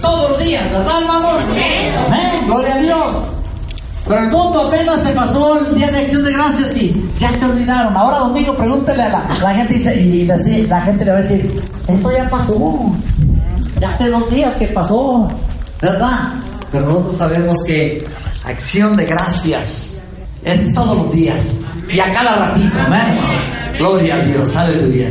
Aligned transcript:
Todos 0.00 0.30
los 0.30 0.38
días, 0.38 0.70
¿verdad, 0.70 1.02
hermanos? 1.02 1.42
Amén, 2.06 2.46
Gloria 2.46 2.74
a 2.74 2.78
Dios. 2.78 3.34
Pero 4.06 4.18
el 4.18 4.30
mundo 4.30 4.66
apenas 4.66 5.02
se 5.02 5.12
pasó 5.12 5.58
el 5.58 5.74
día 5.74 5.90
de 5.90 5.98
acción 6.00 6.24
de 6.24 6.32
gracias 6.32 6.76
y 6.76 7.10
ya 7.20 7.32
se 7.36 7.44
olvidaron. 7.44 7.96
Ahora 7.96 8.18
domingo 8.20 8.54
pregúntele 8.56 9.02
a 9.02 9.08
la, 9.08 9.28
la 9.42 9.54
gente 9.54 9.74
dice, 9.74 10.00
y 10.00 10.28
así, 10.30 10.66
la 10.66 10.80
gente 10.80 11.04
le 11.04 11.12
va 11.12 11.18
a 11.18 11.22
decir, 11.22 11.62
eso 11.86 12.12
ya 12.12 12.28
pasó. 12.28 12.92
Ya 13.80 13.90
hace 13.90 14.08
dos 14.10 14.28
días 14.30 14.56
que 14.56 14.66
pasó, 14.68 15.30
¿verdad? 15.80 16.34
Pero 16.70 16.86
nosotros 16.86 17.16
sabemos 17.16 17.56
que 17.64 18.04
acción 18.44 18.96
de 18.96 19.06
gracias 19.06 19.98
es 20.44 20.74
todos 20.74 20.96
los 20.96 21.12
días 21.12 21.58
y 21.92 22.00
a 22.00 22.10
cada 22.10 22.36
ratito, 22.36 22.78
amén, 22.86 23.00
hermanos. 23.00 23.40
Gloria 23.78 24.14
a 24.14 24.18
Dios, 24.20 24.56
aleluya. 24.56 25.08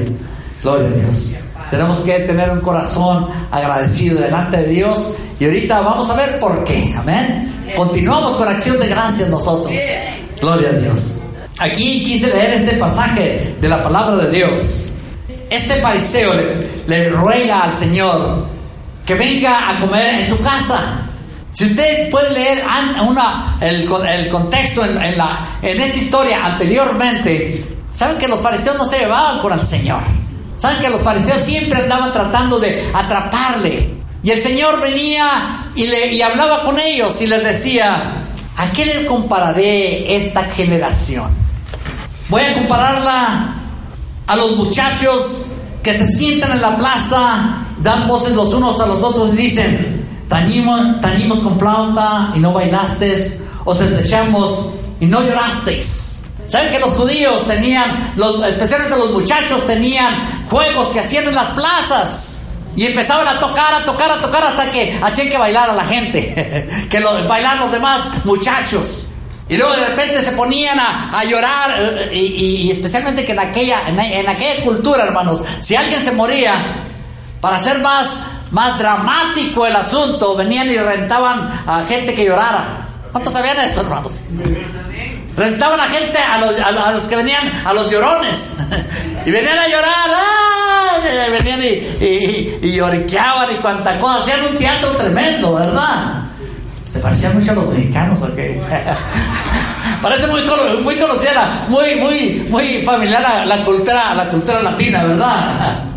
Gloria 0.64 0.88
a 0.88 0.92
Dios. 0.92 1.36
Tenemos 1.72 2.00
que 2.00 2.20
tener 2.20 2.52
un 2.52 2.60
corazón 2.60 3.30
agradecido 3.50 4.20
delante 4.20 4.58
de 4.58 4.68
Dios 4.68 5.16
y 5.40 5.46
ahorita 5.46 5.80
vamos 5.80 6.10
a 6.10 6.16
ver 6.18 6.38
por 6.42 6.66
qué. 6.66 6.94
Amén. 6.98 7.72
Continuamos 7.78 8.34
con 8.34 8.50
acción 8.50 8.78
de 8.78 8.88
gracias 8.88 9.30
nosotros. 9.30 9.74
Gloria 10.42 10.70
a 10.70 10.74
Dios. 10.74 11.20
Aquí 11.60 12.04
quise 12.04 12.28
leer 12.28 12.52
este 12.52 12.76
pasaje 12.76 13.56
de 13.62 13.70
la 13.70 13.82
palabra 13.82 14.18
de 14.26 14.32
Dios. 14.32 14.90
Este 15.50 15.76
fariseo 15.76 16.34
le, 16.88 17.10
ruega 17.10 17.64
al 17.64 17.78
Señor 17.78 18.48
que 19.06 19.16
venga 19.16 19.70
a 19.70 19.80
comer 19.80 20.22
en 20.22 20.28
su 20.28 20.42
casa. 20.42 21.08
Si 21.54 21.66
usted 21.66 22.10
puede 22.10 22.34
leer 22.34 22.64
el 23.62 24.28
contexto 24.28 24.84
en, 24.84 25.02
en 25.02 25.18
la, 25.18 25.58
en 25.62 25.80
esta 25.80 25.98
historia 25.98 26.46
anteriormente, 26.46 27.64
saben 27.92 28.18
que 28.18 28.28
los 28.28 28.42
fariseos 28.42 28.78
no 28.78 28.86
se 28.86 29.00
llevaban 29.00 29.40
con 29.40 29.54
el 29.54 29.66
Señor. 29.66 30.02
Saben 30.62 30.80
que 30.80 30.92
los 30.92 31.02
fariseos 31.02 31.42
siempre 31.42 31.82
andaban 31.82 32.14
tratando 32.14 32.60
de 32.60 32.88
atraparle. 32.94 33.96
Y 34.22 34.30
el 34.30 34.40
Señor 34.40 34.80
venía 34.80 35.72
y, 35.74 35.88
le, 35.88 36.14
y 36.14 36.22
hablaba 36.22 36.62
con 36.62 36.78
ellos 36.80 37.20
y 37.20 37.26
les 37.26 37.44
decía, 37.44 38.14
¿a 38.58 38.72
qué 38.72 38.86
le 38.86 39.08
compararé 39.08 40.16
esta 40.16 40.44
generación? 40.44 41.32
Voy 42.30 42.44
a 42.44 42.54
compararla 42.54 43.56
a 44.28 44.36
los 44.36 44.56
muchachos 44.56 45.48
que 45.82 45.94
se 45.94 46.08
sientan 46.08 46.52
en 46.52 46.62
la 46.62 46.78
plaza, 46.78 47.66
dan 47.80 48.08
voces 48.08 48.36
los 48.36 48.54
unos 48.54 48.80
a 48.82 48.86
los 48.86 49.02
otros 49.02 49.34
y 49.34 49.38
dicen, 49.38 50.06
tañimos, 50.30 51.02
tañimos 51.02 51.40
con 51.40 51.58
flauta 51.58 52.34
y 52.36 52.40
no 52.40 52.54
bailaste, 52.54 53.42
o 53.66 53.74
te 53.74 54.00
echamos 54.00 54.74
y 55.00 55.08
no 55.08 55.24
llorasteis. 55.24 56.11
¿Saben 56.52 56.70
que 56.70 56.80
los 56.80 56.92
judíos 56.96 57.48
tenían, 57.48 58.14
especialmente 58.46 58.98
los 58.98 59.12
muchachos, 59.12 59.66
tenían 59.66 60.46
juegos 60.50 60.90
que 60.90 61.00
hacían 61.00 61.30
en 61.30 61.36
las 61.36 61.48
plazas? 61.52 62.42
Y 62.76 62.88
empezaban 62.88 63.26
a 63.26 63.40
tocar, 63.40 63.74
a 63.74 63.86
tocar, 63.86 64.12
a 64.12 64.20
tocar 64.20 64.44
hasta 64.44 64.70
que 64.70 65.00
hacían 65.02 65.30
que 65.30 65.38
bailara 65.38 65.72
la 65.72 65.86
gente, 65.86 66.68
que 66.90 67.00
lo, 67.00 67.26
bailar 67.26 67.58
los 67.58 67.72
demás 67.72 68.26
muchachos. 68.26 69.12
Y 69.48 69.56
luego 69.56 69.74
de 69.78 69.86
repente 69.86 70.22
se 70.22 70.34
ponían 70.34 70.78
a, 70.78 71.24
llorar, 71.24 71.74
eh, 72.12 72.14
y, 72.14 72.70
especialmente 72.70 73.24
que 73.24 73.32
en 73.32 73.40
aquella, 73.40 73.88
en 73.88 74.28
aquella 74.28 74.62
cultura, 74.62 75.04
hermanos, 75.06 75.42
si 75.62 75.78
alguien 75.78 76.04
se 76.04 76.12
moría, 76.12 76.54
para 77.40 77.58
hacer 77.58 77.80
más, 77.80 78.18
más 78.52 78.78
dramático 78.78 79.66
el 79.66 79.76
asunto, 79.78 80.36
venían 80.36 80.70
y 80.70 80.76
rentaban 80.76 81.50
a 81.66 81.86
gente 81.88 82.14
que 82.14 82.26
llorara. 82.26 82.90
¿Cuántos 83.10 83.32
sabían 83.34 83.58
eso, 83.60 83.82
hermanos? 83.82 84.22
Rentaban 85.36 85.80
a 85.80 85.88
gente, 85.88 86.18
a 86.18 86.38
los, 86.40 86.60
a 86.60 86.72
los- 86.72 87.06
a 87.06 87.10
que 87.10 87.16
venían, 87.16 87.52
a 87.66 87.74
los 87.74 87.90
llorones. 87.90 88.56
y 89.26 89.32
venían 89.32 89.58
a 89.58 89.68
llorar. 89.68 90.10
venían 91.32 91.62
y, 91.64 91.68
y, 92.06 92.60
y 92.64 92.72
lloriqueaban 92.74 93.52
y 93.52 93.56
cuanta 93.56 93.98
cosa. 94.00 94.22
Hacían 94.22 94.44
un 94.44 94.58
teatro 94.58 94.90
tremendo, 94.92 95.54
¿verdad? 95.56 96.24
Se 96.88 97.00
parecían 97.00 97.34
mucho 97.40 97.52
a 97.52 97.56
los 97.56 97.68
mexicanos, 97.70 98.22
¿ok? 98.22 98.38
Parece 100.02 100.28
muy, 100.28 100.42
muy 100.84 100.98
conocida, 101.00 101.66
muy, 101.70 101.96
muy, 101.96 102.48
muy 102.50 102.82
familiar 102.84 103.22
la, 103.22 103.46
la 103.46 103.64
cultura, 103.64 104.14
la 104.16 104.28
cultura 104.30 104.62
latina, 104.62 105.04
¿verdad? 105.04 105.80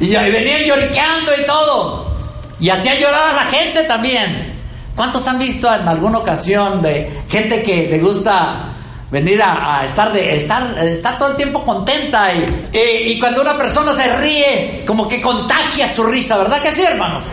Y, 0.00 0.06
y 0.06 0.30
venían 0.32 0.62
lloriqueando 0.64 1.30
y 1.40 1.46
todo. 1.46 2.12
Y 2.58 2.68
hacían 2.70 2.98
llorar 2.98 3.30
a 3.30 3.36
la 3.36 3.44
gente 3.44 3.84
también. 3.84 4.51
¿Cuántos 4.96 5.26
han 5.26 5.38
visto 5.38 5.72
en 5.74 5.88
alguna 5.88 6.18
ocasión 6.18 6.82
de 6.82 7.10
gente 7.28 7.62
que 7.62 7.88
le 7.90 7.98
gusta 7.98 8.68
venir 9.10 9.42
a, 9.42 9.84
estar, 9.86 10.10
de, 10.12 10.36
estar, 10.36 10.78
estar 10.78 11.18
todo 11.18 11.30
el 11.30 11.36
tiempo 11.36 11.64
contenta? 11.64 12.30
Y, 12.34 12.78
y- 13.12 13.18
cuando 13.18 13.40
una 13.42 13.56
persona 13.56 13.94
se 13.94 14.06
ríe, 14.16 14.84
como 14.86 15.06
que 15.08 15.20
contagia 15.20 15.90
su 15.90 16.02
risa, 16.04 16.36
¿verdad 16.38 16.60
que 16.62 16.72
sí, 16.74 16.82
hermanos? 16.82 17.24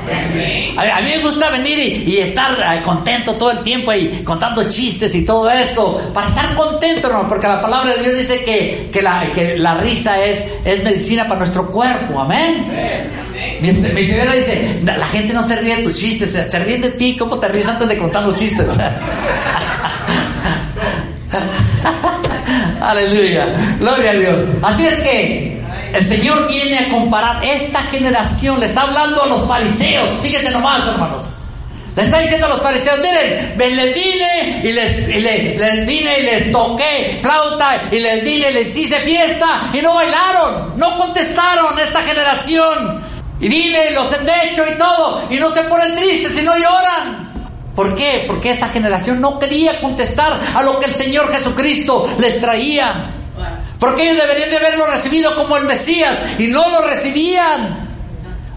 A, 0.78 0.98
a 0.98 1.02
mí 1.02 1.10
me 1.10 1.20
gusta 1.20 1.50
venir 1.50 1.78
y, 1.80 2.12
y 2.12 2.18
estar 2.20 2.52
eh, 2.60 2.82
contento 2.84 3.34
todo 3.34 3.52
el 3.52 3.60
tiempo 3.60 3.92
y 3.94 4.08
contando 4.24 4.68
chistes 4.70 5.14
y 5.16 5.26
todo 5.26 5.50
eso, 5.50 6.00
para 6.14 6.28
estar 6.28 6.54
contento, 6.56 7.08
hermano, 7.08 7.28
porque 7.28 7.48
la 7.48 7.62
palabra 7.62 7.94
de 7.94 8.04
Dios 8.04 8.18
dice 8.20 8.44
que, 8.44 8.90
que, 8.92 9.02
la, 9.02 9.24
que 9.34 9.58
la 9.58 9.76
risa 9.76 10.24
es, 10.24 10.44
es 10.66 10.84
medicina 10.84 11.24
para 11.24 11.40
nuestro 11.40 11.68
cuerpo, 11.72 12.20
amén. 12.20 12.68
Mi, 13.62 14.06
señora 14.06 14.34
dice, 14.34 14.80
la 14.84 15.06
gente 15.06 15.34
no 15.34 15.44
se 15.44 15.58
ríe 15.58 15.76
de 15.78 15.84
tus 15.84 15.96
chistes, 15.96 16.32
se, 16.32 16.60
ríen 16.60 16.82
de 16.82 16.90
ti, 16.92 17.16
¿cómo 17.18 17.40
te 17.40 17.48
ríes 17.48 17.68
antes 17.68 17.88
de 17.88 17.98
contar 17.98 18.24
los 18.24 18.36
chistes? 18.36 18.68
Aleluya, 22.82 23.48
gloria 23.80 24.12
a 24.12 24.14
Dios. 24.14 24.36
Así 24.64 24.86
es 24.86 25.00
que 25.00 25.60
el 25.94 26.08
Señor 26.08 26.48
viene 26.48 26.80
a 26.80 26.90
comparar 26.90 27.44
esta 27.44 27.84
generación, 27.84 28.60
le 28.60 28.66
está 28.68 28.82
hablando 28.84 29.24
a 29.24 29.28
los 29.28 29.48
fariseos, 29.48 30.10
fíjense 30.22 30.52
nomás 30.52 30.86
hermanos. 30.88 31.24
Le 31.96 32.04
está 32.04 32.20
diciendo 32.20 32.46
a 32.46 32.50
los 32.50 32.62
fariseos, 32.62 33.00
miren, 33.00 33.56
ven, 33.58 33.76
les 33.76 33.92
vine 33.94 34.62
y 34.64 34.72
les, 34.72 34.94
y 35.10 35.20
vine 35.86 36.20
y 36.20 36.22
les 36.22 36.52
toqué 36.52 37.18
flauta 37.22 37.82
y 37.92 38.00
les 38.00 38.24
vine 38.24 38.52
y 38.52 38.54
les 38.54 38.78
hice 38.78 39.00
fiesta 39.00 39.64
y 39.74 39.82
no 39.82 39.96
bailaron, 39.96 40.78
no 40.78 40.98
contestaron 40.98 41.78
esta 41.80 42.02
generación. 42.04 43.09
Y 43.42 43.48
y 43.48 43.74
los 43.94 44.12
endecho 44.14 44.64
y 44.74 44.78
todo 44.78 45.24
y 45.30 45.36
no 45.38 45.52
se 45.52 45.62
ponen 45.64 45.96
tristes 45.96 46.38
y 46.38 46.42
no 46.42 46.56
lloran. 46.56 47.30
¿Por 47.76 47.96
qué? 47.96 48.26
Porque 48.28 48.52
esa 48.52 48.68
generación 48.70 49.22
no 49.22 49.40
quería 49.40 49.80
contestar 49.80 50.38
a 50.54 50.64
lo 50.64 50.80
que 50.80 50.86
el 50.88 50.96
Señor 50.96 51.32
Jesucristo 51.32 52.08
les 52.20 52.40
traía. 52.42 52.94
Porque 53.80 54.04
ellos 54.12 54.22
deberían 54.22 54.50
de 54.50 54.58
haberlo 54.58 54.88
recibido 54.88 55.34
como 55.36 55.56
el 55.56 55.64
Mesías 55.64 56.18
y 56.38 56.48
no 56.48 56.68
lo 56.70 56.82
recibían. 56.82 57.88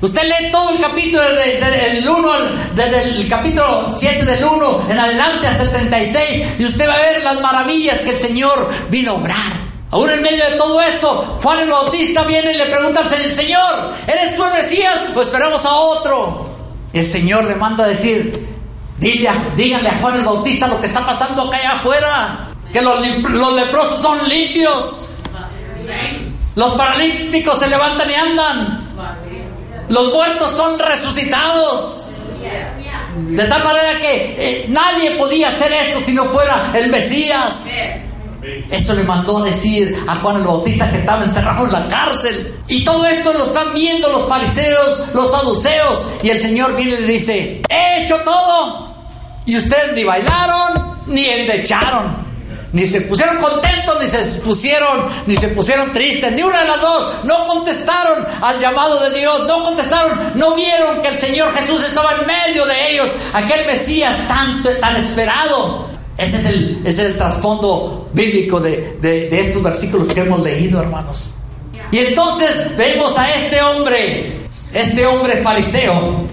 Usted 0.00 0.22
lee 0.24 0.50
todo 0.50 0.70
el 0.70 0.80
capítulo 0.80 1.22
de- 1.22 1.60
de- 1.60 1.90
del 1.94 2.08
1, 2.08 2.32
al- 2.32 2.74
desde 2.74 3.02
el 3.04 3.28
capítulo 3.28 3.92
7 3.96 4.24
del 4.24 4.44
1 4.44 4.86
en 4.90 4.98
adelante 4.98 5.46
hasta 5.46 5.62
el 5.62 5.70
36 5.70 6.44
y 6.58 6.64
usted 6.64 6.88
va 6.88 6.94
a 6.94 6.96
ver 6.96 7.22
las 7.22 7.40
maravillas 7.40 8.00
que 8.00 8.10
el 8.10 8.20
Señor 8.20 8.68
vino 8.90 9.12
a 9.12 9.14
obrar. 9.14 9.71
Aún 9.92 10.10
en 10.10 10.22
medio 10.22 10.42
de 10.42 10.56
todo 10.56 10.80
eso, 10.80 11.38
Juan 11.42 11.60
el 11.60 11.70
Bautista 11.70 12.24
viene 12.24 12.54
y 12.54 12.56
le 12.56 12.64
pregunta 12.64 13.00
al 13.00 13.30
Señor, 13.30 13.92
¿eres 14.06 14.34
tú 14.34 14.44
el 14.44 14.52
Mesías 14.52 15.04
o 15.14 15.20
esperamos 15.20 15.66
a 15.66 15.74
otro? 15.74 16.46
El 16.94 17.06
Señor 17.06 17.44
le 17.44 17.54
manda 17.56 17.84
a 17.84 17.88
decir, 17.88 18.48
díganle 18.98 19.88
a 19.90 19.98
Juan 20.00 20.16
el 20.16 20.24
Bautista 20.24 20.66
lo 20.66 20.80
que 20.80 20.86
está 20.86 21.04
pasando 21.04 21.42
acá 21.42 21.58
allá 21.58 21.72
afuera, 21.72 22.48
que 22.72 22.80
los 22.80 23.54
leprosos 23.54 24.00
son 24.00 24.18
limpios, 24.30 25.10
los 26.54 26.72
paralíticos 26.72 27.58
se 27.58 27.68
levantan 27.68 28.10
y 28.10 28.14
andan. 28.14 28.94
Los 29.90 30.10
muertos 30.10 30.52
son 30.52 30.78
resucitados. 30.78 32.12
De 33.14 33.44
tal 33.44 33.62
manera 33.62 34.00
que 34.00 34.36
eh, 34.38 34.66
nadie 34.68 35.12
podía 35.12 35.50
hacer 35.50 35.70
esto 35.70 36.00
si 36.00 36.14
no 36.14 36.24
fuera 36.26 36.70
el 36.74 36.88
Mesías. 36.88 37.74
Eso 38.70 38.94
le 38.94 39.04
mandó 39.04 39.38
a 39.38 39.44
decir 39.44 40.04
a 40.08 40.16
Juan 40.16 40.36
el 40.36 40.42
Bautista 40.42 40.90
que 40.90 40.98
estaba 40.98 41.22
encerrado 41.22 41.66
en 41.66 41.72
la 41.72 41.86
cárcel. 41.88 42.54
Y 42.66 42.84
todo 42.84 43.06
esto 43.06 43.32
lo 43.32 43.44
están 43.44 43.72
viendo 43.74 44.08
los 44.08 44.28
fariseos, 44.28 45.14
los 45.14 45.30
saduceos. 45.30 46.06
Y 46.22 46.30
el 46.30 46.40
Señor 46.40 46.74
viene 46.74 46.94
y 46.94 47.00
le 47.02 47.12
dice, 47.12 47.62
he 47.68 48.04
hecho 48.04 48.18
todo. 48.24 48.96
Y 49.46 49.56
ustedes 49.56 49.92
ni 49.94 50.04
bailaron 50.04 50.92
ni 51.06 51.26
endecharon. 51.26 52.22
Ni 52.72 52.86
se 52.86 53.02
pusieron 53.02 53.36
contentos, 53.36 53.98
ni 54.00 54.08
se 54.08 54.18
pusieron, 54.40 55.06
ni 55.26 55.36
se 55.36 55.48
pusieron 55.48 55.92
tristes, 55.92 56.32
ni 56.32 56.42
una 56.42 56.60
de 56.60 56.68
las 56.68 56.80
dos. 56.80 57.24
No 57.24 57.46
contestaron 57.46 58.26
al 58.40 58.58
llamado 58.58 58.98
de 59.10 59.18
Dios, 59.18 59.46
no 59.46 59.62
contestaron, 59.62 60.32
no 60.36 60.54
vieron 60.54 61.02
que 61.02 61.08
el 61.08 61.18
Señor 61.18 61.52
Jesús 61.52 61.82
estaba 61.84 62.12
en 62.12 62.26
medio 62.26 62.64
de 62.64 62.92
ellos, 62.92 63.14
aquel 63.34 63.66
Mesías 63.66 64.16
tan, 64.26 64.62
tan 64.80 64.96
esperado. 64.96 65.91
Ese 66.18 66.36
es 66.36 66.44
el, 66.46 66.82
es 66.84 66.98
el 66.98 67.16
trasfondo 67.16 68.10
bíblico 68.12 68.60
de, 68.60 68.96
de- 69.00 69.28
de 69.28 69.40
estos 69.40 69.62
versículos 69.62 70.12
que 70.12 70.20
hemos 70.20 70.40
leído, 70.40 70.80
hermanos. 70.80 71.34
Y 71.90 71.98
entonces 71.98 72.76
vemos 72.76 73.18
a 73.18 73.30
este 73.34 73.60
hombre, 73.62 74.32
este 74.72 75.06
hombre 75.06 75.38
fariseo, 75.42 76.26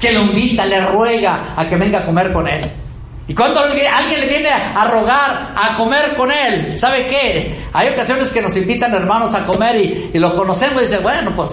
que 0.00 0.12
lo 0.12 0.22
invita, 0.22 0.66
le 0.66 0.80
ruega 0.86 1.54
a 1.56 1.68
que 1.68 1.76
venga 1.76 2.00
a 2.00 2.04
comer 2.06 2.32
con 2.32 2.46
él. 2.48 2.60
Y 3.28 3.34
cuando 3.34 3.60
alguien 3.60 3.86
alguien 3.92 4.20
le 4.20 4.26
viene 4.26 4.48
a 4.50 4.84
rogar 4.88 5.52
a 5.56 5.76
comer 5.76 6.14
con 6.16 6.30
él, 6.30 6.76
¿sabe 6.78 7.06
qué? 7.06 7.54
Hay 7.72 7.88
ocasiones 7.88 8.30
que 8.30 8.42
nos 8.42 8.56
invitan 8.56 8.92
hermanos 8.94 9.34
a 9.34 9.44
comer 9.46 9.76
y, 9.76 10.10
y 10.12 10.18
lo 10.18 10.34
conocemos 10.34 10.82
y 10.82 10.86
dicen, 10.86 11.02
bueno, 11.02 11.32
pues 11.34 11.50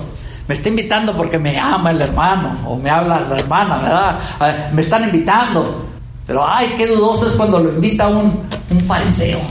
me 0.47 0.55
está 0.55 0.67
invitando 0.69 1.15
porque 1.15 1.37
me 1.37 1.57
ama 1.59 1.91
el 1.91 2.01
hermano 2.01 2.57
o 2.67 2.75
me 2.75 2.89
habla 2.89 3.21
la 3.21 3.37
hermana, 3.39 3.77
¿verdad? 3.77 4.19
Ah, 4.39 4.53
Me 4.73 4.81
están 4.81 5.03
invitando. 5.03 5.85
Pero 6.29 6.47
ay, 6.47 6.75
qué 6.77 6.85
dudoso 6.85 7.25
es 7.27 7.33
cuando 7.33 7.59
lo 7.59 7.69
invita 7.69 8.07
un, 8.07 8.47
un 8.69 8.85
fariseo. 8.85 9.41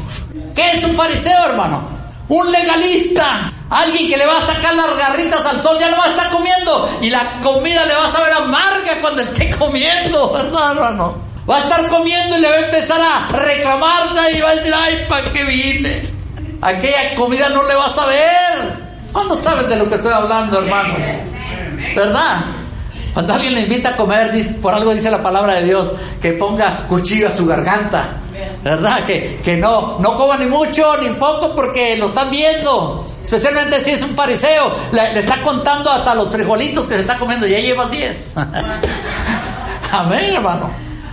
¿Qué 0.55 0.71
es 0.71 0.85
un 0.85 0.95
fariseo, 0.95 1.47
hermano? 1.47 1.83
Un 2.29 2.53
legalista. 2.53 3.53
Alguien 3.69 4.09
que 4.09 4.17
le 4.17 4.25
va 4.25 4.39
a 4.39 4.47
sacar 4.47 4.77
las 4.77 4.97
garritas 4.97 5.45
al 5.45 5.61
sol, 5.61 5.77
ya 5.81 5.91
no 5.91 5.97
va 5.99 6.05
a 6.05 6.11
estar 6.11 6.31
comiendo. 6.31 6.89
Y 7.03 7.11
la 7.11 7.41
comida 7.43 7.85
le 7.85 7.95
va 7.95 8.07
a 8.07 8.13
saber 8.13 8.33
amarga 8.33 8.93
cuando 9.01 9.23
esté 9.23 9.51
comiendo, 9.59 10.33
¿verdad, 10.33 10.71
hermano? 10.71 11.17
Va 11.51 11.57
a 11.57 11.59
estar 11.59 11.89
comiendo 11.89 12.39
y 12.39 12.43
le 12.43 12.49
va 12.49 12.55
a 12.55 12.61
empezar 12.67 13.01
a 13.01 13.37
reclamarla 13.37 14.31
y 14.31 14.41
va 14.41 14.51
a 14.51 14.55
decir, 14.55 14.73
ay, 14.73 15.05
¿para 15.09 15.33
qué 15.33 15.43
vine? 15.43 16.09
Aquella 16.63 17.17
comida 17.17 17.49
no 17.49 17.67
le 17.67 17.75
va 17.75 17.87
a 17.87 17.91
saber. 17.91 18.87
¿Cuándo 19.11 19.35
saben 19.35 19.69
de 19.69 19.75
lo 19.75 19.89
que 19.89 19.97
estoy 19.97 20.13
hablando, 20.13 20.61
hermanos? 20.61 21.03
¿Verdad? 21.97 22.37
Cuando 23.15 23.35
alguien 23.35 23.55
le 23.55 23.63
invita 23.63 23.91
a 23.91 23.97
comer, 23.97 24.33
por 24.61 24.75
algo 24.75 24.95
dice 24.95 25.11
la 25.11 25.23
palabra 25.23 25.55
de 25.55 25.65
Dios, 25.65 25.91
que 26.21 26.33
ponga 26.33 26.87
cuchillo 26.89 27.29
a 27.29 27.31
su 27.31 27.47
garganta. 27.47 28.05
¿Verdad? 28.63 29.05
Que, 29.05 29.41
que 29.43 29.57
no, 29.57 29.99
no 29.99 30.17
coma 30.17 30.37
ni 30.37 30.47
mucho 30.47 30.97
ni 30.99 31.09
poco 31.11 31.55
porque 31.55 31.97
lo 31.97 32.09
están 32.09 32.31
viendo. 32.31 33.07
Especialmente 33.23 33.81
si 33.81 33.93
es 33.93 34.03
un 34.03 34.15
fariseo. 34.15 34.73
Le, 34.93 35.19
está 35.19 35.43
contando 35.43 35.91
hasta 35.91 36.15
los 36.15 36.31
frijolitos 36.31 36.87
que 36.87 36.95
se 36.95 37.01
está 37.01 37.17
comiendo. 37.17 37.47
Ya 37.47 37.59
llevan 37.59 37.91
10. 37.91 38.35
Amén, 39.93 40.35
hermano. 40.35 40.71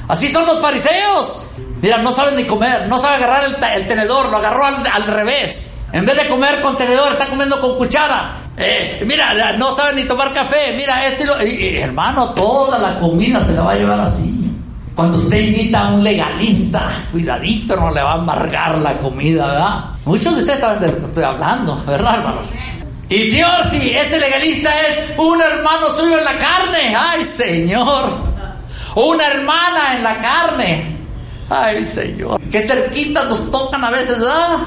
Así 0.07 0.29
son 0.29 0.45
los 0.45 0.59
fariseos. 0.59 1.51
Mira, 1.81 1.97
no 1.97 2.11
saben 2.11 2.35
ni 2.35 2.45
comer, 2.45 2.87
no 2.87 2.99
sabe 2.99 3.17
agarrar 3.17 3.45
el, 3.45 3.55
el 3.63 3.87
tenedor, 3.87 4.29
lo 4.29 4.37
agarró 4.37 4.65
al, 4.65 4.75
al 4.87 5.07
revés. 5.07 5.71
En 5.91 6.05
vez 6.05 6.15
de 6.15 6.27
comer 6.27 6.61
con 6.61 6.77
tenedor, 6.77 7.11
está 7.13 7.27
comiendo 7.27 7.59
con 7.59 7.77
cuchara. 7.77 8.44
Eh, 8.57 9.03
mira, 9.05 9.53
no 9.57 9.71
sabe 9.73 9.93
ni 9.95 10.03
tomar 10.05 10.31
café. 10.33 10.73
Mira, 10.77 11.05
esto 11.07 11.23
y 11.23 11.25
lo- 11.27 11.39
hermano, 11.83 12.29
toda 12.29 12.79
la 12.79 12.99
comida 12.99 13.43
se 13.45 13.53
la 13.53 13.63
va 13.63 13.71
a 13.73 13.75
llevar 13.75 13.99
así. 13.99 14.31
Cuando 14.95 15.17
usted 15.17 15.39
invita 15.39 15.87
a 15.87 15.91
un 15.91 16.03
legalista, 16.05 16.89
cuidadito, 17.11 17.75
no 17.75 17.91
le 17.91 18.01
va 18.01 18.11
a 18.11 18.15
amargar 18.15 18.77
la 18.77 18.93
comida, 18.93 19.45
¿verdad? 19.47 19.79
Muchos 20.05 20.35
de 20.35 20.41
ustedes 20.41 20.59
saben 20.61 20.79
de 20.79 20.87
lo 20.87 20.99
que 20.99 21.05
estoy 21.05 21.23
hablando, 21.25 21.83
¿verdad, 21.85 22.15
hermanos? 22.15 22.53
Y 23.09 23.29
peor 23.29 23.65
si 23.69 23.89
ese 23.91 24.17
legalista 24.19 24.69
es 24.87 25.01
un 25.17 25.39
hermano 25.41 25.89
suyo 25.91 26.17
en 26.17 26.23
la 26.23 26.37
carne. 26.37 26.95
¡Ay, 26.97 27.25
Señor! 27.25 28.09
Una 28.95 29.27
hermana 29.27 29.97
en 29.97 30.03
la 30.03 30.17
carne. 30.19 30.95
Ay, 31.49 31.85
Señor. 31.85 32.39
Que 32.49 32.61
cerquita 32.61 33.25
nos 33.25 33.51
tocan 33.51 33.83
a 33.83 33.89
veces, 33.89 34.17
¿verdad? 34.17 34.57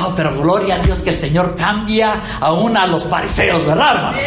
Ah, 0.00 0.12
pero 0.14 0.36
gloria 0.40 0.76
a 0.76 0.78
Dios 0.78 1.00
que 1.00 1.10
el 1.10 1.18
Señor 1.18 1.56
cambia 1.56 2.12
aún 2.40 2.76
a 2.76 2.86
los 2.86 3.06
fariseos, 3.06 3.66
¿verdad, 3.66 3.96
hermanos? 3.96 4.20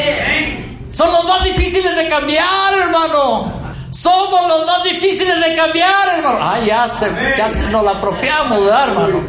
Son 0.91 1.11
los 1.11 1.23
más 1.25 1.43
difíciles 1.45 1.95
de 1.95 2.09
cambiar, 2.09 2.73
hermano. 2.83 3.53
Somos 3.89 4.47
los 4.47 4.65
más 4.65 4.83
difíciles 4.83 5.39
de 5.39 5.55
cambiar, 5.55 6.17
hermano. 6.17 6.37
Ah, 6.41 6.59
ya 6.65 6.89
se, 6.89 7.09
ya 7.37 7.49
se 7.49 7.69
nos 7.69 7.83
la 7.83 7.91
apropiamos, 7.91 8.65
¿verdad, 8.65 8.89
hermano? 8.89 9.19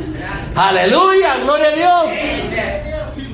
Aleluya, 0.56 1.36
gloria 1.44 1.68
a 1.68 1.70
Dios. 1.70 2.04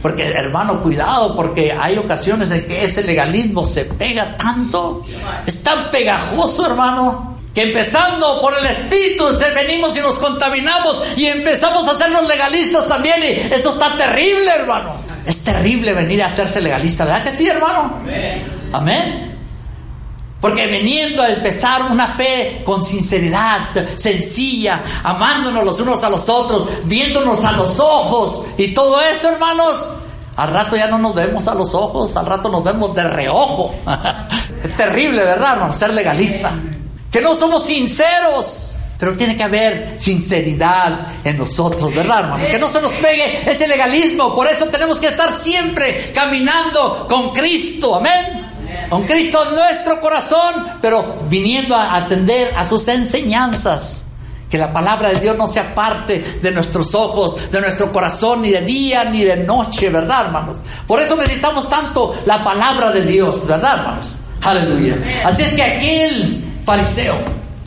Porque, 0.02 0.28
hermano, 0.28 0.80
cuidado, 0.80 1.34
porque 1.34 1.72
hay 1.72 1.96
ocasiones 1.96 2.50
en 2.50 2.66
que 2.66 2.84
ese 2.84 3.02
legalismo 3.02 3.66
se 3.66 3.84
pega 3.84 4.36
tanto, 4.36 5.04
es 5.46 5.62
tan 5.62 5.90
pegajoso, 5.90 6.66
hermano, 6.66 7.27
que 7.54 7.62
empezando 7.62 8.40
por 8.40 8.56
el 8.56 8.66
Espíritu, 8.66 9.24
venimos 9.54 9.96
y 9.96 10.00
nos 10.00 10.18
contaminamos 10.18 11.02
y 11.16 11.26
empezamos 11.26 11.86
a 11.88 11.92
hacernos 11.92 12.26
legalistas 12.28 12.86
también, 12.86 13.22
y 13.22 13.54
eso 13.54 13.70
está 13.70 13.96
terrible, 13.96 14.50
hermano. 14.50 14.96
Es 15.26 15.40
terrible 15.44 15.92
venir 15.92 16.22
a 16.22 16.26
hacerse 16.26 16.60
legalista, 16.60 17.04
¿verdad 17.04 17.24
que 17.24 17.32
sí, 17.32 17.48
hermano? 17.48 17.98
Amén. 18.72 19.28
Porque 20.40 20.68
veniendo 20.68 21.22
a 21.22 21.30
empezar 21.30 21.82
una 21.90 22.14
fe 22.14 22.62
con 22.64 22.84
sinceridad, 22.84 23.70
sencilla, 23.96 24.80
amándonos 25.02 25.64
los 25.64 25.80
unos 25.80 26.04
a 26.04 26.10
los 26.10 26.28
otros, 26.28 26.68
viéndonos 26.84 27.44
a 27.44 27.52
los 27.52 27.80
ojos 27.80 28.44
y 28.56 28.68
todo 28.68 29.00
eso, 29.00 29.30
hermanos, 29.30 29.84
al 30.36 30.52
rato 30.52 30.76
ya 30.76 30.86
no 30.86 30.98
nos 30.98 31.16
vemos 31.16 31.48
a 31.48 31.54
los 31.54 31.74
ojos, 31.74 32.16
al 32.16 32.26
rato 32.26 32.48
nos 32.48 32.62
vemos 32.62 32.94
de 32.94 33.02
reojo. 33.02 33.74
es 34.62 34.76
terrible, 34.76 35.24
¿verdad, 35.24 35.54
hermano? 35.54 35.72
Ser 35.72 35.92
legalista. 35.92 36.52
Que 37.10 37.20
no 37.20 37.34
somos 37.34 37.64
sinceros. 37.66 38.76
Pero 38.98 39.16
tiene 39.16 39.36
que 39.36 39.44
haber 39.44 39.94
sinceridad 39.96 41.06
en 41.22 41.38
nosotros, 41.38 41.94
¿verdad, 41.94 42.20
hermano? 42.20 42.44
Que 42.50 42.58
no 42.58 42.68
se 42.68 42.82
nos 42.82 42.92
pegue 42.94 43.48
ese 43.48 43.68
legalismo. 43.68 44.34
Por 44.34 44.48
eso 44.48 44.66
tenemos 44.66 44.98
que 44.98 45.06
estar 45.06 45.34
siempre 45.36 46.10
caminando 46.12 47.06
con 47.08 47.32
Cristo. 47.32 47.94
Amén. 47.94 48.48
Con 48.90 49.04
Cristo 49.04 49.40
en 49.48 49.54
nuestro 49.54 50.00
corazón, 50.00 50.66
pero 50.82 51.20
viniendo 51.28 51.76
a 51.76 51.94
atender 51.94 52.52
a 52.56 52.64
sus 52.64 52.88
enseñanzas. 52.88 54.04
Que 54.50 54.58
la 54.58 54.72
palabra 54.72 55.10
de 55.10 55.20
Dios 55.20 55.36
no 55.36 55.46
sea 55.46 55.74
parte 55.74 56.18
de 56.18 56.50
nuestros 56.50 56.94
ojos, 56.94 57.52
de 57.52 57.60
nuestro 57.60 57.92
corazón, 57.92 58.42
ni 58.42 58.50
de 58.50 58.62
día 58.62 59.04
ni 59.04 59.22
de 59.22 59.36
noche, 59.36 59.90
¿verdad, 59.90 60.26
hermanos? 60.26 60.56
Por 60.86 61.00
eso 61.00 61.14
necesitamos 61.16 61.68
tanto 61.68 62.18
la 62.24 62.42
palabra 62.42 62.90
de 62.90 63.02
Dios, 63.02 63.46
¿verdad, 63.46 63.78
hermanos? 63.78 64.18
Aleluya. 64.42 64.96
Así 65.24 65.42
es 65.42 65.52
que 65.52 65.62
aquel 65.62 66.47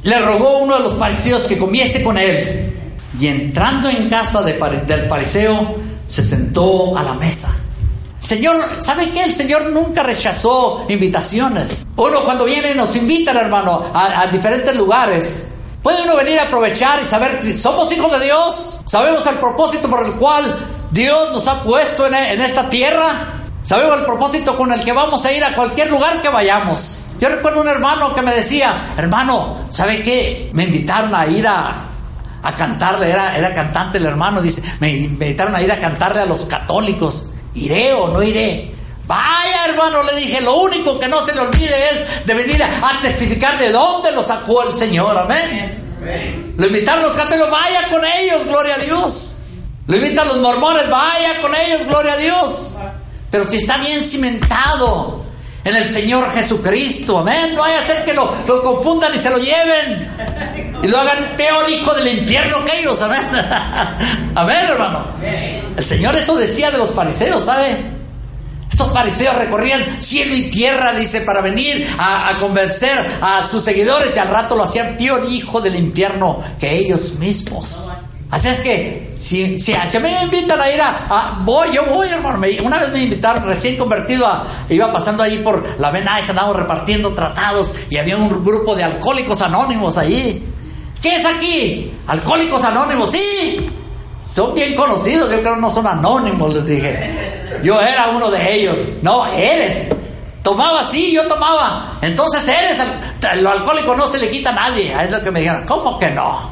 le 0.04 0.20
rogó 0.20 0.60
uno 0.60 0.78
de 0.78 0.84
los 0.84 0.94
fariseos 0.94 1.48
que 1.48 1.58
comiese 1.58 2.04
con 2.04 2.18
él. 2.18 2.72
Y 3.20 3.28
entrando 3.28 3.90
en 3.90 4.10
casa 4.10 4.42
del 4.44 4.58
fariseo, 5.10 5.76
se 6.08 6.24
sentó 6.24 6.96
a 6.98 7.04
la 7.04 7.14
mesa. 7.14 7.52
Señor, 8.22 8.56
¿sabe 8.80 9.10
qué? 9.10 9.24
El 9.24 9.34
Señor 9.34 9.72
nunca 9.72 10.04
rechazó 10.04 10.86
invitaciones. 10.88 11.88
Uno 11.96 12.24
cuando 12.24 12.46
viene 12.46 12.76
nos 12.76 12.96
invitan, 12.96 13.38
hermano, 13.38 13.82
a, 13.94 14.28
diferentes 14.28 14.76
lugares. 14.76 15.48
Puede 15.82 16.04
uno 16.04 16.16
venir 16.16 16.38
a 16.40 16.44
aprovechar 16.44 17.02
y 17.02 17.04
saber 17.04 17.40
si 17.42 17.58
somos 17.58 17.92
hijos 17.92 18.12
de 18.20 18.26
Dios. 18.26 18.82
Sabemos 18.86 19.26
el 19.26 19.36
propósito 19.36 19.90
por 19.90 20.06
el 20.06 20.14
cual 20.14 20.56
Dios 20.92 21.32
nos 21.34 21.48
ha 21.48 21.64
puesto 21.64 22.06
en 22.06 22.42
esta 22.42 22.70
tierra. 22.70 23.40
Sabemos 23.64 23.98
el 23.98 24.06
propósito 24.06 24.56
con 24.56 24.72
el 24.72 24.84
que 24.84 24.92
vamos 24.92 25.26
a 25.26 25.32
ir 25.32 25.44
a 25.44 25.56
cualquier 25.56 25.90
lugar 25.90 26.22
que 26.22 26.30
vayamos. 26.30 27.06
Yo 27.22 27.30
recuerdo 27.30 27.62
un 27.62 27.68
hermano 27.68 28.16
que 28.16 28.24
me 28.24 28.34
decía, 28.34 28.96
hermano, 28.98 29.68
¿sabe 29.70 30.02
qué? 30.02 30.50
Me 30.54 30.64
invitaron 30.64 31.14
a 31.14 31.28
ir 31.28 31.48
a, 31.48 31.86
a 32.42 32.54
cantarle, 32.56 33.12
era, 33.12 33.38
era 33.38 33.54
cantante 33.54 34.00
el 34.00 34.08
hermano, 34.08 34.42
dice, 34.42 34.64
me 34.80 34.90
invitaron 34.90 35.56
a 35.56 35.62
ir 35.62 35.72
a 35.72 35.78
cantarle 35.78 36.22
a 36.22 36.26
los 36.26 36.46
católicos. 36.46 37.26
¿Iré 37.54 37.94
o 37.94 38.08
no 38.08 38.24
iré? 38.24 38.74
Vaya 39.06 39.66
hermano, 39.68 40.02
le 40.02 40.16
dije, 40.20 40.42
lo 40.42 40.62
único 40.62 40.98
que 40.98 41.08
no 41.08 41.24
se 41.24 41.36
le 41.36 41.42
olvide 41.42 41.76
es 41.92 42.26
de 42.26 42.34
venir 42.34 42.64
a, 42.64 42.66
a 42.66 43.02
testificar 43.04 43.56
de 43.60 43.72
dónde 43.72 44.12
lo 44.14 44.24
sacó 44.24 44.64
el 44.64 44.76
Señor, 44.76 45.16
amén. 45.16 46.56
Lo 46.58 46.66
invitaron 46.66 47.04
los 47.04 47.16
católicos, 47.16 47.52
vaya 47.52 47.88
con 47.90 48.02
ellos, 48.04 48.48
gloria 48.48 48.74
a 48.74 48.80
Dios. 48.80 49.36
Lo 49.86 49.96
invitan 49.96 50.28
los 50.28 50.38
mormones, 50.38 50.90
vaya 50.90 51.40
con 51.40 51.54
ellos, 51.54 51.86
gloria 51.86 52.14
a 52.14 52.18
Dios. 52.18 52.78
Pero 53.30 53.46
si 53.46 53.58
está 53.58 53.78
bien 53.78 54.04
cimentado 54.04 55.21
en 55.64 55.76
el 55.76 55.90
Señor 55.90 56.32
Jesucristo, 56.34 57.20
amén, 57.20 57.54
no 57.54 57.62
vaya 57.62 57.80
a 57.80 57.86
ser 57.86 58.04
que 58.04 58.14
lo, 58.14 58.34
lo 58.48 58.64
confundan 58.64 59.14
y 59.14 59.20
se 59.20 59.30
lo 59.30 59.38
lleven 59.38 60.10
y 60.84 60.88
lo 60.88 60.98
hagan 60.98 61.36
peor 61.38 61.70
hijo 61.70 61.94
del 61.94 62.20
infierno 62.20 62.66
que 62.66 62.80
ellos, 62.80 63.02
amén. 63.02 63.22
amén, 64.36 64.66
hermano. 64.68 65.06
El 65.78 65.84
Señor 65.84 66.16
eso 66.16 66.36
decía 66.36 66.72
de 66.72 66.78
los 66.78 66.92
fariseos, 66.92 67.46
¿sabe? 67.46 67.78
Estos 68.70 68.92
fariseos 68.92 69.36
recorrían 69.36 70.02
cielo 70.02 70.34
y 70.36 70.50
tierra, 70.50 70.94
dice, 70.94 71.22
para 71.22 71.42
venir 71.42 71.88
a, 72.00 72.30
a 72.30 72.38
convencer 72.38 73.06
a 73.22 73.46
sus 73.46 73.64
seguidores 73.64 74.16
y 74.16 74.20
al 74.20 74.30
rato 74.30 74.56
lo 74.56 74.64
hacían 74.64 74.98
peor 74.98 75.26
hijo 75.30 75.62
del 75.62 75.76
infierno 75.76 76.40
que 76.60 76.78
ellos 76.78 77.14
mismos. 77.20 77.92
Así 78.32 78.48
es 78.48 78.60
que, 78.60 79.14
si, 79.20 79.60
si, 79.60 79.74
a 79.74 79.84
mí 79.86 80.00
me 80.00 80.24
invitan 80.24 80.60
a 80.62 80.70
ir 80.72 80.80
a, 80.82 81.40
voy, 81.42 81.68
yo 81.74 81.84
voy, 81.86 82.08
hermano. 82.08 82.38
Me- 82.38 82.62
una 82.62 82.80
vez 82.80 82.90
me 82.94 83.02
invitaron, 83.04 83.44
recién 83.46 83.76
convertido, 83.78 84.26
a, 84.26 84.46
iba 84.70 84.92
pasando 84.94 85.22
ahí 85.22 85.40
por 85.40 85.80
la 85.80 85.92
Benais, 85.92 86.30
andábamos 86.30 86.56
repartiendo 86.56 87.14
tratados 87.14 87.74
y 87.90 87.98
había 87.98 88.16
un 88.16 88.30
grupo 88.44 88.74
de 88.76 88.86
alcohólicos 88.86 89.42
anónimos 89.42 89.98
ahí. 89.98 90.48
¿Qué 91.02 91.18
es 91.18 91.26
aquí? 91.26 91.92
Alcohólicos 92.08 92.64
anónimos, 92.64 93.12
sí. 93.12 93.70
Son 94.26 94.54
bien 94.56 94.76
conocidos, 94.76 95.30
yo 95.30 95.42
creo 95.42 95.56
que 95.56 95.62
no 95.62 95.70
son 95.72 95.88
anónimos, 95.88 96.54
les 96.54 96.66
dije. 96.66 97.60
Yo 97.64 97.82
era 97.82 98.10
uno 98.10 98.32
de 98.32 98.54
ellos. 98.56 98.78
No, 99.02 99.26
eres. 99.26 99.88
Tomaba, 100.42 100.86
sí, 100.86 101.12
yo 101.12 101.24
tomaba. 101.28 101.98
Entonces 102.02 102.48
eres, 102.48 102.78
lo 103.42 103.50
alcohólico 103.52 103.96
no 103.96 104.08
se 104.08 104.20
le 104.20 104.30
quita 104.30 104.52
a 104.52 104.54
nadie. 104.54 104.94
Es 105.04 105.12
lo 105.12 105.22
que 105.22 105.32
me 105.32 105.40
dijeron. 105.42 105.66
¿Cómo 105.66 106.00
que 106.00 106.10
no? 106.12 106.51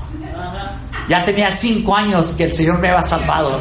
Ya 1.10 1.26
tenía 1.26 1.52
cinco 1.52 1.96
años 1.96 2.34
que 2.34 2.44
el 2.46 2.56
Señor 2.56 2.78
me 2.78 2.90
había 2.90 3.02
salvado. 3.02 3.60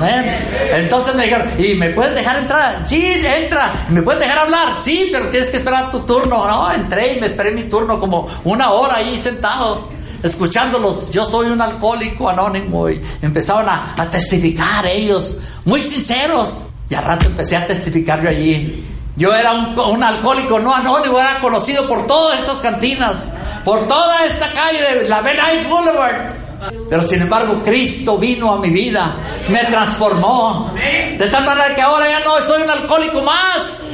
Entonces 0.73 1.14
me 1.14 1.25
dijeron, 1.25 1.49
¿y 1.59 1.75
me 1.75 1.90
puedes 1.90 2.14
dejar 2.14 2.37
entrar? 2.37 2.87
Sí, 2.87 3.02
entra. 3.25 3.73
¿Me 3.88 4.02
puedes 4.02 4.21
dejar 4.21 4.38
hablar? 4.38 4.75
Sí, 4.78 5.09
pero 5.11 5.28
tienes 5.28 5.50
que 5.50 5.57
esperar 5.57 5.90
tu 5.90 6.00
turno. 6.00 6.47
No, 6.47 6.71
entré 6.71 7.14
y 7.14 7.21
me 7.21 7.26
esperé 7.26 7.50
mi 7.52 7.62
turno 7.62 7.99
como 7.99 8.28
una 8.45 8.71
hora 8.73 8.97
ahí 8.97 9.19
sentado, 9.19 9.88
escuchándolos. 10.23 11.11
Yo 11.11 11.25
soy 11.25 11.49
un 11.49 11.62
alcohólico 11.62 12.28
anónimo 12.28 12.90
y 12.90 13.00
empezaban 13.23 13.69
a, 13.69 13.95
a 13.97 14.11
testificar 14.11 14.85
ellos, 14.85 15.38
muy 15.64 15.83
sinceros. 15.83 16.67
Y 16.90 16.95
al 16.95 17.05
rato 17.05 17.26
empecé 17.26 17.57
a 17.57 17.67
testificar 17.67 18.23
yo 18.23 18.28
allí. 18.28 18.85
Yo 19.19 19.35
era 19.35 19.52
un, 19.52 20.02
alcohólico 20.02 20.61
no 20.61 20.73
anónimo, 20.73 21.19
era 21.19 21.40
conocido 21.40 21.88
por 21.88 22.07
todas 22.07 22.38
estas 22.38 22.61
cantinas, 22.61 23.33
por 23.64 23.88
toda 23.88 24.25
esta 24.25 24.52
calle 24.52 24.81
de 24.81 25.09
la 25.09 25.23
Ben 25.23 25.37
Ice 25.57 25.67
Boulevard. 25.67 26.48
Pero 26.88 27.04
sin 27.04 27.22
embargo, 27.22 27.62
Cristo 27.64 28.18
vino 28.18 28.52
a 28.52 28.58
mi 28.58 28.70
vida, 28.70 29.16
me 29.48 29.64
transformó. 29.64 30.72
De 31.18 31.26
tal 31.28 31.44
manera 31.44 31.74
que 31.74 31.82
ahora 31.82 32.08
ya 32.08 32.20
no 32.20 32.36
soy 32.46 32.62
un 32.62 32.70
alcohólico 32.70 33.22
más. 33.22 33.88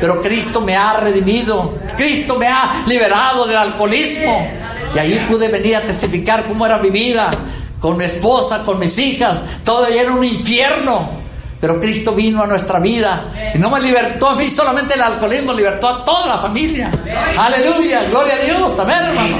Pero 0.00 0.20
Cristo 0.20 0.60
me 0.60 0.76
ha 0.76 0.98
redimido. 1.00 1.78
Cristo 1.96 2.36
me 2.36 2.48
ha 2.48 2.70
liberado 2.86 3.46
del 3.46 3.56
alcoholismo. 3.56 4.48
Y 4.94 4.98
ahí 4.98 5.26
pude 5.30 5.48
venir 5.48 5.76
a 5.76 5.82
testificar 5.82 6.44
cómo 6.44 6.66
era 6.66 6.78
mi 6.78 6.90
vida. 6.90 7.30
Con 7.80 7.96
mi 7.96 8.04
esposa, 8.04 8.62
con 8.64 8.78
mis 8.78 8.98
hijas. 8.98 9.40
Todo 9.64 9.86
era 9.86 10.12
un 10.12 10.24
infierno. 10.24 11.22
Pero 11.60 11.80
Cristo 11.80 12.12
vino 12.12 12.42
a 12.42 12.46
nuestra 12.46 12.78
vida 12.78 13.24
y 13.54 13.58
no 13.58 13.70
me 13.70 13.80
libertó 13.80 14.28
a 14.28 14.34
mí 14.34 14.50
solamente 14.50 14.94
el 14.94 15.00
alcoholismo, 15.00 15.54
libertó 15.54 15.88
a 15.88 16.04
toda 16.04 16.26
la 16.26 16.38
familia. 16.38 16.90
Aleluya, 17.38 18.04
gloria 18.10 18.34
a 18.34 18.44
Dios, 18.44 18.78
amén 18.80 18.96
hermano. 19.02 19.36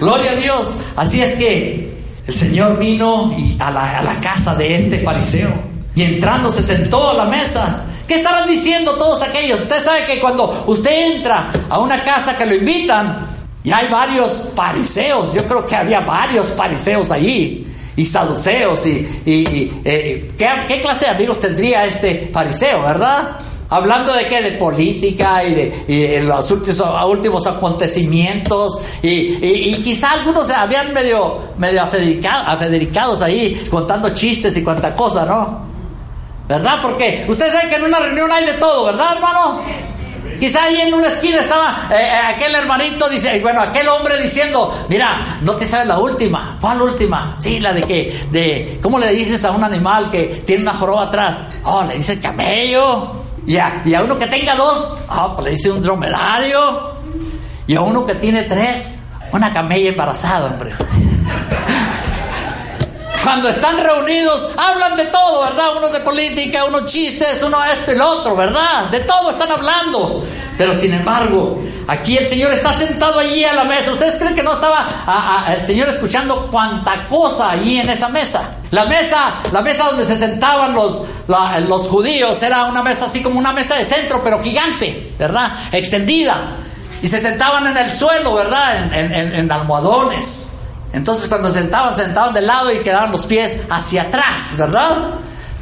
Gloria 0.00 0.30
a 0.30 0.34
Dios. 0.34 0.76
Así 0.96 1.20
es 1.20 1.34
que 1.34 1.87
el 2.28 2.34
Señor 2.34 2.78
vino 2.78 3.34
y 3.36 3.56
a, 3.58 3.70
la, 3.70 3.98
a 3.98 4.02
la 4.02 4.14
casa 4.20 4.54
de 4.54 4.76
este 4.76 5.00
fariseo 5.00 5.50
y 5.94 6.02
entrando 6.02 6.52
se 6.52 6.62
sentó 6.62 7.10
a 7.10 7.14
la 7.14 7.24
mesa. 7.24 7.84
¿Qué 8.06 8.16
estarán 8.16 8.46
diciendo 8.48 8.92
todos 8.92 9.22
aquellos? 9.22 9.60
Usted 9.62 9.82
sabe 9.82 10.04
que 10.06 10.20
cuando 10.20 10.64
usted 10.66 11.16
entra 11.16 11.50
a 11.68 11.78
una 11.80 12.02
casa 12.04 12.36
que 12.36 12.46
lo 12.46 12.54
invitan 12.54 13.26
y 13.64 13.70
hay 13.72 13.88
varios 13.88 14.44
fariseos, 14.54 15.34
yo 15.34 15.44
creo 15.46 15.66
que 15.66 15.74
había 15.74 16.00
varios 16.00 16.52
fariseos 16.52 17.10
allí 17.10 17.66
y 17.96 18.04
saduceos 18.06 18.86
y, 18.86 18.90
y- 19.26 19.80
eh, 19.84 20.30
¿qué, 20.38 20.48
qué 20.68 20.80
clase 20.80 21.06
de 21.06 21.10
amigos 21.10 21.40
tendría 21.40 21.84
este 21.86 22.30
fariseo, 22.32 22.82
verdad? 22.82 23.38
Hablando 23.70 24.14
de 24.14 24.26
qué, 24.28 24.40
de 24.42 24.52
política 24.52 25.44
y 25.44 25.52
de, 25.54 26.22
los 26.22 26.50
últimos, 26.50 27.46
acontecimientos 27.46 28.80
y, 29.02 29.08
y- 29.08 29.74
y 29.74 29.82
quizá 29.82 30.12
algunos 30.12 30.48
habían 30.50 30.92
medio, 30.94 31.38
medio 31.58 31.82
afederica- 31.82 32.44
afedericados 32.46 33.20
ahí 33.22 33.66
contando 33.70 34.10
chistes 34.14 34.56
y 34.56 34.64
cuanta 34.64 34.94
cosa, 34.94 35.24
¿no? 35.26 35.60
¿Verdad? 36.48 36.78
Porque 36.80 37.26
ustedes 37.28 37.52
saben 37.52 37.68
que 37.68 37.76
en 37.76 37.84
una 37.84 37.98
reunión 37.98 38.32
hay 38.32 38.46
de 38.46 38.54
todo, 38.54 38.86
¿verdad, 38.86 39.16
hermano? 39.16 39.60
Quizá 40.40 40.62
ahí 40.64 40.80
en 40.80 40.94
una 40.94 41.08
esquina 41.08 41.38
estaba 41.40 41.88
eh, 41.90 41.94
eh, 41.96 42.10
aquel 42.34 42.54
hermanito, 42.54 43.08
dice, 43.10 43.38
bueno, 43.40 43.60
aquel 43.60 43.86
hombre 43.88 44.16
diciendo, 44.22 44.72
mira, 44.88 45.38
no 45.42 45.56
te 45.56 45.66
sabes 45.66 45.86
la 45.88 45.98
última. 45.98 46.56
¿Cuál 46.60 46.80
última? 46.80 47.36
Sí, 47.38 47.60
la 47.60 47.72
de 47.74 47.82
que, 47.82 48.16
de, 48.30 48.78
¿cómo 48.82 48.98
le 48.98 49.08
dices 49.12 49.44
a 49.44 49.50
un 49.50 49.62
animal 49.64 50.10
que 50.10 50.24
tiene 50.46 50.62
una 50.62 50.74
joroba 50.74 51.02
atrás? 51.02 51.42
Oh, 51.64 51.84
le 51.84 51.96
dice 51.96 52.18
camello. 52.18 53.27
Y 53.48 53.56
a, 53.56 54.02
uno 54.04 54.18
que 54.18 54.26
tenga 54.26 54.54
dos, 54.56 54.98
oh, 55.08 55.32
pues 55.34 55.46
le 55.46 55.50
dice 55.52 55.70
un 55.70 55.80
dromedario. 55.80 56.60
Y 57.66 57.76
a 57.76 57.80
uno 57.80 58.04
que 58.04 58.14
tiene 58.14 58.42
tres, 58.42 59.04
una 59.32 59.50
camella 59.54 59.88
embarazada, 59.88 60.48
hombre. 60.48 60.74
Cuando 63.24 63.48
están 63.48 63.78
reunidos, 63.78 64.48
hablan 64.56 64.96
de 64.96 65.04
todo, 65.06 65.44
¿verdad? 65.44 65.76
Unos 65.76 65.92
de 65.92 66.00
política, 66.00 66.64
unos 66.64 66.86
chistes, 66.86 67.42
uno 67.42 67.62
esto 67.64 67.92
y 67.92 67.96
lo 67.96 68.08
otro, 68.08 68.36
¿verdad? 68.36 68.84
De 68.90 69.00
todo 69.00 69.32
están 69.32 69.50
hablando. 69.50 70.24
Pero 70.56 70.74
sin 70.74 70.92
embargo, 70.94 71.60
aquí 71.86 72.16
el 72.16 72.26
Señor 72.26 72.52
está 72.52 72.72
sentado 72.72 73.18
allí 73.18 73.44
a 73.44 73.52
la 73.54 73.64
mesa. 73.64 73.92
¿Ustedes 73.92 74.16
creen 74.16 74.34
que 74.34 74.42
no 74.42 74.54
estaba 74.54 75.46
el 75.56 75.64
Señor 75.64 75.88
escuchando 75.88 76.48
cuanta 76.50 77.06
cosa 77.08 77.50
allí 77.50 77.78
en 77.78 77.88
esa 77.90 78.08
mesa? 78.08 78.56
La 78.70 78.84
mesa, 78.84 79.34
la 79.52 79.62
mesa 79.62 79.84
donde 79.84 80.04
se 80.04 80.16
sentaban 80.16 80.74
los, 80.74 81.02
los 81.68 81.88
judíos 81.88 82.42
era 82.42 82.64
una 82.64 82.82
mesa 82.82 83.06
así 83.06 83.22
como 83.22 83.38
una 83.38 83.52
mesa 83.52 83.76
de 83.76 83.84
centro, 83.84 84.22
pero 84.22 84.42
gigante, 84.42 85.14
¿verdad? 85.18 85.52
Extendida. 85.72 86.36
Y 87.02 87.08
se 87.08 87.20
sentaban 87.20 87.66
en 87.66 87.76
el 87.76 87.92
suelo, 87.92 88.34
¿verdad? 88.34 88.92
En 88.92 89.50
almohadones. 89.50 90.57
Entonces 90.92 91.28
cuando 91.28 91.50
se 91.50 91.58
sentaban, 91.60 91.94
se 91.94 92.02
sentaban 92.04 92.32
de 92.34 92.40
lado 92.42 92.72
y 92.72 92.78
quedaban 92.78 93.12
los 93.12 93.26
pies 93.26 93.58
hacia 93.70 94.02
atrás, 94.02 94.54
¿verdad? 94.56 95.10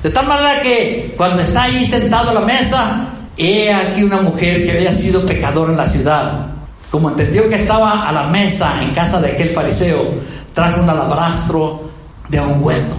De 0.03 0.11
tal 0.11 0.27
manera 0.27 0.63
que 0.63 1.15
cuando 1.17 1.41
está 1.43 1.65
ahí 1.65 1.85
sentado 1.85 2.31
a 2.31 2.35
la 2.35 2.41
mesa, 2.41 3.09
he 3.37 3.73
aquí 3.73 4.03
una 4.05 4.19
mujer 4.19 4.65
que 4.65 4.73
había 4.73 4.93
sido 4.93 5.27
pecadora 5.27 5.73
en 5.73 5.77
la 5.79 5.89
ciudad. 5.89 6.47
Como 6.91 7.11
entendió 7.11 7.49
que 7.49 7.57
estaba 7.57 8.09
a 8.09 8.13
la 8.13 8.25
mesa 8.29 8.75
en 8.83 8.95
casa 8.95 9.21
de 9.21 9.33
aquel 9.33 9.51
fariseo, 9.51 10.15
trajo 10.55 10.81
un 10.81 10.89
alabastro 10.89 11.91
de 12.29 12.41
ungüento. 12.41 12.95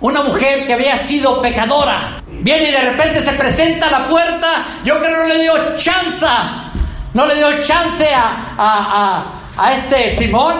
Una 0.00 0.22
mujer 0.22 0.66
que 0.66 0.72
había 0.74 0.96
sido 0.96 1.42
pecadora. 1.42 2.20
Viene 2.40 2.68
y 2.68 2.72
de 2.72 2.80
repente 2.80 3.20
se 3.20 3.32
presenta 3.32 3.88
a 3.88 3.90
la 3.90 4.06
puerta. 4.08 4.46
Yo 4.84 4.98
creo 5.00 5.12
que 5.12 5.18
no 5.22 5.26
le 5.34 5.42
dio 5.42 5.52
chance. 5.76 6.26
No 7.14 7.26
le 7.26 7.34
dio 7.34 7.60
chance 7.60 8.06
a, 8.14 8.54
a- 8.56 9.18
a- 9.18 9.24
a 9.58 9.74
este 9.74 10.10
Simón, 10.10 10.54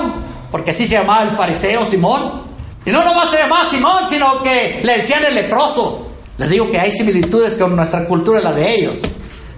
porque 0.51 0.73
así 0.73 0.87
se 0.87 0.95
llamaba 0.95 1.23
el 1.23 1.31
fariseo 1.31 1.85
Simón. 1.85 2.49
Y 2.85 2.91
no 2.91 3.05
nomás 3.05 3.31
se 3.31 3.39
llamaba 3.39 3.69
Simón, 3.69 4.05
sino 4.09 4.43
que 4.43 4.81
le 4.83 4.99
decían 4.99 5.25
el 5.25 5.35
leproso. 5.35 6.07
Les 6.39 6.49
digo 6.49 6.71
que 6.71 6.79
hay 6.79 6.93
similitudes 6.93 7.57
con 7.57 7.75
nuestra 7.75 8.05
cultura 8.05 8.41
y 8.41 8.45
la 8.45 8.53
de 8.53 8.75
ellos. 8.75 9.03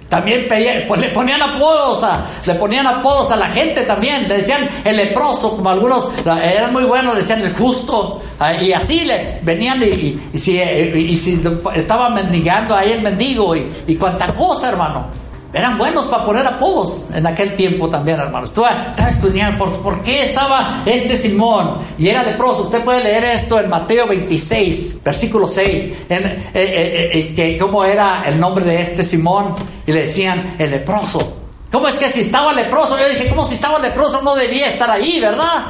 También 0.08 0.48
pues 0.88 1.00
le 1.00 1.10
ponían 1.10 1.40
apodos 1.40 2.02
a, 2.02 2.26
le 2.44 2.56
ponían 2.56 2.84
apodos 2.84 3.30
a 3.30 3.36
la 3.36 3.46
gente 3.46 3.82
también, 3.82 4.26
le 4.28 4.38
decían 4.38 4.68
el 4.84 4.96
leproso, 4.96 5.54
como 5.56 5.70
algunos 5.70 6.08
eran 6.26 6.72
muy 6.72 6.82
buenos, 6.82 7.14
le 7.14 7.20
decían 7.20 7.42
el 7.42 7.54
justo, 7.54 8.20
ah, 8.40 8.54
y 8.54 8.72
así 8.72 9.04
le 9.04 9.38
venían 9.42 9.80
y, 9.80 10.18
si, 10.36 10.58
eh, 10.58 10.98
y 10.98 11.16
si 11.16 11.40
estaba 11.76 12.10
mendigando 12.10 12.74
ahí 12.74 12.90
el 12.90 13.02
mendigo 13.02 13.54
y, 13.54 13.70
y 13.86 13.94
cuanta 13.94 14.34
cosa, 14.34 14.70
hermano. 14.70 15.19
Eran 15.52 15.76
buenos 15.78 16.06
para 16.06 16.24
poner 16.24 16.46
apodos 16.46 17.06
en 17.12 17.26
aquel 17.26 17.56
tiempo 17.56 17.88
también, 17.88 18.20
hermanos. 18.20 18.52
Tú 18.52 18.64
estaba 18.64 19.08
escudriñando 19.08 19.58
por, 19.58 19.72
por 19.82 20.00
qué 20.00 20.22
estaba 20.22 20.82
este 20.86 21.16
Simón 21.16 21.78
y 21.98 22.08
era 22.08 22.22
leproso. 22.22 22.62
Usted 22.62 22.82
puede 22.84 23.02
leer 23.02 23.24
esto 23.24 23.58
en 23.58 23.68
Mateo 23.68 24.06
26, 24.06 25.02
versículo 25.02 25.48
6, 25.48 25.84
en, 26.08 26.24
eh, 26.24 26.38
eh, 26.54 26.54
eh, 26.54 27.10
eh, 27.12 27.32
que 27.34 27.58
cómo 27.58 27.84
era 27.84 28.22
el 28.26 28.38
nombre 28.38 28.64
de 28.64 28.80
este 28.80 29.02
Simón 29.02 29.56
y 29.86 29.92
le 29.92 30.02
decían 30.02 30.54
el 30.58 30.70
leproso. 30.70 31.38
¿Cómo 31.72 31.88
es 31.88 31.96
que 31.98 32.10
si 32.10 32.20
estaba 32.20 32.52
leproso? 32.52 32.96
Yo 32.98 33.08
dije, 33.08 33.28
¿cómo 33.28 33.44
si 33.44 33.54
estaba 33.54 33.78
leproso 33.80 34.22
no 34.22 34.36
debía 34.36 34.68
estar 34.68 34.88
ahí, 34.90 35.18
verdad? 35.20 35.64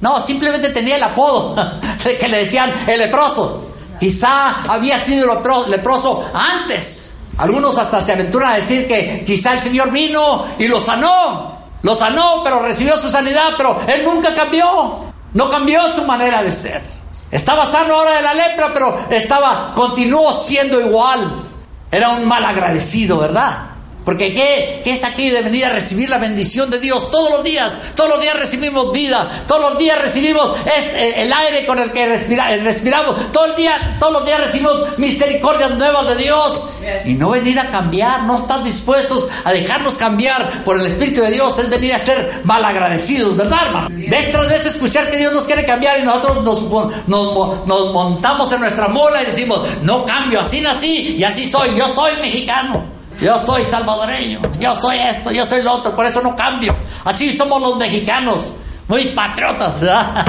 No, 0.00 0.20
simplemente 0.20 0.68
tenía 0.68 0.96
el 0.96 1.02
apodo 1.02 1.56
que 2.20 2.28
le 2.28 2.38
decían 2.38 2.72
el 2.86 2.98
leproso. 3.00 3.70
Quizá 3.98 4.62
había 4.72 5.02
sido 5.02 5.26
lepro- 5.26 5.66
leproso 5.66 6.24
antes. 6.32 7.14
Algunos 7.38 7.76
hasta 7.78 8.02
se 8.02 8.12
aventuran 8.12 8.52
a 8.52 8.56
decir 8.56 8.88
que 8.88 9.24
quizá 9.24 9.52
el 9.52 9.60
Señor 9.60 9.90
vino 9.90 10.44
y 10.58 10.68
lo 10.68 10.80
sanó. 10.80 11.56
Lo 11.82 11.94
sanó, 11.94 12.42
pero 12.42 12.60
recibió 12.60 12.96
su 12.96 13.10
sanidad, 13.10 13.54
pero 13.56 13.78
él 13.86 14.04
nunca 14.04 14.34
cambió. 14.34 15.06
No 15.34 15.50
cambió 15.50 15.80
su 15.92 16.04
manera 16.04 16.42
de 16.42 16.50
ser. 16.50 16.82
Estaba 17.30 17.66
sano 17.66 17.94
ahora 17.94 18.12
de 18.12 18.22
la 18.22 18.34
lepra, 18.34 18.70
pero 18.72 18.98
estaba, 19.10 19.72
continuó 19.74 20.32
siendo 20.32 20.80
igual. 20.80 21.42
Era 21.90 22.10
un 22.10 22.26
mal 22.26 22.44
agradecido, 22.44 23.18
¿verdad? 23.18 23.75
Porque 24.06 24.32
¿qué, 24.32 24.82
qué 24.84 24.92
es 24.92 25.02
aquello 25.02 25.34
de 25.34 25.42
venir 25.42 25.64
a 25.64 25.70
recibir 25.70 26.08
la 26.08 26.18
bendición 26.18 26.70
de 26.70 26.78
Dios 26.78 27.10
todos 27.10 27.28
los 27.28 27.42
días? 27.42 27.78
Todos 27.96 28.08
los 28.08 28.20
días 28.20 28.36
recibimos 28.38 28.92
vida, 28.92 29.28
todos 29.48 29.60
los 29.60 29.78
días 29.78 30.00
recibimos 30.00 30.52
este- 30.78 31.22
el 31.22 31.32
aire 31.32 31.66
con 31.66 31.80
el 31.80 31.90
que 31.90 32.06
respira- 32.06 32.52
eh, 32.54 32.58
respiramos, 32.58 33.32
todo 33.32 33.46
el 33.46 33.56
día, 33.56 33.96
todos 33.98 34.12
los 34.12 34.24
días 34.24 34.38
recibimos 34.40 34.96
misericordias 34.96 35.72
nuevas 35.72 36.06
de 36.06 36.14
Dios. 36.16 36.68
Y 37.04 37.14
no 37.14 37.30
venir 37.30 37.58
a 37.58 37.68
cambiar, 37.68 38.22
no 38.22 38.36
estar 38.36 38.62
dispuestos 38.62 39.26
a 39.44 39.50
dejarnos 39.52 39.96
cambiar 39.96 40.62
por 40.64 40.78
el 40.78 40.86
Espíritu 40.86 41.20
de 41.22 41.32
Dios, 41.32 41.58
es 41.58 41.68
venir 41.68 41.92
a 41.92 41.98
ser 41.98 42.42
malagradecidos, 42.44 43.36
¿verdad, 43.36 43.58
hermano? 43.66 43.88
Vez 44.08 44.30
tras 44.30 44.48
vez 44.48 44.66
escuchar 44.66 45.10
que 45.10 45.16
Dios 45.16 45.32
nos 45.32 45.46
quiere 45.46 45.64
cambiar 45.66 45.98
y 45.98 46.04
nosotros 46.04 46.44
nos, 46.44 46.62
nos 47.08 47.92
montamos 47.92 48.52
en 48.52 48.60
nuestra 48.60 48.86
mola 48.86 49.20
y 49.20 49.26
decimos, 49.26 49.62
no 49.82 50.04
cambio, 50.04 50.40
así 50.40 50.60
nací 50.60 51.16
y 51.18 51.24
así 51.24 51.48
soy, 51.48 51.74
yo 51.76 51.88
soy 51.88 52.12
mexicano. 52.22 52.95
Yo 53.20 53.38
soy 53.38 53.64
salvadoreño, 53.64 54.40
yo 54.58 54.74
soy 54.74 54.98
esto, 54.98 55.30
yo 55.30 55.46
soy 55.46 55.62
lo 55.62 55.72
otro, 55.72 55.96
por 55.96 56.04
eso 56.04 56.20
no 56.20 56.36
cambio. 56.36 56.76
Así 57.04 57.32
somos 57.32 57.60
los 57.62 57.76
mexicanos, 57.76 58.56
muy 58.88 59.06
patriotas, 59.06 59.80
¿verdad? 59.80 60.26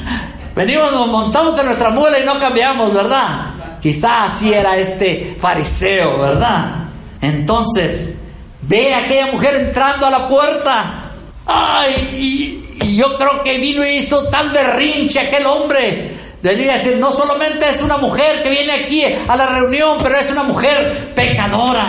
Venimos, 0.54 0.90
nos 0.92 1.08
montamos 1.08 1.58
en 1.58 1.66
nuestra 1.66 1.90
muela 1.90 2.18
y 2.18 2.24
no 2.24 2.38
cambiamos, 2.38 2.94
¿verdad? 2.94 3.50
Quizá 3.80 4.24
así 4.24 4.52
era 4.52 4.76
este 4.76 5.36
fariseo, 5.40 6.18
¿verdad? 6.18 6.86
Entonces, 7.20 8.22
ve 8.62 8.94
a 8.94 8.98
aquella 8.98 9.26
mujer 9.26 9.54
entrando 9.56 10.06
a 10.06 10.10
la 10.10 10.28
puerta. 10.28 11.10
Ay, 11.46 12.60
y, 12.80 12.84
y 12.84 12.96
yo 12.96 13.16
creo 13.16 13.42
que 13.42 13.58
vino 13.58 13.84
y 13.86 13.98
hizo 13.98 14.28
tal 14.28 14.50
berrinche 14.50 15.20
aquel 15.20 15.46
hombre. 15.46 16.14
Debería 16.42 16.74
decir, 16.74 16.96
no 16.96 17.12
solamente 17.12 17.68
es 17.68 17.82
una 17.82 17.98
mujer 17.98 18.42
que 18.42 18.48
viene 18.48 18.72
aquí 18.72 19.04
a 19.04 19.36
la 19.36 19.46
reunión, 19.46 19.98
pero 20.02 20.16
es 20.16 20.30
una 20.30 20.42
mujer 20.42 21.12
pecadora, 21.14 21.84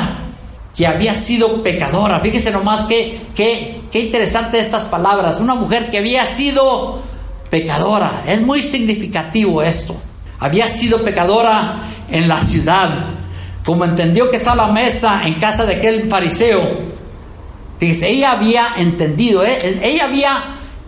que 0.75 0.87
había 0.87 1.13
sido 1.15 1.63
pecadora. 1.63 2.19
Fíjese 2.19 2.51
nomás 2.51 2.85
que, 2.85 3.21
que, 3.35 3.81
qué 3.91 3.99
interesante 3.99 4.59
estas 4.59 4.85
palabras. 4.85 5.39
Una 5.39 5.55
mujer 5.55 5.91
que 5.91 5.97
había 5.97 6.25
sido 6.25 7.01
pecadora. 7.49 8.23
Es 8.25 8.41
muy 8.41 8.61
significativo 8.61 9.61
esto. 9.61 9.95
Había 10.39 10.67
sido 10.67 11.01
pecadora 11.03 11.83
en 12.09 12.27
la 12.27 12.39
ciudad. 12.41 12.89
Como 13.65 13.85
entendió 13.85 14.29
que 14.31 14.37
está 14.37 14.55
la 14.55 14.67
mesa 14.67 15.21
en 15.25 15.35
casa 15.35 15.65
de 15.65 15.75
aquel 15.75 16.09
fariseo. 16.09 16.91
Fíjese, 17.79 18.09
ella 18.09 18.31
había 18.33 18.73
entendido, 18.77 19.43
¿eh? 19.43 19.79
ella 19.83 20.05
había 20.05 20.43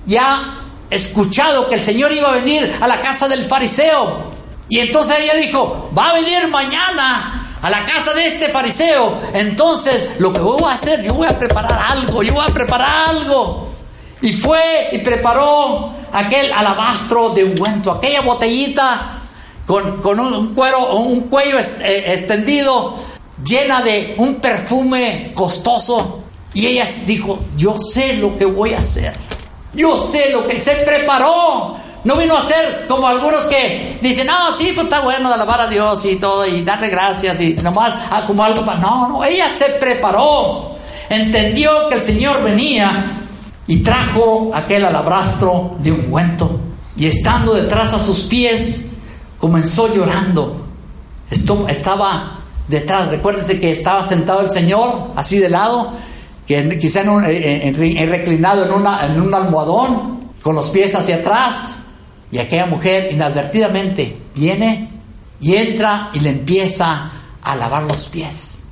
ya 0.06 0.60
escuchado 0.90 1.68
que 1.68 1.76
el 1.76 1.84
Señor 1.84 2.12
iba 2.14 2.30
a 2.30 2.36
venir 2.36 2.72
a 2.80 2.88
la 2.88 3.02
casa 3.02 3.28
del 3.28 3.46
fariseo. 3.46 4.32
Y 4.70 4.80
entonces 4.80 5.18
ella 5.20 5.36
dijo, 5.36 5.92
va 5.98 6.12
a 6.12 6.14
venir 6.14 6.48
mañana 6.48 7.43
a 7.64 7.70
la 7.70 7.84
casa 7.86 8.14
de 8.14 8.28
este 8.28 8.50
fariseo. 8.50 9.18
Entonces 9.34 10.20
lo 10.20 10.32
que 10.32 10.40
voy 10.40 10.64
a 10.66 10.74
hacer, 10.74 11.02
yo 11.02 11.16
voy 11.16 11.28
a 11.28 11.40
preparar 11.40 11.80
algo, 11.90 12.22
yo 12.22 12.34
voy 12.34 12.46
a 12.48 12.54
preparar 12.54 13.10
algo. 13.10 13.70
Y 14.22 14.34
fue 14.34 14.90
y 14.92 15.00
preparó 15.00 15.92
aquel 16.12 16.52
alabastro 16.54 17.30
de 17.30 17.44
ungüento, 17.44 17.92
aquella 17.92 18.22
botellita 18.22 19.20
con, 19.66 20.20
un, 20.20 20.54
cuero, 20.54 20.96
un 20.98 21.22
cuello 21.22 21.58
eh, 21.58 22.14
extendido, 22.14 22.96
llena 23.44 23.82
de 23.82 24.16
un 24.18 24.36
perfume 24.36 25.32
costoso. 25.34 26.20
Y 26.54 26.68
ella 26.68 26.86
dijo, 27.06 27.40
yo 27.56 27.80
sé 27.80 28.18
lo 28.18 28.38
que 28.38 28.46
voy 28.46 28.74
a 28.74 28.80
hacer. 28.80 29.14
Yo 29.74 29.98
sé 29.98 30.30
lo 30.32 30.46
que 30.46 30.62
se 30.62 30.76
preparó. 30.78 31.78
No 32.04 32.18
vino 32.18 32.36
a 32.36 32.42
ser 32.42 32.86
como 32.88 33.08
algunos 33.08 33.46
que 33.46 33.98
dicen, 34.02 34.28
no, 34.28 34.54
sí, 34.54 34.72
pues 34.74 34.86
está 34.86 35.00
bueno 35.00 35.30
de 35.30 35.36
alabar 35.36 35.62
a 35.62 35.68
Dios 35.68 36.04
y 36.06 36.18
todo, 36.18 36.46
y 36.46 36.62
darle 36.62 36.90
gracias 36.90 37.40
y 37.40 37.54
nomás 37.54 37.94
ah, 38.12 38.24
como 38.28 38.44
algo 38.44 38.66
para. 38.66 38.80
No, 38.80 39.08
no, 39.08 39.24
ella 39.24 39.48
se 39.50 39.66
preparó. 39.80 40.76
Entendió 41.10 41.88
que 41.90 41.96
el 41.96 42.04
Señor 42.04 42.44
venía 42.44 43.22
y 43.68 43.78
trajo 43.78 44.52
aquel 44.54 44.84
alabastro 44.84 45.76
de 45.80 45.92
ungüento. 45.92 46.60
Y 46.98 47.08
estando 47.08 47.54
detrás 47.54 47.94
a 47.94 48.00
sus 48.00 48.22
pies, 48.24 48.92
comenzó 49.40 49.94
llorando. 49.94 50.66
Estaba 51.68 52.40
detrás, 52.68 53.08
recuérdense 53.08 53.60
que 53.60 53.72
estaba 53.72 54.04
sentado 54.04 54.42
el 54.42 54.52
Señor, 54.52 55.12
así 55.16 55.40
de 55.40 55.50
lado, 55.50 55.94
que 56.46 56.78
quizá 56.78 57.02
en 57.02 58.10
reclinado 58.10 58.66
en, 58.66 58.72
una, 58.72 59.06
en 59.06 59.22
un 59.22 59.34
almohadón, 59.34 60.20
con 60.42 60.56
los 60.56 60.70
pies 60.72 60.94
hacia 60.94 61.18
atrás, 61.18 61.83
y 62.34 62.40
aquella 62.40 62.66
mujer 62.66 63.14
inadvertidamente 63.14 64.18
viene 64.34 64.90
y 65.40 65.54
entra 65.54 66.10
y 66.14 66.20
le 66.20 66.30
empieza 66.30 67.12
a 67.44 67.56
lavar 67.56 67.84
los 67.84 68.08
pies. 68.08 68.64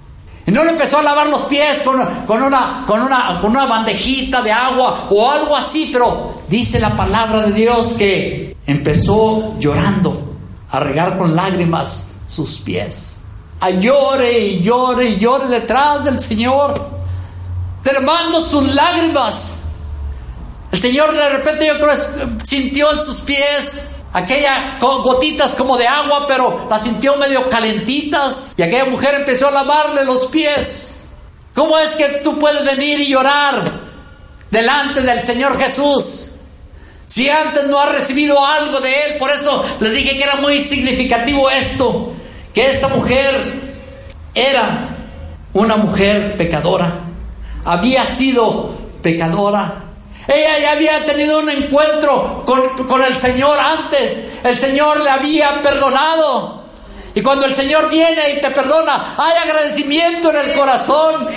Y 0.48 0.52
no 0.52 0.64
le 0.64 0.72
empezó 0.72 0.98
a 0.98 1.04
lavar 1.04 1.28
los 1.28 1.44
pies 1.44 1.84
con, 1.84 2.04
con, 2.26 2.42
una, 2.42 2.84
con, 2.88 3.04
una, 3.04 3.38
con 3.40 3.52
una 3.52 3.68
bandejita 3.68 4.42
de 4.42 4.52
agua 4.52 5.10
o 5.12 5.30
algo 5.30 5.56
así, 5.56 5.92
pero 5.94 6.42
dice 6.50 6.80
la 6.80 6.98
palabra 6.98 7.42
de 7.42 7.52
Dios 7.52 7.94
que 8.00 8.58
empezó 8.66 9.60
llorando, 9.60 10.38
a 10.72 10.80
regar 10.80 11.20
con 11.20 11.36
lágrimas 11.36 12.14
sus 12.28 12.58
pies. 12.58 13.20
A 13.60 13.70
llore 13.70 14.40
y 14.40 14.64
llore 14.64 15.08
y 15.08 15.20
llore 15.20 15.46
detrás 15.50 16.04
del 16.04 16.20
Señor 16.20 16.90
derramando 17.84 18.42
sus 18.42 18.74
lágrimas. 18.74 19.66
El 20.72 20.80
Señor 20.80 21.14
de 21.14 21.30
repente 21.30 21.68
yo 21.68 21.80
creo 21.80 21.96
sintió 22.44 22.92
en 22.92 23.00
sus 23.00 23.20
pies 23.22 23.88
aquella 24.14 24.78
gotitas 24.80 25.54
como 25.54 25.78
de 25.78 25.88
agua, 25.88 26.26
pero 26.28 26.68
las 26.70 26.84
sintió 26.84 27.16
medio 27.18 27.50
calentitas. 27.50 28.54
Y 28.58 28.64
aquella 28.64 28.86
mujer 28.86 29.16
empezó 29.16 29.48
a 29.48 29.52
lavarle 29.52 30.06
los 30.06 30.28
pies. 30.28 31.10
¿Cómo 31.54 31.78
es 31.78 31.96
que 31.96 32.22
tú 32.24 32.40
puedes 32.40 32.66
venir 32.66 33.02
y 33.02 33.10
llorar 33.10 33.64
delante 34.50 35.02
del 35.02 35.22
Señor 35.22 35.60
Jesús? 35.60 36.36
Si 37.06 37.30
antes 37.30 37.68
no 37.68 37.80
has 37.80 37.92
recibido 37.92 38.44
algo 38.44 38.80
de 38.80 38.94
Él, 39.06 39.18
por 39.18 39.30
eso 39.32 39.64
le 39.82 39.90
dije 39.90 40.16
que 40.16 40.24
era 40.24 40.36
muy 40.36 40.62
significativo 40.62 41.50
esto, 41.50 42.14
que 42.54 42.70
esta 42.70 42.88
mujer 42.88 43.60
era 44.34 44.88
una 45.54 45.76
mujer 45.76 46.38
pecadora 46.38 47.12
había 47.66 48.06
sido 48.06 48.74
pecadora. 49.02 49.86
Ella 50.28 50.60
ya 50.60 50.72
había 50.72 51.06
tenido 51.06 51.40
un 51.40 51.50
encuentro 51.50 52.44
con, 52.46 53.04
el 53.04 53.16
Señor 53.16 53.58
antes. 53.60 54.32
El 54.44 54.58
Señor 54.58 55.00
le 55.02 55.10
había 55.10 55.62
perdonado. 55.62 56.62
Y 57.14 57.22
cuando 57.22 57.46
el 57.46 57.54
Señor 57.54 57.90
viene 57.90 58.32
y 58.32 58.42
te 58.42 58.52
perdona, 58.52 59.16
hay 59.18 59.50
agradecimiento 59.50 60.30
en 60.30 60.38
el 60.38 60.54
corazón. 60.54 61.28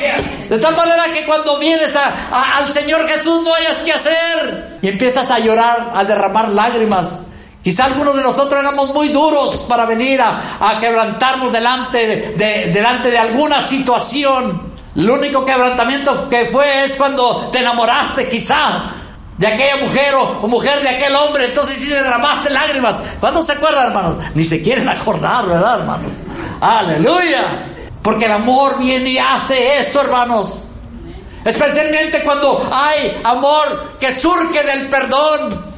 De 0.49 0.59
tal 0.59 0.77
manera 0.77 1.13
que 1.13 1.25
cuando 1.25 1.59
vienes 1.59 1.97
al 1.97 2.73
Señor 2.73 3.09
Jesús 3.09 3.43
no 3.43 3.55
hayas 3.55 3.81
que 3.81 3.93
hacer. 3.93 4.79
Y 4.83 4.89
empiezas 4.89 5.31
a 5.31 5.39
llorar, 5.39 5.91
a 5.95 6.05
derramar 6.05 6.49
lágrimas. 6.51 7.23
Quizá 7.65 7.87
algunos 7.87 8.15
de 8.15 8.23
nosotros 8.23 8.61
éramos 8.61 8.93
muy 8.93 9.09
duros 9.09 9.65
para 9.67 9.87
venir 9.87 10.21
a, 10.21 10.79
quebrantarnos 10.81 11.51
delante 11.51 12.35
delante 12.37 13.11
de 13.11 13.19
alguna 13.19 13.63
situación. 13.63 14.74
El 14.97 15.11
único 15.11 15.45
quebrantamiento 15.45 16.29
que 16.29 16.47
fue 16.47 16.85
es 16.85 16.97
cuando 16.97 17.49
te 17.51 17.59
enamoraste 17.59 18.29
quizá 18.29 18.91
de 19.37 19.47
aquella 19.47 19.77
mujer 19.79 20.15
o, 20.15 20.47
mujer 20.47 20.81
de 20.83 20.89
aquel 20.89 21.15
hombre, 21.17 21.47
entonces 21.47 21.77
sí 21.77 21.89
derramaste 21.89 22.51
lágrimas. 22.51 23.03
¿Cuándo 23.19 23.43
se 23.43 23.53
acuerdan, 23.53 23.89
hermanos? 23.89 24.25
Ni 24.35 24.45
se 24.45 24.63
quieren 24.63 24.89
acordar, 24.89 25.47
¿verdad, 25.47 25.81
hermanos? 25.81 26.13
Aleluya. 26.61 27.45
Porque 28.03 28.27
el 28.27 28.33
amor 28.33 28.79
viene 28.79 29.11
y 29.11 29.19
hace 29.19 29.81
eso, 29.81 30.03
hermanos. 30.03 30.67
Especialmente 31.45 32.23
cuando 32.23 32.67
hay 32.73 33.21
amor 33.25 33.97
que 33.99 34.13
surge 34.13 34.63
del 34.63 34.89
perdón. 34.89 35.74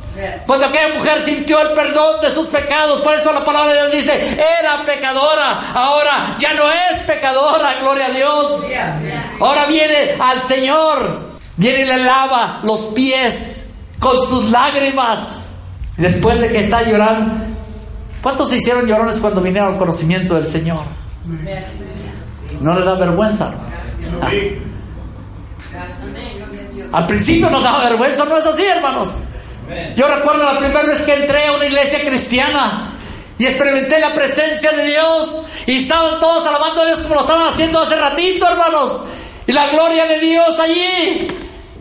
Cuando 0.47 0.67
aquella 0.67 0.95
mujer 0.97 1.25
sintió 1.25 1.61
el 1.61 1.75
perdón 1.75 2.21
de 2.23 2.31
sus 2.31 2.47
pecados, 2.47 3.03
por 3.03 3.15
eso 3.15 3.33
la 3.33 3.45
palabra 3.45 3.73
de 3.73 3.81
Dios 3.81 3.93
dice, 3.93 4.37
era 4.61 4.85
pecadora, 4.85 5.61
ahora 5.75 6.37
ya 6.39 6.55
no 6.55 6.65
es 6.71 7.01
pecadora, 7.07 7.75
gloria 7.81 8.07
a 8.07 8.11
Dios. 8.11 8.65
Ahora 9.41 9.67
viene 9.67 10.15
al 10.19 10.43
Señor, 10.43 11.21
viene 11.57 11.81
y 11.81 11.85
le 11.85 11.99
lava 11.99 12.61
los 12.63 12.87
pies 12.87 13.69
con 13.99 14.27
sus 14.27 14.51
lágrimas. 14.51 15.51
Después 15.97 16.41
de 16.41 16.49
que 16.49 16.61
está 16.61 16.83
llorando, 16.83 17.35
¿cuántos 18.23 18.51
se 18.51 18.57
hicieron 18.57 18.87
llorones 18.87 19.19
cuando 19.19 19.41
vinieron 19.41 19.75
al 19.75 19.79
conocimiento 19.79 20.35
del 20.35 20.47
Señor? 20.47 20.81
¿No 22.61 22.79
le 22.79 22.85
da 22.85 22.95
vergüenza? 22.95 23.53
Al 26.93 27.07
principio 27.07 27.51
nos 27.51 27.63
daba 27.63 27.89
vergüenza, 27.89 28.25
¿no 28.25 28.37
es 28.37 28.47
así, 28.47 28.65
hermanos? 28.65 29.19
Yo 29.97 30.07
recuerdo 30.07 30.45
la 30.45 30.59
primera 30.59 30.83
vez 30.83 31.03
que 31.03 31.15
entré 31.15 31.47
a 31.47 31.53
una 31.53 31.67
iglesia 31.67 32.01
cristiana 32.05 32.93
y 33.39 33.47
experimenté 33.47 33.99
la 33.99 34.15
presencia 34.15 34.71
de 34.73 34.85
Dios 34.87 35.41
y 35.67 35.79
estaban 35.79 36.21
todos 36.21 36.47
alabando 36.47 36.83
a 36.83 36.87
Dios 36.87 37.01
como 37.03 37.17
lo 37.17 37.21
estaban 37.23 37.49
haciendo 37.49 37.81
hace 37.81 37.97
ratito, 37.97 38.47
hermanos. 38.49 39.01
Y 39.47 39.53
la 39.53 39.69
gloria 39.69 40.07
de 40.07 40.21
Dios 40.21 40.59
allí. 40.61 41.29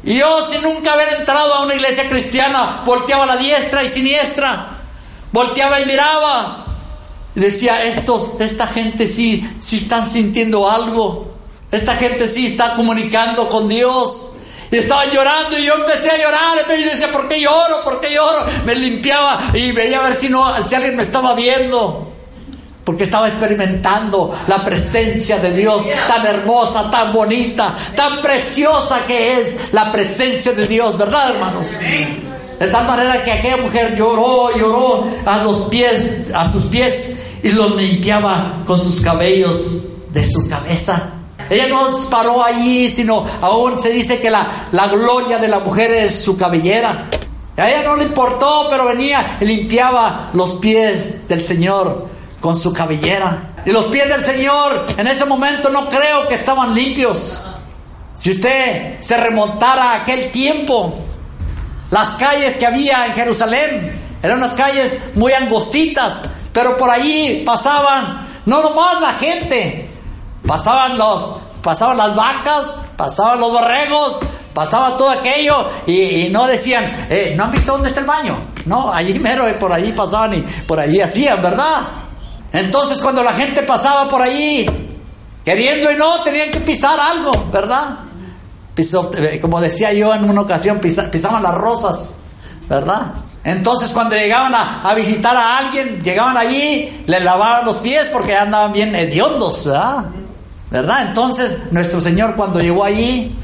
Y 0.04 0.17
yo, 0.17 0.45
sin 0.45 0.62
nunca 0.62 0.93
haber 0.93 1.19
entrado 1.19 1.54
a 1.54 1.63
una 1.63 1.76
iglesia 1.76 2.08
cristiana, 2.10 2.84
volteaba 2.86 3.24
a 3.24 3.28
la 3.28 3.38
diestra 3.38 3.84
y 3.84 3.88
siniestra. 3.88 4.67
Volteaba 5.32 5.80
y 5.80 5.86
miraba. 5.86 6.65
Y 7.36 7.39
decía, 7.39 7.84
esto, 7.84 8.38
esta 8.39 8.67
gente 8.67 9.08
sí, 9.08 9.48
sí 9.60 9.78
están 9.78 10.08
sintiendo 10.08 10.69
algo. 10.69 11.36
Esta 11.71 11.95
gente 11.95 12.28
sí 12.30 12.48
está 12.48 12.76
comunicando 12.76 13.48
con 13.48 13.67
Dios. 13.67 14.35
Y 14.75 14.79
estaban 14.79 15.09
llorando 15.09 15.57
y 15.57 15.63
yo 15.63 15.75
empecé 15.75 16.11
a 16.11 16.17
llorar. 16.17 16.65
Y 16.77 16.83
decía, 16.83 17.09
¿por 17.09 17.29
qué 17.29 17.39
lloro? 17.39 17.81
¿Por 17.81 18.01
qué 18.01 18.13
lloro? 18.13 18.45
Me 18.65 18.75
limpiaba 18.75 19.39
y 19.53 19.71
veía 19.71 19.99
a 19.99 20.03
ver 20.03 20.15
si, 20.15 20.27
no, 20.27 20.45
si 20.67 20.75
alguien 20.75 20.97
me 20.97 21.03
estaba 21.03 21.33
viendo. 21.33 22.11
Porque 22.83 23.05
estaba 23.05 23.25
experimentando 23.29 24.38
la 24.47 24.65
presencia 24.65 25.38
de 25.38 25.53
Dios 25.53 25.83
tan 26.09 26.25
hermosa, 26.25 26.91
tan 26.91 27.13
bonita, 27.13 27.73
tan 27.95 28.21
preciosa 28.21 29.05
que 29.07 29.39
es 29.39 29.71
la 29.71 29.93
presencia 29.93 30.51
de 30.51 30.67
Dios, 30.67 30.97
¿verdad, 30.97 31.29
hermanos? 31.29 31.77
De 32.59 32.67
tal 32.67 32.85
manera 32.85 33.23
que 33.23 33.31
aquella 33.31 33.57
mujer 33.57 33.95
lloró, 33.95 34.53
lloró 34.57 35.07
a 35.25 35.38
los 35.38 35.69
pies, 35.69 36.27
a 36.33 36.49
sus 36.49 36.65
pies 36.65 37.23
y 37.41 37.51
los 37.51 37.77
limpiaba 37.77 38.61
con 38.67 38.77
sus 38.77 38.99
cabellos 38.99 39.85
de 40.11 40.25
su 40.25 40.49
cabeza. 40.49 41.14
Ella 41.49 41.67
no 41.67 41.91
paró 42.10 42.43
allí, 42.43 42.89
sino 42.89 43.25
aún 43.41 43.79
se 43.79 43.89
dice 43.89 44.19
que 44.19 44.31
la, 44.31 44.67
la 44.71 44.88
gloria 44.88 45.38
de 45.38 45.47
la 45.47 45.60
mujer 45.60 45.91
es 45.91 46.23
su 46.23 46.38
cabellera. 46.38 47.10
A 47.58 47.69
ella 47.69 47.84
no 47.84 47.95
le 47.95 48.03
importó, 48.03 48.67
pero 48.69 48.86
venía 48.86 49.38
y 49.39 49.45
limpiaba 49.45 50.31
los 50.34 50.55
pies 50.55 51.27
del 51.27 51.43
Señor 51.43 52.08
con 52.41 52.58
su 52.58 52.73
cabellera. 52.73 53.53
Y 53.65 53.71
los 53.71 53.86
pies 53.86 54.08
del 54.08 54.23
Señor 54.23 54.88
en 54.97 55.08
ese 55.08 55.25
momento 55.25 55.69
no 55.69 55.89
creo 55.89 56.27
que 56.27 56.36
estaban 56.36 56.75
limpios. 56.75 57.43
Si 58.15 58.31
usted 58.31 58.99
se 59.01 59.17
remontara 59.17 59.91
a 59.91 59.95
aquel 59.97 60.31
tiempo, 60.31 60.93
las 61.91 62.15
calles 62.15 62.58
que 62.58 62.65
había 62.65 63.05
en 63.05 63.13
Jerusalén 63.13 63.99
eran 64.21 64.38
unas 64.38 64.53
calles 64.53 64.99
muy 65.15 65.34
angostitas, 65.34 66.25
pero 66.51 66.77
por 66.77 66.89
allí 66.89 67.43
pasaban 67.45 68.25
no 68.45 68.62
nomás 68.62 69.01
la 69.01 69.13
gente, 69.13 69.85
pasaban 70.47 70.97
los 70.97 71.34
pasaban 71.62 71.97
las 71.97 72.15
vacas, 72.15 72.75
pasaban 72.95 73.39
los 73.39 73.51
borregos, 73.51 74.19
pasaba 74.53 74.95
todo 74.97 75.10
aquello 75.10 75.67
y, 75.88 76.29
no 76.29 76.45
decían, 76.45 77.08
eh, 77.10 77.34
¿no 77.36 77.45
han 77.45 77.51
visto 77.51 77.71
dónde 77.71 77.89
está 77.89 78.01
el 78.01 78.05
baño? 78.05 78.38
No, 78.65 78.93
allí 78.93 79.17
mero, 79.19 79.45
por 79.60 79.73
allí 79.73 79.91
pasaban 79.91 80.36
y 80.36 80.41
por 80.41 80.79
allí 80.79 81.01
hacían, 81.01 81.41
¿verdad? 81.41 81.81
Entonces 82.53 83.01
cuando 83.01 83.23
la 83.23 83.34
gente 83.34 83.63
pasaba 83.63 84.08
por 84.08 84.21
allí, 84.21 84.65
queriendo 85.43 85.91
y 85.91 85.95
no, 85.95 86.21
tenían 86.21 86.51
que 86.51 86.60
pisar 86.62 86.99
algo, 86.99 87.31
¿verdad? 87.51 87.99
Eh, 88.77 89.39
como 89.41 89.60
decía 89.60 89.91
yo 89.93 90.13
en 90.13 90.29
una 90.29 90.41
ocasión, 90.41 90.79
pisa- 90.79 91.10
pisaban 91.10 91.41
las 91.41 91.55
rosas, 91.55 92.15
¿verdad? 92.69 93.13
Entonces 93.43 93.89
cuando 93.91 94.15
llegaban 94.15 94.53
a, 94.53 94.81
a 94.84 94.93
visitar 94.93 95.36
a 95.36 95.58
alguien, 95.58 96.03
llegaban 96.03 96.38
allí, 96.38 97.03
le 97.08 97.19
lavaban 97.21 97.65
los 97.65 97.77
pies 97.77 98.08
porque 98.13 98.36
andaban 98.36 98.71
bien 98.73 98.95
hediondos, 98.95 99.65
¿verdad? 99.65 100.05
¿Verdad? 100.71 101.08
Entonces 101.08 101.71
nuestro 101.71 102.01
Señor 102.01 102.36
cuando 102.36 102.60
llegó 102.60 102.84
allí, 102.84 103.36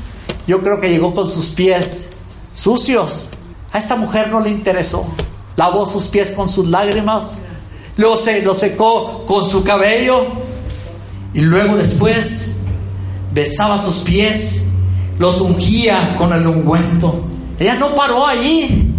yo 0.48 0.62
creo 0.62 0.80
que 0.80 0.90
llegó 0.90 1.14
con 1.14 1.28
sus 1.28 1.50
pies 1.50 2.10
sucios. 2.56 3.30
A 3.72 3.78
esta 3.78 3.96
mujer 3.96 4.30
no 4.30 4.42
le 4.42 4.50
interesó. 4.50 5.06
Lavó 5.56 5.86
sus 5.86 6.08
pies 6.08 6.32
con 6.32 6.50
sus 6.50 6.68
lágrimas, 6.68 7.40
luego 7.98 8.18
se 8.18 8.42
lo 8.42 8.56
secó 8.56 9.26
con 9.28 9.46
su 9.46 9.64
cabello 9.64 10.26
y 11.34 11.42
luego 11.42 11.78
después 11.78 12.58
besaba 13.34 13.78
sus 13.78 13.98
pies, 13.98 14.70
los 15.20 15.42
ungía 15.42 16.16
con 16.18 16.34
el 16.34 16.46
ungüento. 16.48 17.26
Ella 17.60 17.76
no 17.76 17.94
paró 17.96 18.26
allí, 18.26 18.92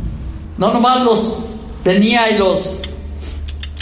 no 0.58 0.72
nomás 0.72 1.04
los 1.04 1.40
venía 1.84 2.30
y 2.30 2.38
los 2.38 2.80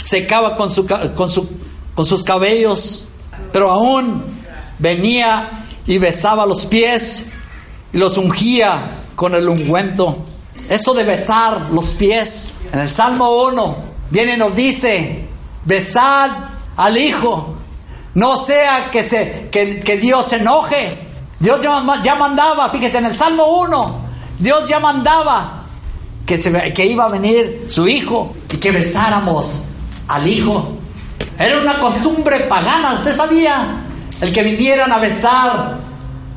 secaba 0.01 0.55
con, 0.55 0.71
su, 0.71 0.87
con, 0.87 1.29
su, 1.29 1.47
con 1.93 2.05
sus 2.05 2.23
cabellos, 2.23 3.07
pero 3.51 3.71
aún 3.71 4.23
venía 4.79 5.63
y 5.85 5.97
besaba 5.97 6.45
los 6.45 6.65
pies 6.65 7.25
y 7.93 7.97
los 7.97 8.17
ungía 8.17 8.97
con 9.15 9.35
el 9.35 9.47
ungüento. 9.47 10.25
Eso 10.69 10.93
de 10.93 11.03
besar 11.03 11.69
los 11.71 11.93
pies, 11.93 12.59
en 12.71 12.79
el 12.79 12.89
Salmo 12.89 13.43
1, 13.43 13.77
viene 14.09 14.33
y 14.35 14.37
nos 14.37 14.55
dice, 14.55 15.25
besad 15.65 16.31
al 16.77 16.97
Hijo, 16.97 17.55
no 18.13 18.37
sea 18.37 18.89
que, 18.91 19.03
se, 19.03 19.49
que, 19.51 19.79
que 19.79 19.97
Dios 19.97 20.27
se 20.27 20.37
enoje. 20.37 20.97
Dios 21.39 21.59
ya, 21.61 21.83
ya 22.03 22.15
mandaba, 22.15 22.69
fíjese, 22.69 22.99
en 22.99 23.05
el 23.05 23.17
Salmo 23.17 23.61
1, 23.61 24.01
Dios 24.39 24.69
ya 24.69 24.79
mandaba 24.79 25.63
que, 26.25 26.37
se, 26.37 26.73
que 26.73 26.85
iba 26.85 27.05
a 27.05 27.09
venir 27.09 27.65
su 27.67 27.87
Hijo 27.87 28.33
y 28.49 28.57
que 28.57 28.71
besáramos 28.71 29.69
al 30.07 30.27
Hijo. 30.27 30.80
Era 31.39 31.59
una 31.59 31.79
costumbre 31.79 32.41
pagana, 32.41 32.93
¿usted 32.93 33.15
sabía? 33.15 33.83
El 34.19 34.31
que 34.31 34.43
vinieran 34.43 34.91
a 34.91 34.97
besar 34.97 35.77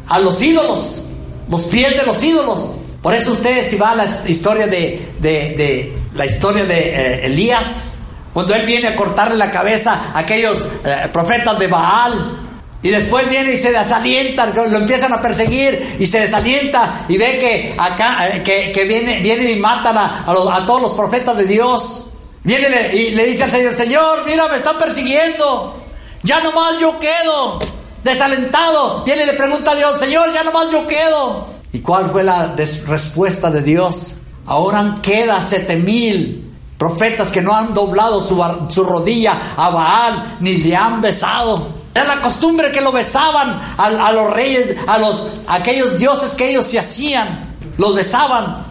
a 0.08 0.18
los 0.18 0.40
ídolos, 0.42 1.10
los 1.48 1.64
pies 1.64 1.96
de 1.96 2.06
los 2.06 2.22
ídolos. 2.22 2.76
Por 3.02 3.14
eso 3.14 3.32
usted 3.32 3.68
si 3.68 3.76
va 3.76 3.90
a 3.90 3.96
la 3.96 4.06
historia 4.26 4.66
de, 4.66 5.12
de, 5.20 5.30
de 5.30 5.98
la 6.14 6.24
historia 6.24 6.64
de 6.64 6.78
eh, 6.78 7.26
Elías, 7.26 7.96
cuando 8.32 8.54
él 8.54 8.64
viene 8.66 8.88
a 8.88 8.96
cortarle 8.96 9.36
la 9.36 9.50
cabeza 9.50 10.00
a 10.14 10.20
aquellos 10.20 10.66
eh, 10.84 11.08
profetas 11.12 11.58
de 11.58 11.66
Baal, 11.66 12.40
y 12.84 12.90
después 12.90 13.28
viene 13.30 13.54
y 13.54 13.56
se 13.56 13.72
desalienta, 13.72 14.46
lo 14.46 14.76
empiezan 14.76 15.10
a 15.14 15.20
perseguir 15.22 15.96
y 15.98 16.06
se 16.06 16.20
desalienta 16.20 17.06
y 17.08 17.16
ve 17.16 17.38
que 17.38 17.74
acá 17.78 18.28
eh, 18.28 18.42
que, 18.42 18.72
que 18.72 18.84
viene, 18.84 19.20
vienen 19.20 19.48
y 19.48 19.56
matan 19.56 19.96
a, 19.96 20.24
a, 20.26 20.34
los, 20.34 20.46
a, 20.50 20.66
todos 20.66 20.82
los 20.82 20.92
profetas 20.92 21.34
de 21.34 21.46
Dios. 21.46 22.10
Viene 22.44 22.94
y 22.94 23.10
le 23.12 23.24
dice 23.24 23.44
al 23.44 23.50
Señor, 23.50 23.74
Señor, 23.74 24.24
mira, 24.26 24.46
me 24.48 24.56
están 24.56 24.76
persiguiendo. 24.76 25.82
Ya 26.22 26.40
nomás 26.40 26.78
yo 26.78 26.98
quedo 26.98 27.58
desalentado. 28.04 29.02
Viene 29.04 29.22
y 29.22 29.26
le 29.26 29.32
pregunta 29.32 29.72
a 29.72 29.74
Dios, 29.74 29.98
Señor, 29.98 30.32
ya 30.32 30.44
nomás 30.44 30.70
yo 30.70 30.86
quedo. 30.86 31.48
¿Y 31.72 31.80
cuál 31.80 32.10
fue 32.10 32.22
la 32.22 32.54
respuesta 32.54 33.50
de 33.50 33.62
Dios? 33.62 34.18
Ahora 34.46 34.98
queda 35.02 35.42
siete 35.42 35.76
mil 35.76 36.52
profetas 36.76 37.32
que 37.32 37.40
no 37.40 37.54
han 37.54 37.72
doblado 37.72 38.20
su, 38.20 38.44
su, 38.68 38.84
rodilla 38.84 39.54
a 39.56 39.70
Baal 39.70 40.36
ni 40.40 40.58
le 40.58 40.76
han 40.76 41.00
besado. 41.00 41.66
Era 41.94 42.04
la 42.04 42.20
costumbre 42.20 42.70
que 42.72 42.82
lo 42.82 42.92
besaban 42.92 43.58
a, 43.78 43.86
a 43.86 44.12
los 44.12 44.34
reyes, 44.34 44.76
a 44.86 44.98
los 44.98 45.28
aquellos 45.46 45.98
dioses 45.98 46.34
que 46.34 46.50
ellos 46.50 46.66
se 46.66 46.78
hacían, 46.78 47.56
los 47.78 47.94
besaban. 47.94 48.66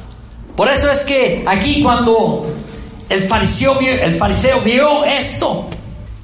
Por 0.55 0.69
eso 0.69 0.91
es 0.91 0.99
que 1.03 1.43
aquí 1.47 1.81
cuando 1.81 2.45
el 3.09 3.23
fariseo, 3.27 3.79
el 3.79 4.17
fariseo 4.17 4.61
vio 4.61 5.05
esto, 5.05 5.69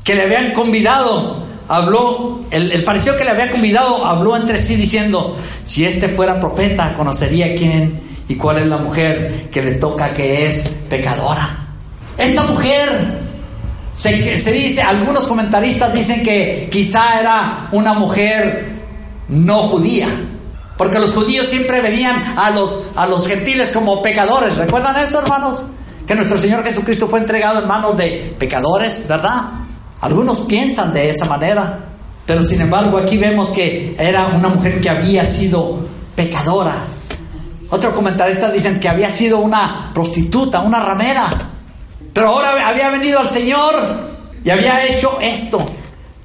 que 0.04 0.15
le 0.15 0.24
habían 0.24 0.54
convidado, 0.54 1.44
habló, 1.68 2.42
el, 2.52 2.72
el, 2.72 2.84
fariseo 2.84 3.18
que 3.18 3.24
le 3.24 3.32
había 3.32 3.52
convidado 3.52 4.06
habló 4.06 4.36
entre 4.36 4.60
sí 4.60 4.76
diciendo, 4.76 5.38
si 5.65 5.86
este 5.86 6.10
fuera 6.10 6.39
profeta, 6.39 6.94
conocería 6.96 7.56
quién 7.56 8.02
y 8.28 8.36
cuál 8.36 8.60
es 8.60 8.68
la 8.68 8.78
mujer 8.78 9.50
que 9.52 9.62
le 9.62 9.72
toca 9.74 10.13
que 10.13 10.48
es 10.48 10.70
pecadora. 10.89 11.68
Esta 12.18 12.44
mujer, 12.44 13.20
se, 13.96 14.39
se 14.39 14.52
dice, 14.52 14.82
algunos 14.82 15.26
comentaristas 15.28 15.94
dicen 15.94 16.24
que 16.24 16.70
quizá 16.72 17.20
era 17.20 17.68
una 17.72 17.94
mujer 17.94 18.70
no 19.30 19.63
judía. 19.63 20.08
Porque 20.78 21.00
los 21.00 21.12
judíos 21.12 21.48
siempre 21.50 21.82
venían 21.82 22.15
a 22.38 22.52
los, 22.52 22.84
a 22.96 23.06
los 23.06 23.28
gentiles 23.28 23.72
como 23.74 24.02
pecadores. 24.02 24.56
¿Recuerdan 24.56 24.96
eso, 24.98 25.20
hermanos? 25.20 25.65
Que 26.10 26.15
nuestro 26.15 26.39
Señor 26.39 26.63
Jesucristo 26.63 27.08
fue 27.08 27.19
entregado 27.19 27.62
en 27.62 27.67
manos 27.67 27.95
de 27.95 28.34
pecadores, 28.39 29.08
¿verdad? 29.08 29.43
Algunos 30.02 30.39
piensan 30.41 30.91
de 30.91 31.12
esa 31.12 31.26
manera. 31.26 31.82
Pero 32.26 32.41
sin 32.41 32.62
embargo 32.62 32.98
aquí 32.98 33.15
vemos 33.15 33.52
que 33.52 33.95
era 33.95 34.26
una 34.26 34.50
mujer 34.50 34.82
que 34.82 34.89
había 34.89 35.24
sido 35.24 35.78
pecadora. 36.15 36.78
Otros 37.69 37.93
comentaristas 37.93 38.52
dicen 38.52 38.80
que 38.80 38.89
había 38.89 39.12
sido 39.12 39.38
una 39.38 39.91
prostituta, 39.93 40.62
una 40.62 40.80
ramera. 40.80 41.30
Pero 42.12 42.30
ahora 42.30 42.67
había 42.67 42.89
venido 42.89 43.19
al 43.19 43.30
Señor 43.30 43.76
y 44.43 44.50
había 44.50 44.84
hecho 44.88 45.19
esto. 45.22 45.63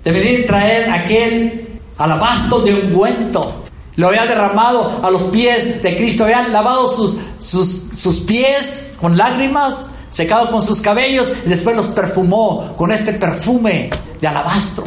De 0.02 0.12
venir 0.12 0.40
y 0.40 0.46
traer 0.46 0.88
aquel 0.88 1.78
alabastro 1.98 2.60
de 2.60 2.72
ungüento. 2.72 3.63
Lo 3.96 4.08
había 4.08 4.26
derramado 4.26 5.00
a 5.02 5.10
los 5.10 5.22
pies 5.24 5.82
de 5.82 5.96
Cristo. 5.96 6.24
Había 6.24 6.48
lavado 6.48 6.88
sus, 6.90 7.16
sus, 7.38 7.90
sus 7.96 8.20
pies 8.20 8.92
con 9.00 9.16
lágrimas, 9.16 9.86
secado 10.10 10.50
con 10.50 10.62
sus 10.62 10.80
cabellos 10.80 11.30
y 11.46 11.48
después 11.48 11.76
los 11.76 11.88
perfumó 11.88 12.74
con 12.76 12.92
este 12.92 13.12
perfume 13.12 13.90
de 14.20 14.28
alabastro. 14.28 14.84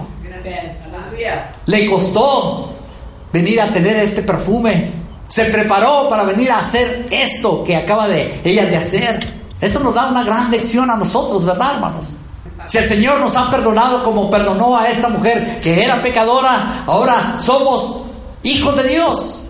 Le 1.66 1.86
costó 1.90 2.74
venir 3.32 3.62
a 3.62 3.68
tener 3.68 3.98
este 3.98 4.22
perfume. 4.22 4.92
Se 5.28 5.46
preparó 5.46 6.08
para 6.10 6.24
venir 6.24 6.52
a 6.52 6.60
hacer 6.60 7.08
esto 7.12 7.64
que 7.64 7.76
acaba 7.76 8.08
de 8.08 8.42
ella 8.44 8.66
de 8.66 8.78
hacer. 8.78 9.20
Esto 9.60 9.80
nos 9.80 9.94
da 9.94 10.08
una 10.10 10.24
gran 10.24 10.52
lección 10.52 10.90
a 10.90 10.96
nosotros, 10.96 11.46
¿verdad, 11.46 11.76
hermanos? 11.76 12.16
Si 12.66 12.78
el 12.78 12.88
Señor 12.88 13.20
nos 13.20 13.36
ha 13.36 13.50
perdonado 13.50 14.04
como 14.04 14.30
perdonó 14.30 14.78
a 14.78 14.90
esta 14.90 15.10
mujer 15.10 15.62
que 15.62 15.84
era 15.84 16.02
pecadora, 16.02 16.84
ahora 16.86 17.36
somos 17.38 18.07
hijos 18.50 18.76
de 18.76 18.84
Dios. 18.90 19.44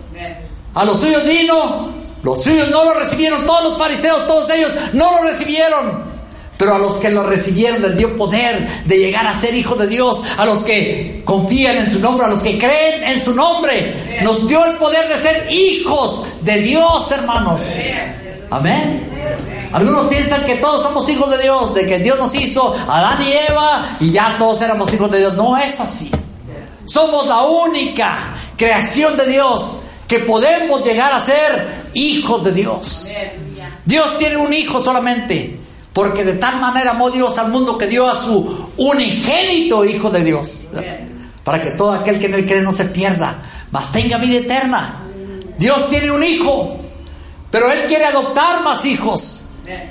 A 0.74 0.84
los 0.84 1.00
suyos 1.00 1.24
vino, 1.24 1.88
los 2.22 2.42
suyos 2.42 2.68
no 2.70 2.84
lo 2.84 2.94
recibieron, 2.94 3.46
todos 3.46 3.64
los 3.64 3.78
fariseos, 3.78 4.26
todos 4.26 4.50
ellos 4.50 4.70
no 4.92 5.10
lo 5.12 5.28
recibieron. 5.28 6.08
Pero 6.56 6.74
a 6.74 6.78
los 6.78 6.98
que 6.98 7.10
lo 7.10 7.22
recibieron 7.22 7.80
les 7.80 7.96
dio 7.96 8.16
poder 8.16 8.66
de 8.84 8.98
llegar 8.98 9.26
a 9.26 9.38
ser 9.38 9.54
hijos 9.54 9.78
de 9.78 9.86
Dios, 9.86 10.20
a 10.38 10.44
los 10.44 10.64
que 10.64 11.22
confían 11.24 11.76
en 11.76 11.88
su 11.88 12.00
nombre, 12.00 12.26
a 12.26 12.28
los 12.28 12.42
que 12.42 12.58
creen 12.58 13.04
en 13.04 13.20
su 13.20 13.32
nombre. 13.32 14.20
Nos 14.22 14.48
dio 14.48 14.64
el 14.64 14.76
poder 14.76 15.08
de 15.08 15.16
ser 15.16 15.52
hijos 15.52 16.24
de 16.40 16.58
Dios, 16.58 17.10
hermanos. 17.12 17.62
Amén. 18.50 19.08
Algunos 19.72 20.08
piensan 20.08 20.44
que 20.46 20.56
todos 20.56 20.82
somos 20.82 21.08
hijos 21.08 21.30
de 21.30 21.42
Dios, 21.42 21.74
de 21.74 21.86
que 21.86 21.98
Dios 21.98 22.18
nos 22.18 22.34
hizo 22.34 22.74
Adán 22.88 23.22
y 23.22 23.32
Eva 23.32 23.96
y 24.00 24.10
ya 24.10 24.36
todos 24.38 24.60
éramos 24.60 24.92
hijos 24.92 25.10
de 25.10 25.18
Dios. 25.18 25.34
No 25.34 25.56
es 25.56 25.78
así. 25.78 26.10
Somos 26.86 27.28
la 27.28 27.42
única 27.42 28.34
creación 28.58 29.16
de 29.16 29.26
Dios 29.26 29.84
que 30.06 30.18
podemos 30.18 30.84
llegar 30.84 31.12
a 31.14 31.20
ser 31.20 31.90
hijos 31.94 32.44
de 32.44 32.52
Dios. 32.52 33.10
Dios 33.84 34.18
tiene 34.18 34.36
un 34.36 34.52
hijo 34.52 34.80
solamente, 34.80 35.58
porque 35.92 36.24
de 36.24 36.34
tal 36.34 36.60
manera 36.60 36.90
amó 36.90 37.10
Dios 37.10 37.38
al 37.38 37.50
mundo 37.50 37.78
que 37.78 37.86
dio 37.86 38.06
a 38.06 38.20
su 38.20 38.70
unigénito 38.76 39.84
hijo 39.84 40.10
de 40.10 40.24
Dios, 40.24 40.64
para 41.44 41.62
que 41.62 41.70
todo 41.70 41.92
aquel 41.92 42.18
que 42.18 42.26
en 42.26 42.34
él 42.34 42.46
cree 42.46 42.60
no 42.60 42.72
se 42.72 42.86
pierda, 42.86 43.38
mas 43.70 43.92
tenga 43.92 44.18
vida 44.18 44.38
eterna. 44.38 45.04
Dios 45.58 45.88
tiene 45.88 46.10
un 46.10 46.22
hijo, 46.22 46.76
pero 47.50 47.70
él 47.70 47.84
quiere 47.86 48.04
adoptar 48.06 48.62
más 48.62 48.84
hijos. 48.84 49.42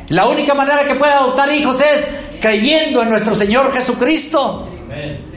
La 0.09 0.27
única 0.27 0.53
manera 0.53 0.85
que 0.85 0.95
puede 0.95 1.13
adoptar 1.13 1.51
hijos 1.51 1.79
es 1.81 2.07
creyendo 2.41 3.01
en 3.01 3.09
nuestro 3.09 3.35
Señor 3.35 3.73
Jesucristo. 3.73 4.67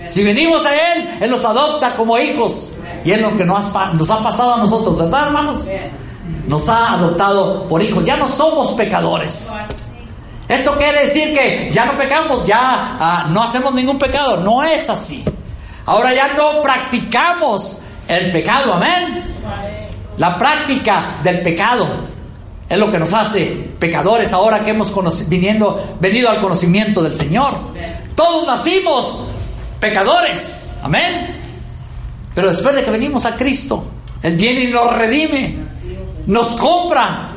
Si 0.08 0.24
venimos 0.24 0.64
a 0.66 0.92
Él, 0.92 1.08
Él 1.20 1.30
los 1.30 1.44
adopta 1.44 1.94
como 1.94 2.18
hijos. 2.18 2.72
Y 3.04 3.12
es 3.12 3.20
lo 3.20 3.36
que 3.36 3.44
nos 3.44 3.74
ha, 3.74 3.92
nos 3.92 4.10
ha 4.10 4.22
pasado 4.22 4.54
a 4.54 4.58
nosotros, 4.58 4.96
¿verdad, 4.96 5.28
hermanos? 5.28 5.68
Nos 6.46 6.68
ha 6.68 6.94
adoptado 6.94 7.68
por 7.68 7.82
hijos. 7.82 8.04
Ya 8.04 8.16
no 8.16 8.28
somos 8.28 8.72
pecadores. 8.72 9.50
Esto 10.48 10.76
quiere 10.76 11.06
decir 11.06 11.32
que 11.32 11.70
ya 11.72 11.84
no 11.84 11.96
pecamos, 11.96 12.44
ya 12.44 12.58
ah, 12.98 13.26
no 13.30 13.42
hacemos 13.42 13.72
ningún 13.72 13.98
pecado. 13.98 14.38
No 14.38 14.62
es 14.62 14.90
así. 14.90 15.24
Ahora 15.86 16.12
ya 16.12 16.34
no 16.34 16.60
practicamos 16.62 17.78
el 18.08 18.32
pecado, 18.32 18.74
amén. 18.74 19.24
La 20.18 20.36
práctica 20.36 21.18
del 21.22 21.40
pecado 21.40 21.86
es 22.68 22.78
lo 22.78 22.90
que 22.90 22.98
nos 22.98 23.14
hace 23.14 23.46
pecadores 23.78 24.32
ahora 24.32 24.60
que 24.64 24.70
hemos 24.70 24.92
viniendo, 25.28 25.96
venido 26.00 26.28
al 26.28 26.38
conocimiento 26.38 27.02
del 27.02 27.14
Señor. 27.14 27.54
Todos 28.14 28.46
nacimos 28.46 29.20
pecadores, 29.80 30.72
amén. 30.82 31.39
Pero 32.34 32.50
después 32.50 32.74
de 32.74 32.84
que 32.84 32.90
venimos 32.90 33.24
a 33.24 33.36
Cristo, 33.36 33.84
Él 34.22 34.36
viene 34.36 34.60
y 34.62 34.72
nos 34.72 34.96
redime, 34.96 35.56
nos 36.26 36.54
compra, 36.56 37.32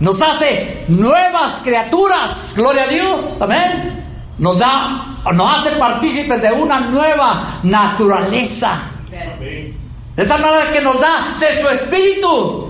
nos 0.00 0.22
hace 0.22 0.84
nuevas 0.88 1.60
criaturas, 1.64 2.52
gloria 2.56 2.84
a 2.84 2.86
Dios, 2.86 3.42
amén. 3.42 4.04
Nos 4.38 4.56
da, 4.58 5.18
nos 5.34 5.56
hace 5.56 5.70
partícipes 5.76 6.40
de 6.40 6.52
una 6.52 6.78
nueva 6.80 7.58
naturaleza. 7.64 8.78
De 10.14 10.24
tal 10.24 10.40
manera 10.40 10.70
que 10.70 10.80
nos 10.80 11.00
da 11.00 11.36
de 11.40 11.60
su 11.60 11.68
espíritu. 11.68 12.67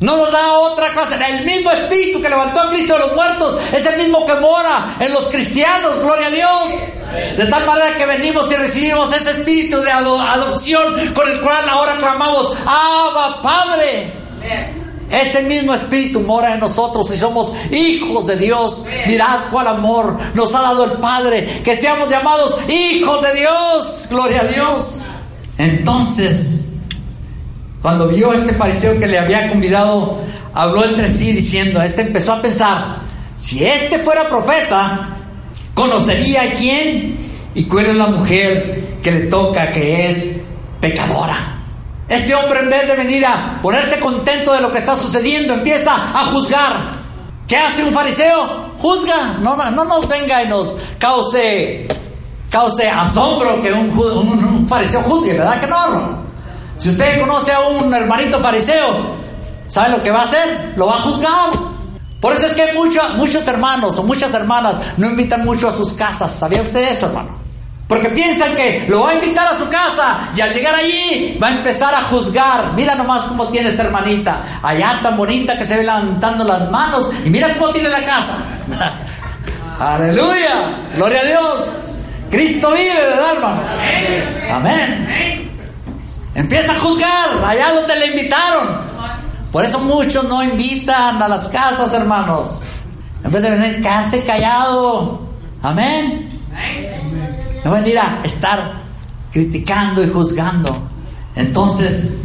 No 0.00 0.16
nos 0.18 0.30
da 0.32 0.52
otra 0.58 0.92
clase. 0.92 1.14
El 1.26 1.44
mismo 1.46 1.70
espíritu 1.70 2.20
que 2.20 2.28
levantó 2.28 2.60
a 2.60 2.70
Cristo 2.70 2.92
de 2.94 2.98
los 3.00 3.14
muertos 3.14 3.58
es 3.72 3.86
el 3.86 3.96
mismo 3.96 4.26
que 4.26 4.34
mora 4.34 4.94
en 5.00 5.12
los 5.12 5.28
cristianos. 5.28 5.98
Gloria 6.00 6.26
a 6.26 6.30
Dios. 6.30 6.70
De 7.38 7.46
tal 7.46 7.64
manera 7.64 7.96
que 7.96 8.04
venimos 8.04 8.50
y 8.52 8.56
recibimos 8.56 9.10
ese 9.14 9.30
espíritu 9.30 9.80
de 9.80 9.90
ado- 9.90 10.20
adopción 10.20 10.94
con 11.14 11.30
el 11.30 11.40
cual 11.40 11.66
ahora 11.68 11.96
clamamos, 11.96 12.52
Abba 12.66 13.40
Padre. 13.40 14.12
Ese 15.10 15.42
mismo 15.44 15.72
espíritu 15.72 16.20
mora 16.20 16.52
en 16.54 16.60
nosotros 16.60 17.08
y 17.12 17.16
somos 17.16 17.52
hijos 17.70 18.26
de 18.26 18.36
Dios. 18.36 18.84
Mirad 19.06 19.44
cuál 19.50 19.68
amor 19.68 20.18
nos 20.34 20.54
ha 20.54 20.60
dado 20.62 20.84
el 20.84 20.92
Padre, 20.98 21.44
que 21.64 21.74
seamos 21.76 22.10
llamados 22.10 22.56
hijos 22.68 23.22
de 23.22 23.34
Dios. 23.34 24.06
Gloria 24.10 24.42
a 24.42 24.44
Dios. 24.44 25.04
Entonces, 25.56 26.65
cuando 27.82 28.08
vio 28.08 28.32
a 28.32 28.34
este 28.34 28.52
fariseo 28.52 28.98
que 28.98 29.06
le 29.06 29.18
había 29.18 29.48
convidado, 29.48 30.20
habló 30.54 30.84
entre 30.84 31.08
sí 31.08 31.32
diciendo, 31.32 31.80
este 31.82 32.02
empezó 32.02 32.32
a 32.32 32.42
pensar, 32.42 32.96
si 33.36 33.64
este 33.64 33.98
fuera 33.98 34.28
profeta, 34.28 35.10
conocería 35.74 36.54
quién 36.54 37.16
y 37.54 37.64
cuál 37.64 37.86
es 37.86 37.96
la 37.96 38.06
mujer 38.06 38.98
que 39.02 39.10
le 39.10 39.20
toca 39.26 39.70
que 39.70 40.10
es 40.10 40.38
pecadora. 40.80 41.36
Este 42.08 42.34
hombre 42.34 42.60
en 42.60 42.70
vez 42.70 42.86
de 42.86 42.96
venir 42.96 43.26
a 43.26 43.58
ponerse 43.62 43.98
contento 43.98 44.52
de 44.52 44.60
lo 44.60 44.72
que 44.72 44.78
está 44.78 44.96
sucediendo, 44.96 45.54
empieza 45.54 45.92
a 45.94 46.26
juzgar. 46.26 46.96
¿Qué 47.46 47.56
hace 47.56 47.84
un 47.84 47.92
fariseo? 47.92 48.72
Juzga. 48.78 49.38
No, 49.40 49.56
no, 49.56 49.70
no 49.70 49.84
nos 49.84 50.08
venga 50.08 50.42
y 50.42 50.48
nos 50.48 50.74
cause, 50.98 51.86
cause 52.50 52.88
asombro 52.88 53.60
que 53.60 53.72
un 53.72 54.66
fariseo 54.68 55.02
juzgue, 55.02 55.34
¿verdad 55.34 55.60
que 55.60 55.66
no? 55.66 56.25
Si 56.78 56.90
usted 56.90 57.20
conoce 57.20 57.52
a 57.52 57.60
un 57.60 57.92
hermanito 57.92 58.40
fariseo, 58.40 59.16
¿sabe 59.68 59.90
lo 59.90 60.02
que 60.02 60.10
va 60.10 60.20
a 60.20 60.24
hacer? 60.24 60.74
Lo 60.76 60.86
va 60.86 60.96
a 60.96 61.02
juzgar. 61.02 61.50
Por 62.20 62.34
eso 62.34 62.46
es 62.46 62.54
que 62.54 62.72
muchos, 62.74 63.14
muchos 63.14 63.46
hermanos 63.46 63.98
o 63.98 64.02
muchas 64.02 64.32
hermanas 64.34 64.74
no 64.96 65.06
invitan 65.06 65.44
mucho 65.44 65.68
a 65.68 65.72
sus 65.72 65.92
casas. 65.92 66.32
¿Sabía 66.32 66.62
usted 66.62 66.92
eso, 66.92 67.06
hermano? 67.06 67.46
Porque 67.88 68.08
piensan 68.08 68.54
que 68.56 68.84
lo 68.88 69.02
va 69.02 69.10
a 69.10 69.14
invitar 69.14 69.46
a 69.46 69.54
su 69.54 69.68
casa 69.68 70.18
y 70.34 70.40
al 70.40 70.52
llegar 70.52 70.74
allí 70.74 71.38
va 71.40 71.48
a 71.48 71.52
empezar 71.52 71.94
a 71.94 72.02
juzgar. 72.02 72.72
Mira 72.74 72.96
nomás 72.96 73.26
cómo 73.26 73.48
tiene 73.48 73.70
esta 73.70 73.84
hermanita, 73.84 74.42
allá 74.62 74.98
tan 75.02 75.16
bonita 75.16 75.56
que 75.56 75.64
se 75.64 75.76
ve 75.76 75.84
levantando 75.84 76.44
las 76.44 76.68
manos 76.70 77.10
y 77.24 77.30
mira 77.30 77.54
cómo 77.54 77.70
tiene 77.70 77.88
la 77.88 78.02
casa. 78.04 78.38
Aleluya, 79.78 80.78
gloria 80.96 81.20
a 81.20 81.24
Dios. 81.24 81.84
Cristo 82.28 82.72
vive, 82.72 82.92
¿verdad, 82.92 83.34
hermanos? 83.34 83.70
Amén. 84.50 85.45
Empieza 86.36 86.72
a 86.72 86.80
juzgar 86.80 87.42
allá 87.46 87.72
donde 87.72 87.96
le 87.96 88.06
invitaron. 88.08 88.68
Por 89.50 89.64
eso 89.64 89.80
muchos 89.80 90.24
no 90.24 90.42
invitan 90.42 91.20
a 91.22 91.28
las 91.28 91.48
casas, 91.48 91.94
hermanos. 91.94 92.64
En 93.24 93.30
vez 93.32 93.42
de 93.42 93.50
venir, 93.50 93.76
quedarse 93.76 94.22
callado. 94.22 95.26
Amén. 95.62 96.28
No 97.64 97.70
venir 97.72 97.98
a 97.98 98.20
estar 98.22 98.74
criticando 99.32 100.04
y 100.04 100.10
juzgando. 100.10 100.76
Entonces, 101.36 102.18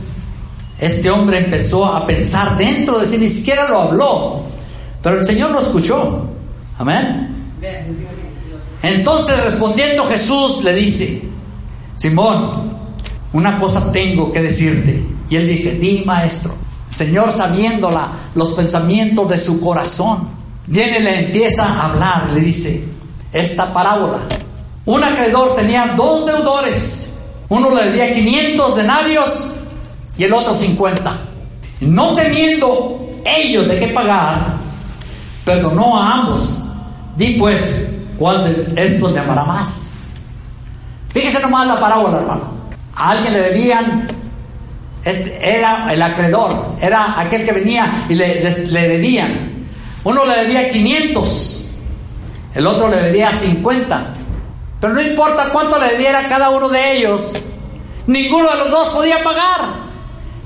este 0.77 1.09
hombre 1.09 1.45
empezó 1.45 1.85
a 1.85 2.05
pensar 2.05 2.57
dentro 2.57 2.99
de 2.99 3.07
sí, 3.07 3.17
ni 3.17 3.29
siquiera 3.29 3.69
lo 3.69 3.81
habló, 3.81 4.43
pero 5.01 5.19
el 5.19 5.25
Señor 5.25 5.51
lo 5.51 5.61
escuchó. 5.61 6.27
Amén. 6.77 7.53
Entonces, 8.83 9.41
respondiendo 9.45 10.05
Jesús, 10.07 10.65
le 10.65 10.73
dice: 10.73 11.23
Simón, 11.95 12.70
una 13.33 13.59
cosa 13.59 13.91
tengo 13.91 14.31
que 14.31 14.41
decirte. 14.41 15.05
Y 15.29 15.35
él 15.35 15.47
dice: 15.47 15.79
Di, 15.79 16.03
maestro. 16.05 16.53
Señor, 16.89 17.31
sabiéndola, 17.31 18.11
los 18.35 18.53
pensamientos 18.53 19.29
de 19.29 19.37
su 19.37 19.61
corazón, 19.61 20.27
viene 20.67 20.99
y 20.99 21.03
le 21.03 21.19
empieza 21.25 21.65
a 21.65 21.85
hablar. 21.85 22.29
Le 22.33 22.41
dice: 22.41 22.85
Esta 23.31 23.73
parábola. 23.73 24.19
Un 24.85 25.03
acreedor 25.03 25.55
tenía 25.55 25.93
dos 25.95 26.25
deudores. 26.25 27.19
Uno 27.49 27.69
le 27.69 27.85
debía 27.85 28.13
500 28.13 28.75
denarios 28.75 29.51
y 30.17 30.23
el 30.23 30.33
otro 30.33 30.55
50. 30.55 31.13
Y 31.81 31.85
no 31.85 32.15
teniendo 32.15 33.09
ellos 33.25 33.67
de 33.67 33.79
qué 33.79 33.87
pagar, 33.89 34.53
perdonó 35.45 35.99
a 35.99 36.13
ambos. 36.13 36.63
Di 37.15 37.33
pues, 37.33 37.87
¿cuál 38.17 38.43
de 38.43 38.85
estos 38.85 39.11
le 39.11 39.19
amará 39.19 39.43
más? 39.43 39.95
Fíjese 41.09 41.39
nomás 41.41 41.67
la 41.67 41.79
parábola, 41.79 42.19
hermano. 42.19 42.50
Alguien 43.09 43.33
le 43.33 43.41
debían, 43.41 44.07
este, 45.03 45.57
era 45.57 45.91
el 45.91 46.01
acreedor, 46.01 46.75
era 46.81 47.19
aquel 47.19 47.43
que 47.45 47.51
venía 47.51 48.05
y 48.09 48.15
le, 48.15 48.41
le- 48.41 48.67
le 48.67 48.87
debían. 48.87 49.51
Uno 50.03 50.25
le 50.25 50.35
debía 50.43 50.69
500, 50.69 51.69
el 52.55 52.67
otro 52.67 52.87
le 52.87 52.97
debía 52.97 53.31
50. 53.35 54.13
Pero 54.79 54.93
no 54.93 55.01
importa 55.01 55.49
cuánto 55.51 55.77
le 55.79 55.87
debiera 55.89 56.27
cada 56.27 56.49
uno 56.49 56.67
de 56.69 56.97
ellos, 56.97 57.37
ninguno 58.07 58.49
de 58.49 58.57
los 58.57 58.71
dos 58.71 58.89
podía 58.89 59.23
pagar. 59.23 59.81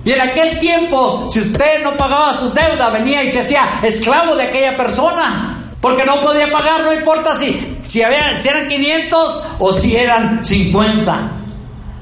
Y 0.04 0.12
en 0.12 0.22
aquel 0.22 0.60
tiempo, 0.60 1.26
si 1.30 1.40
usted 1.40 1.84
no 1.84 1.94
pagaba 1.98 2.34
su 2.36 2.54
deuda, 2.54 2.90
venía 2.92 3.24
y 3.24 3.32
se 3.32 3.40
hacía 3.40 3.64
esclavo 3.82 4.36
de 4.36 4.44
aquella 4.44 4.76
persona. 4.78 5.52
Porque 5.82 6.04
no 6.06 6.16
podía 6.22 6.52
pagar, 6.52 6.82
no 6.84 6.94
importa 6.94 7.36
si, 7.38 7.78
si, 7.84 8.02
había, 8.02 8.40
si 8.40 8.50
eran 8.50 8.68
500 8.68 9.44
o 9.60 9.72
si 9.74 9.96
eran 9.96 10.44
50. 10.44 11.32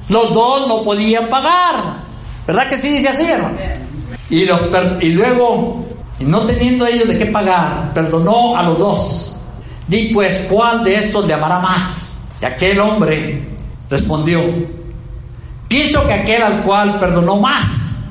Los 0.08 0.34
dos 0.34 0.68
no 0.68 0.82
podían 0.82 1.28
pagar. 1.28 2.04
¿Verdad 2.46 2.68
que 2.68 2.78
sí 2.78 2.90
dice 2.90 3.08
así, 3.08 3.24
hermano? 3.24 3.56
Y, 4.28 4.44
los 4.44 4.62
y 5.00 5.10
luego, 5.10 5.84
no 6.20 6.40
teniendo 6.42 6.86
ellos 6.86 7.08
de 7.08 7.18
qué 7.18 7.26
pagar, 7.26 7.92
perdonó 7.94 8.56
a 8.56 8.62
los 8.62 8.78
dos. 8.78 9.40
Di 9.88 10.10
pues, 10.12 10.46
¿cuál 10.50 10.84
de 10.84 10.96
estos 10.96 11.26
le 11.26 11.34
amará 11.34 11.58
más? 11.58 12.18
Y 12.40 12.44
aquel 12.44 12.80
hombre 12.80 13.46
respondió, 13.88 14.42
pienso 15.68 16.06
que 16.06 16.12
aquel 16.12 16.42
al 16.42 16.62
cual 16.62 16.98
perdonó 16.98 17.36
más. 17.36 18.04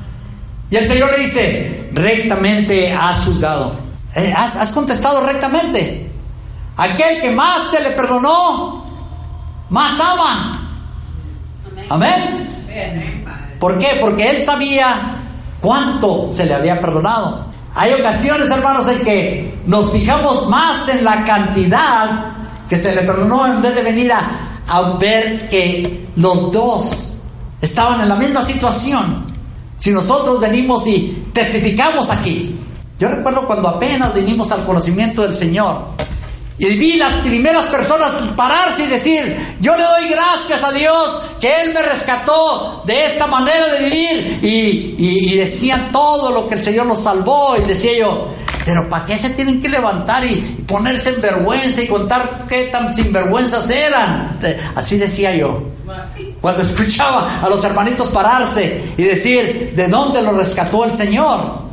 Y 0.69 0.75
el 0.75 0.87
Señor 0.87 1.11
le 1.11 1.23
dice, 1.23 1.89
rectamente 1.93 2.91
has 2.91 3.25
juzgado. 3.25 3.75
Eh, 4.15 4.33
has, 4.35 4.55
has 4.55 4.71
contestado 4.71 5.25
rectamente. 5.25 6.09
Aquel 6.77 7.21
que 7.21 7.31
más 7.31 7.69
se 7.69 7.81
le 7.81 7.91
perdonó, 7.91 8.85
más 9.69 9.99
ama. 9.99 10.62
Amén. 11.89 12.47
¿Por 13.59 13.77
qué? 13.77 13.97
Porque 13.99 14.29
él 14.29 14.43
sabía 14.43 14.95
cuánto 15.61 16.29
se 16.31 16.45
le 16.45 16.53
había 16.53 16.79
perdonado. 16.79 17.45
Hay 17.75 17.93
ocasiones, 17.93 18.49
hermanos, 18.49 18.87
en 18.87 18.99
que 19.03 19.57
nos 19.65 19.91
fijamos 19.91 20.49
más 20.49 20.89
en 20.89 21.03
la 21.03 21.23
cantidad 21.23 22.25
que 22.69 22.77
se 22.77 22.95
le 22.95 23.01
perdonó 23.01 23.47
en 23.47 23.61
vez 23.61 23.75
de 23.75 23.81
venir 23.81 24.11
a, 24.11 24.21
a 24.67 24.97
ver 24.97 25.49
que 25.49 26.07
los 26.15 26.51
dos 26.51 27.21
estaban 27.61 28.01
en 28.01 28.09
la 28.09 28.15
misma 28.15 28.43
situación. 28.43 29.25
Si 29.77 29.91
nosotros 29.91 30.39
venimos 30.39 30.85
y 30.87 31.29
testificamos 31.33 32.09
aquí, 32.09 32.59
yo 32.99 33.09
recuerdo 33.09 33.47
cuando 33.47 33.67
apenas 33.67 34.13
vinimos 34.13 34.51
al 34.51 34.65
conocimiento 34.65 35.23
del 35.23 35.33
Señor 35.33 35.87
y 36.69 36.77
vi 36.77 36.93
las 36.97 37.13
primeras 37.15 37.65
personas 37.65 38.11
pararse 38.35 38.83
y 38.83 38.87
decir, 38.87 39.55
yo 39.59 39.75
le 39.75 39.83
doy 39.83 40.09
gracias 40.09 40.63
a 40.63 40.71
Dios 40.71 41.21
que 41.41 41.51
Él 41.61 41.73
me 41.73 41.81
rescató 41.81 42.83
de 42.85 43.05
esta 43.05 43.27
manera 43.27 43.67
de 43.67 43.79
vivir. 43.89 44.39
Y, 44.41 44.95
y- 44.97 45.33
y 45.33 45.37
decían 45.37 45.91
todo 45.91 46.31
lo 46.31 46.47
que 46.47 46.55
el 46.55 46.63
Señor 46.63 46.85
nos 46.85 47.03
salvó. 47.03 47.55
Y 47.57 47.61
decía 47.67 47.91
yo, 47.97 48.29
pero 48.65 48.87
¿para 48.89 49.05
qué 49.05 49.17
se 49.17 49.31
tienen 49.31 49.61
que 49.61 49.67
levantar 49.69 50.23
y, 50.23 50.29
y 50.29 50.63
ponerse 50.65 51.09
en 51.09 51.21
vergüenza 51.21 51.81
y 51.81 51.87
contar 51.87 52.45
qué 52.47 52.65
tan 52.71 52.93
sinvergüenzas 52.93 53.69
eran? 53.69 54.39
Así 54.75 54.97
decía 54.97 55.35
yo. 55.35 55.63
Cuando 56.39 56.61
escuchaba 56.63 57.41
a 57.41 57.49
los 57.49 57.63
hermanitos 57.65 58.07
pararse 58.09 58.81
y 58.97 59.03
decir, 59.03 59.73
¿de 59.75 59.87
dónde 59.89 60.21
lo 60.21 60.31
rescató 60.31 60.85
el 60.85 60.93
Señor? 60.93 61.63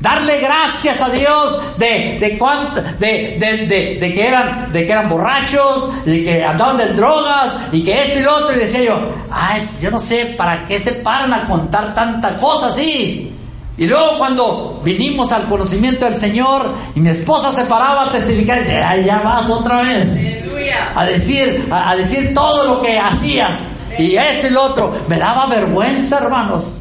Darle 0.00 0.38
gracias 0.38 1.02
a 1.02 1.10
Dios 1.10 1.60
de, 1.76 2.16
de, 2.18 2.38
cuánto, 2.38 2.80
de, 2.80 3.36
de, 3.38 3.66
de, 3.66 3.98
de 4.00 4.14
que 4.14 4.26
eran, 4.26 4.72
de 4.72 4.86
que 4.86 4.92
eran 4.92 5.10
borrachos, 5.10 6.04
de 6.06 6.24
que 6.24 6.42
andaban 6.42 6.78
de 6.78 6.86
drogas 6.94 7.54
y 7.70 7.84
que 7.84 8.02
esto 8.02 8.18
y 8.18 8.22
lo 8.22 8.34
otro. 8.34 8.56
Y 8.56 8.60
decía 8.60 8.82
yo, 8.82 8.98
ay, 9.30 9.68
yo 9.78 9.90
no 9.90 10.00
sé 10.00 10.34
para 10.38 10.66
qué 10.66 10.80
se 10.80 10.92
paran 10.92 11.34
a 11.34 11.44
contar 11.44 11.94
tanta 11.94 12.38
cosa 12.38 12.68
así. 12.68 13.30
Y 13.76 13.86
luego 13.86 14.16
cuando 14.16 14.80
vinimos 14.82 15.32
al 15.32 15.44
conocimiento 15.44 16.06
del 16.06 16.16
Señor 16.16 16.66
y 16.94 17.00
mi 17.00 17.10
esposa 17.10 17.52
se 17.52 17.64
paraba 17.64 18.04
a 18.04 18.12
testificar, 18.12 18.58
y 18.58 18.60
decía, 18.60 18.88
ay, 18.88 19.04
ya 19.04 19.18
vas 19.18 19.50
otra 19.50 19.82
vez. 19.82 20.18
A 20.94 21.04
decir, 21.04 21.68
a, 21.70 21.90
a 21.90 21.96
decir 21.96 22.32
todo 22.32 22.64
lo 22.64 22.82
que 22.82 22.98
hacías. 22.98 23.68
Y 23.98 24.16
esto 24.16 24.46
y 24.46 24.50
lo 24.50 24.62
otro. 24.62 24.94
Me 25.08 25.18
daba 25.18 25.44
vergüenza, 25.46 26.18
hermanos. 26.18 26.80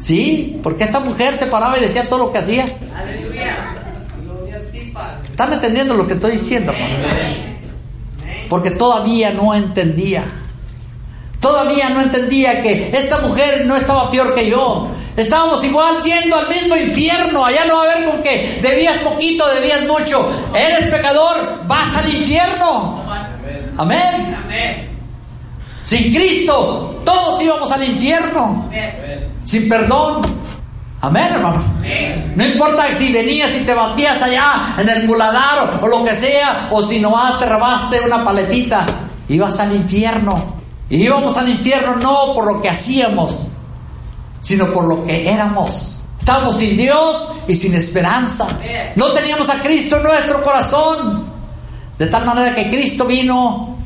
Sí, 0.00 0.60
porque 0.62 0.84
esta 0.84 1.00
mujer 1.00 1.36
se 1.36 1.46
paraba 1.46 1.76
y 1.78 1.80
decía 1.80 2.08
todo 2.08 2.26
lo 2.26 2.32
que 2.32 2.38
hacía. 2.38 2.64
¿Están 5.30 5.52
entendiendo 5.52 5.94
lo 5.94 6.06
que 6.06 6.14
estoy 6.14 6.32
diciendo? 6.32 6.72
Porque 8.48 8.70
todavía 8.70 9.30
no 9.30 9.54
entendía. 9.54 10.24
Todavía 11.40 11.90
no 11.90 12.00
entendía 12.00 12.62
que 12.62 12.90
esta 12.92 13.20
mujer 13.20 13.64
no 13.66 13.76
estaba 13.76 14.10
peor 14.10 14.34
que 14.34 14.48
yo. 14.48 14.88
Estábamos 15.16 15.62
igual 15.64 16.02
yendo 16.02 16.36
al 16.36 16.48
mismo 16.48 16.76
infierno. 16.76 17.44
Allá 17.44 17.64
no 17.66 17.76
va 17.76 17.82
a 17.84 17.94
ver 17.96 18.08
con 18.08 18.22
que 18.22 18.58
debías 18.62 18.98
poquito, 18.98 19.44
debías 19.54 19.82
mucho. 19.82 20.28
Eres 20.54 20.90
pecador, 20.90 21.66
vas 21.66 21.96
al 21.96 22.12
infierno. 22.12 23.02
Amén. 23.76 24.36
Sin 25.84 26.12
Cristo, 26.12 27.00
todos 27.04 27.40
íbamos 27.42 27.70
al 27.70 27.84
infierno. 27.84 28.70
Sin 29.44 29.68
perdón. 29.68 30.22
Amén, 31.00 31.28
hermano. 31.32 31.62
No 32.34 32.44
importa 32.44 32.92
si 32.92 33.12
venías 33.12 33.54
y 33.54 33.60
te 33.60 33.72
batías 33.72 34.20
allá 34.20 34.74
en 34.78 34.88
el 34.88 35.06
muladar 35.06 35.78
o, 35.80 35.84
o 35.84 35.88
lo 35.88 36.04
que 36.04 36.14
sea, 36.14 36.68
o 36.70 36.82
si 36.82 36.98
nomás 36.98 37.38
te 37.38 37.46
robaste 37.46 38.00
una 38.00 38.24
paletita, 38.24 38.84
ibas 39.28 39.58
al 39.60 39.74
infierno. 39.74 40.58
Y 40.90 41.04
íbamos 41.04 41.36
al 41.36 41.48
infierno 41.48 41.96
no 41.96 42.34
por 42.34 42.46
lo 42.46 42.62
que 42.62 42.70
hacíamos, 42.70 43.52
sino 44.40 44.66
por 44.66 44.84
lo 44.84 45.04
que 45.04 45.30
éramos. 45.30 46.02
Estábamos 46.28 46.58
sin 46.58 46.76
Dios 46.76 47.36
y 47.46 47.54
sin 47.54 47.74
esperanza. 47.74 48.46
No 48.96 49.06
teníamos 49.12 49.48
a 49.48 49.60
Cristo 49.60 49.96
en 49.96 50.02
nuestro 50.02 50.42
corazón. 50.42 51.24
De 51.98 52.06
tal 52.06 52.26
manera 52.26 52.54
que 52.54 52.68
Cristo 52.68 53.06
vino 53.06 53.76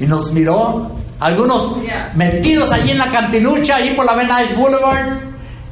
y 0.00 0.06
nos 0.06 0.32
miró. 0.32 0.90
Algunos 1.24 1.78
metidos 2.16 2.70
allí 2.70 2.90
en 2.90 2.98
la 2.98 3.08
cantinucha, 3.08 3.76
allí 3.76 3.92
por 3.92 4.04
la 4.04 4.12
Van 4.12 4.28
Nuys 4.28 4.54
Boulevard, 4.58 5.20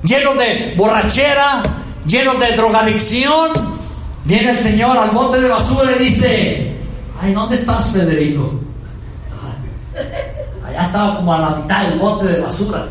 llenos 0.02 0.38
de 0.38 0.72
borrachera, 0.78 1.62
llenos 2.06 2.40
de 2.40 2.52
drogadicción. 2.56 3.50
Viene 4.24 4.52
el 4.52 4.58
Señor 4.58 4.96
al 4.96 5.10
bote 5.10 5.42
de 5.42 5.48
basura 5.50 5.92
y 5.92 6.04
dice, 6.04 6.74
ay, 7.20 7.34
¿dónde 7.34 7.56
estás, 7.56 7.92
Federico? 7.92 8.60
Allá 10.66 10.86
estaba 10.86 11.16
como 11.16 11.34
a 11.34 11.38
la 11.40 11.56
mitad 11.56 11.82
del 11.82 11.98
bote 11.98 12.28
de 12.28 12.40
basura. 12.40 12.86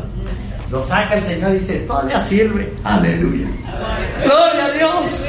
Lo 0.70 0.86
saca 0.86 1.16
el 1.16 1.24
Señor 1.24 1.56
y 1.56 1.58
dice, 1.58 1.80
todavía 1.80 2.20
sirve. 2.20 2.72
Aleluya. 2.84 3.48
Gloria 4.22 4.66
a 4.66 4.70
Dios. 4.70 5.24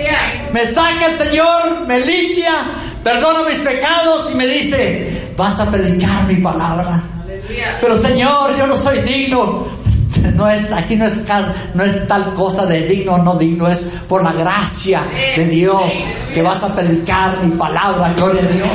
Me 0.54 0.68
saca 0.68 1.08
el 1.08 1.18
Señor, 1.18 1.88
me 1.88 2.00
limpia, 2.00 2.54
perdona 3.04 3.50
mis 3.50 3.58
pecados 3.62 4.30
y 4.32 4.36
me 4.36 4.46
dice, 4.46 5.32
vas 5.36 5.60
a 5.60 5.72
predicar 5.72 6.28
mi 6.28 6.36
palabra. 6.36 7.02
Pero 7.82 7.98
Señor, 7.98 8.58
yo 8.58 8.68
no 8.68 8.78
soy 8.78 9.00
digno. 9.00 9.84
No 10.36 10.50
es, 10.50 10.72
aquí 10.72 10.96
no 10.96 11.06
es, 11.06 12.08
tal 12.08 12.34
cosa 12.34 12.66
de 12.66 12.88
digno 12.88 13.14
o 13.14 13.18
no 13.18 13.36
digno, 13.36 13.68
es 13.68 13.98
por 14.08 14.24
la 14.24 14.32
gracia 14.32 15.02
de 15.36 15.46
Dios 15.46 15.92
que 16.34 16.42
vas 16.42 16.64
a 16.64 16.74
predicar 16.74 17.40
mi 17.44 17.52
palabra, 17.52 18.14
gloria 18.16 18.42
a 18.42 18.46
Dios. 18.46 18.70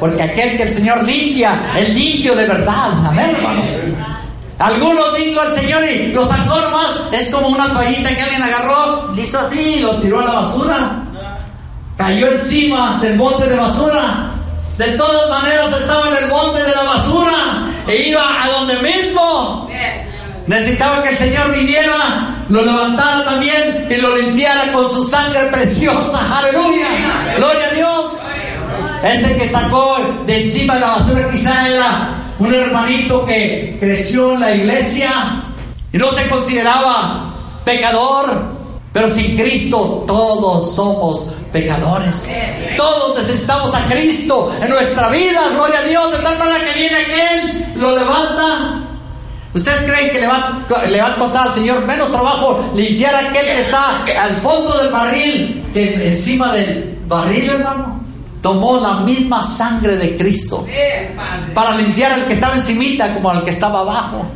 Porque 0.00 0.22
aquel 0.22 0.56
que 0.56 0.62
el 0.64 0.72
Señor 0.72 1.02
limpia, 1.04 1.52
es 1.76 1.94
limpio 1.94 2.34
de 2.34 2.46
verdad. 2.46 2.92
Amén, 3.04 3.34
hermano. 3.36 3.62
Algunos 4.58 5.16
dijo 5.16 5.40
al 5.40 5.54
Señor 5.54 5.84
y 5.88 6.12
lo 6.12 6.24
sacó. 6.24 6.54
Es 7.12 7.28
como 7.28 7.48
una 7.48 7.72
toallita 7.72 8.14
que 8.14 8.22
alguien 8.22 8.42
agarró, 8.42 9.14
hizo 9.16 9.40
así 9.40 9.58
y 9.58 9.80
lo 9.80 10.00
tiró 10.00 10.20
a 10.20 10.24
la 10.24 10.32
basura. 10.32 11.02
Cayó 11.96 12.28
encima 12.32 12.98
del 13.00 13.18
bote 13.18 13.46
de 13.46 13.56
basura. 13.56 14.32
De 14.76 14.86
todas 14.92 15.30
maneras 15.30 15.72
estaba 15.72 16.08
en 16.08 16.24
el 16.24 16.30
bote 16.30 16.62
de 16.62 16.74
la 16.74 16.82
basura 16.82 17.67
e 17.88 18.08
iba 18.08 18.44
a 18.44 18.48
donde 18.48 18.74
mismo. 18.80 19.68
Necesitaba 20.46 21.02
que 21.02 21.10
el 21.10 21.18
Señor 21.18 21.52
viniera, 21.54 22.36
lo 22.48 22.62
levantara 22.62 23.24
también 23.24 23.86
y 23.90 23.96
lo 23.96 24.16
limpiara 24.16 24.72
con 24.72 24.88
su 24.88 25.04
sangre 25.04 25.40
preciosa. 25.52 26.38
Aleluya. 26.38 26.86
Gloria 27.36 27.66
a 27.66 27.74
Dios. 27.74 28.28
Ese 29.02 29.36
que 29.36 29.46
sacó 29.46 29.96
de 30.26 30.44
encima 30.44 30.74
de 30.74 30.80
la 30.80 30.86
basura 30.88 31.30
quizá 31.30 31.68
era 31.68 32.08
un 32.38 32.54
hermanito 32.54 33.24
que 33.26 33.76
creció 33.78 34.34
en 34.34 34.40
la 34.40 34.54
iglesia 34.54 35.10
y 35.92 35.98
no 35.98 36.08
se 36.10 36.26
consideraba 36.28 37.34
pecador, 37.64 38.57
pero 38.98 39.14
sin 39.14 39.36
Cristo 39.36 40.02
todos 40.08 40.74
somos 40.74 41.28
pecadores. 41.52 42.28
Todos 42.76 43.16
necesitamos 43.16 43.72
a 43.72 43.86
Cristo 43.86 44.50
en 44.60 44.70
nuestra 44.70 45.08
vida, 45.08 45.50
gloria 45.52 45.78
a 45.78 45.82
Dios, 45.82 46.10
de 46.10 46.18
tal 46.18 46.36
manera 46.36 46.58
que 46.64 46.72
viene 46.72 46.96
aquel, 46.96 47.74
lo 47.76 47.96
levanta. 47.96 48.80
¿Ustedes 49.54 49.82
creen 49.84 50.10
que 50.10 50.18
le 50.18 50.26
va, 50.26 50.66
le 50.90 51.00
va 51.00 51.08
a 51.12 51.14
costar 51.14 51.46
al 51.46 51.54
Señor 51.54 51.86
menos 51.86 52.10
trabajo 52.10 52.72
limpiar 52.74 53.14
a 53.14 53.18
aquel 53.20 53.46
que 53.46 53.60
está 53.60 54.04
al 54.20 54.40
fondo 54.42 54.76
del 54.82 54.90
barril 54.92 55.70
que 55.72 56.08
encima 56.08 56.52
del 56.52 56.98
barril, 57.06 57.50
hermano? 57.50 57.98
tomó 58.42 58.80
la 58.80 59.00
misma 59.00 59.44
sangre 59.44 59.96
de 59.96 60.16
Cristo 60.16 60.64
para 61.54 61.76
limpiar 61.76 62.12
al 62.12 62.26
que 62.26 62.34
estaba 62.34 62.54
encimita 62.54 63.12
como 63.14 63.30
al 63.30 63.44
que 63.44 63.50
estaba 63.50 63.80
abajo. 63.80 64.26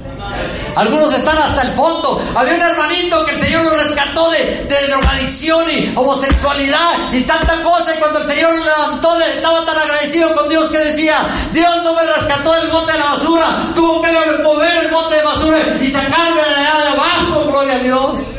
Algunos 0.76 1.12
están 1.12 1.36
hasta 1.38 1.62
el 1.62 1.70
fondo. 1.70 2.20
Había 2.34 2.54
un 2.54 2.62
hermanito 2.62 3.24
que 3.26 3.32
el 3.32 3.40
Señor 3.40 3.64
lo 3.64 3.76
rescató 3.76 4.30
de, 4.30 4.64
de 4.68 4.86
drogadicción 4.88 5.70
y 5.70 5.92
homosexualidad 5.94 7.12
y 7.12 7.20
tanta 7.22 7.62
cosa. 7.62 7.94
Y 7.94 7.98
cuando 7.98 8.20
el 8.20 8.26
Señor 8.26 8.54
lo 8.54 8.64
levantó, 8.64 9.18
le 9.18 9.26
estaba 9.34 9.64
tan 9.64 9.76
agradecido 9.78 10.34
con 10.34 10.48
Dios 10.48 10.70
que 10.70 10.78
decía: 10.78 11.26
Dios 11.52 11.82
no 11.82 11.94
me 11.94 12.02
rescató 12.02 12.54
del 12.54 12.70
bote 12.70 12.92
de 12.92 12.98
la 12.98 13.04
basura, 13.04 13.46
tuvo 13.74 14.02
que 14.02 14.12
mover 14.42 14.84
el 14.84 14.90
bote 14.90 15.16
de 15.16 15.22
basura 15.22 15.58
y 15.80 15.88
sacarme 15.88 16.42
de 16.42 16.54
allá 16.54 16.84
de 16.84 16.88
abajo. 16.88 17.44
Gloria 17.46 17.74
a 17.74 17.78
Dios. 17.78 18.36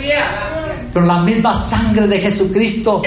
Pero 0.93 1.05
la 1.05 1.17
misma 1.19 1.55
sangre 1.55 2.07
de 2.07 2.19
Jesucristo 2.19 3.01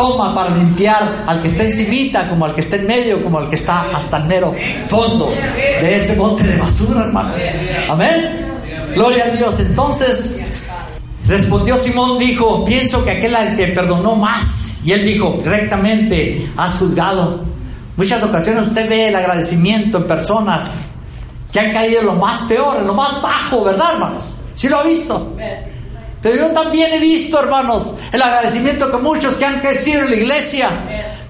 toma 0.00 0.34
para 0.34 0.56
limpiar 0.56 1.24
al 1.26 1.42
que 1.42 1.48
está 1.48 1.64
encimita, 1.64 2.26
como 2.28 2.46
al 2.46 2.54
que 2.54 2.62
está 2.62 2.76
en 2.76 2.86
medio, 2.86 3.22
como 3.22 3.38
al 3.38 3.50
que 3.50 3.56
está 3.56 3.84
hasta 3.94 4.16
el 4.16 4.24
mero 4.24 4.54
fondo 4.88 5.30
de 5.82 5.96
ese 5.96 6.14
bote 6.14 6.42
de 6.44 6.56
basura, 6.56 7.04
hermano. 7.04 7.34
Amén. 7.88 8.46
Gloria 8.94 9.24
a 9.26 9.28
Dios. 9.28 9.60
Entonces, 9.60 10.40
respondió 11.26 11.76
Simón, 11.76 12.18
dijo, 12.18 12.64
pienso 12.64 13.04
que 13.04 13.10
aquel 13.10 13.36
al 13.36 13.56
que 13.56 13.66
perdonó 13.68 14.16
más. 14.16 14.80
Y 14.84 14.92
él 14.92 15.04
dijo, 15.04 15.38
rectamente 15.44 16.48
has 16.56 16.78
juzgado. 16.78 17.44
Muchas 17.96 18.22
ocasiones 18.22 18.68
usted 18.68 18.88
ve 18.88 19.08
el 19.08 19.16
agradecimiento 19.16 19.98
en 19.98 20.04
personas 20.04 20.72
que 21.52 21.60
han 21.60 21.72
caído 21.72 22.00
en 22.00 22.06
lo 22.06 22.14
más 22.14 22.42
peor, 22.44 22.78
en 22.80 22.86
lo 22.86 22.94
más 22.94 23.20
bajo, 23.20 23.64
¿verdad, 23.64 23.92
hermanos? 23.94 24.36
¿Sí 24.54 24.68
lo 24.68 24.78
ha 24.78 24.82
visto? 24.82 25.36
Pero 26.22 26.36
yo 26.36 26.46
también 26.48 26.92
he 26.92 26.98
visto, 26.98 27.40
hermanos, 27.40 27.94
el 28.12 28.20
agradecimiento 28.20 28.90
que 28.90 28.98
muchos 28.98 29.36
que 29.36 29.46
han 29.46 29.60
crecido 29.60 30.02
en 30.02 30.10
la 30.10 30.16
iglesia 30.16 30.68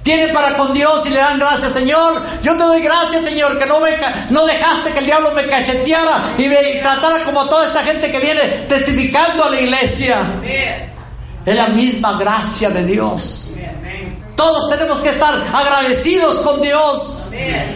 tienen 0.02 0.32
para 0.34 0.56
con 0.56 0.74
Dios 0.74 1.06
y 1.06 1.10
le 1.10 1.18
dan 1.18 1.38
gracias, 1.38 1.72
Señor. 1.72 2.14
Yo 2.42 2.56
te 2.56 2.64
doy 2.64 2.80
gracias, 2.80 3.24
Señor, 3.24 3.58
que 3.58 3.66
no, 3.66 3.80
me, 3.80 3.90
no 4.30 4.46
dejaste 4.46 4.90
que 4.92 4.98
el 4.98 5.04
diablo 5.04 5.30
me 5.32 5.46
cacheteara 5.46 6.22
y 6.38 6.48
me 6.48 6.72
y 6.72 6.80
tratara 6.80 7.22
como 7.24 7.46
toda 7.48 7.66
esta 7.66 7.82
gente 7.84 8.10
que 8.10 8.18
viene 8.18 8.40
testificando 8.68 9.44
a 9.44 9.50
la 9.50 9.60
iglesia. 9.60 10.18
Es 11.46 11.56
la 11.56 11.68
misma 11.68 12.18
gracia 12.18 12.70
de 12.70 12.84
Dios. 12.84 13.54
Todos 14.40 14.70
tenemos 14.70 15.00
que 15.00 15.10
estar 15.10 15.34
agradecidos 15.52 16.38
con 16.38 16.62
Dios. 16.62 17.24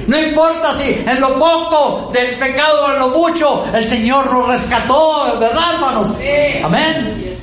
No 0.07 0.19
importa 0.19 0.73
si 0.75 1.05
en 1.07 1.21
lo 1.21 1.39
poco 1.39 2.11
del 2.11 2.37
pecado 2.37 2.87
o 2.87 2.93
en 2.93 2.99
lo 3.01 3.09
mucho 3.09 3.67
el 3.75 3.87
Señor 3.87 4.33
nos 4.33 4.49
rescató, 4.49 5.39
¿verdad, 5.39 5.75
hermanos? 5.75 6.19
Amén. 6.65 7.39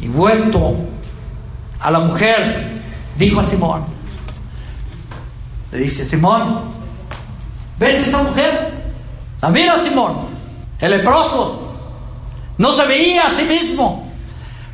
Y 0.00 0.08
vuelto 0.08 0.74
a 1.80 1.90
la 1.90 2.00
mujer, 2.00 2.82
dijo 3.16 3.40
a 3.40 3.46
Simón, 3.46 3.82
le 5.72 5.78
dice, 5.78 6.04
Simón, 6.04 6.60
¿ves 7.78 7.94
esta 7.94 8.18
mujer? 8.18 8.74
La 9.40 9.48
mira, 9.48 9.78
Simón, 9.78 10.28
el 10.80 10.90
leproso. 10.90 11.76
No 12.58 12.72
se 12.74 12.84
veía 12.84 13.26
a 13.26 13.30
sí 13.30 13.44
mismo. 13.44 14.12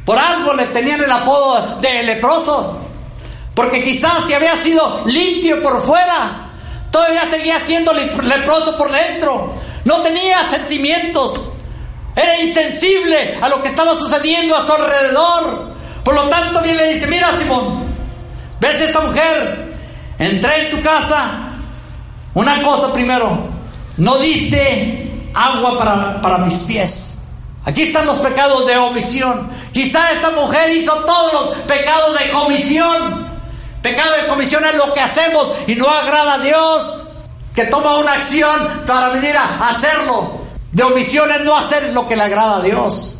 Por 0.04 0.18
algo 0.18 0.54
le 0.54 0.66
tenían 0.66 1.00
el 1.04 1.12
apodo 1.12 1.78
de 1.80 2.02
leproso. 2.02 2.85
Porque 3.56 3.82
quizás 3.82 4.24
si 4.24 4.34
había 4.34 4.56
sido 4.56 5.02
limpio 5.06 5.60
por 5.60 5.84
fuera, 5.84 6.46
Todavía 6.96 7.28
seguía 7.28 7.60
siendo 7.62 7.92
leproso 7.92 8.74
por 8.78 8.90
dentro. 8.90 9.52
No 9.84 9.96
tenía 10.00 10.42
sentimientos. 10.48 11.50
Era 12.16 12.40
insensible 12.40 13.34
a 13.42 13.50
lo 13.50 13.60
que 13.60 13.68
estaba 13.68 13.94
sucediendo 13.94 14.56
a 14.56 14.64
su 14.64 14.72
alrededor. 14.72 15.74
Por 16.02 16.14
lo 16.14 16.22
tanto, 16.30 16.62
bien 16.62 16.78
le 16.78 16.94
dice, 16.94 17.06
mira 17.08 17.28
Simón, 17.36 17.84
¿ves 18.60 18.80
esta 18.80 19.00
mujer? 19.00 19.76
Entré 20.18 20.64
en 20.64 20.70
tu 20.70 20.82
casa. 20.82 21.50
Una 22.32 22.62
cosa 22.62 22.90
primero, 22.94 23.46
no 23.98 24.16
diste 24.16 25.30
agua 25.34 25.76
para, 25.76 26.22
para 26.22 26.38
mis 26.38 26.60
pies. 26.60 27.18
Aquí 27.66 27.82
están 27.82 28.06
los 28.06 28.20
pecados 28.20 28.66
de 28.66 28.78
omisión. 28.78 29.50
Quizá 29.74 30.12
esta 30.12 30.30
mujer 30.30 30.70
hizo 30.70 30.94
todos 31.04 31.32
los 31.34 31.54
pecados 31.66 32.18
de 32.18 32.30
comisión. 32.30 33.25
Pecado 33.86 34.16
de 34.20 34.26
comisión 34.26 34.64
es 34.64 34.74
lo 34.74 34.92
que 34.92 35.00
hacemos 35.00 35.54
y 35.68 35.76
no 35.76 35.88
agrada 35.88 36.34
a 36.34 36.38
Dios, 36.38 37.04
que 37.54 37.66
toma 37.66 37.98
una 37.98 38.14
acción 38.14 38.82
para 38.84 39.10
venir 39.10 39.36
a 39.36 39.68
hacerlo. 39.68 40.40
De 40.72 40.82
omisión 40.82 41.30
es 41.30 41.42
no 41.42 41.56
hacer 41.56 41.92
lo 41.92 42.08
que 42.08 42.16
le 42.16 42.24
agrada 42.24 42.56
a 42.56 42.62
Dios. 42.62 43.18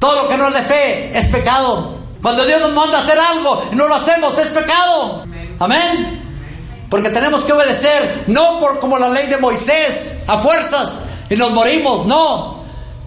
Todo 0.00 0.24
lo 0.24 0.28
que 0.28 0.36
no 0.36 0.48
es 0.48 0.54
de 0.54 0.62
fe 0.62 1.16
es 1.16 1.26
pecado. 1.26 1.94
Cuando 2.20 2.44
Dios 2.44 2.60
nos 2.60 2.72
manda 2.72 2.98
a 2.98 3.02
hacer 3.02 3.16
algo 3.20 3.62
y 3.70 3.76
no 3.76 3.86
lo 3.86 3.94
hacemos 3.94 4.36
es 4.36 4.48
pecado. 4.48 5.24
Amén. 5.60 6.20
Porque 6.90 7.10
tenemos 7.10 7.44
que 7.44 7.52
obedecer, 7.52 8.24
no 8.26 8.58
por 8.58 8.80
como 8.80 8.98
la 8.98 9.10
ley 9.10 9.28
de 9.28 9.36
Moisés, 9.36 10.24
a 10.26 10.38
fuerzas, 10.38 11.02
y 11.30 11.36
nos 11.36 11.52
morimos, 11.52 12.04
no. 12.04 12.64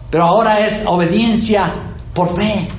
Pero 0.09 0.23
ahora 0.23 0.65
es 0.65 0.83
obediencia 0.85 1.69
por 2.13 2.33
fe. 2.33 2.69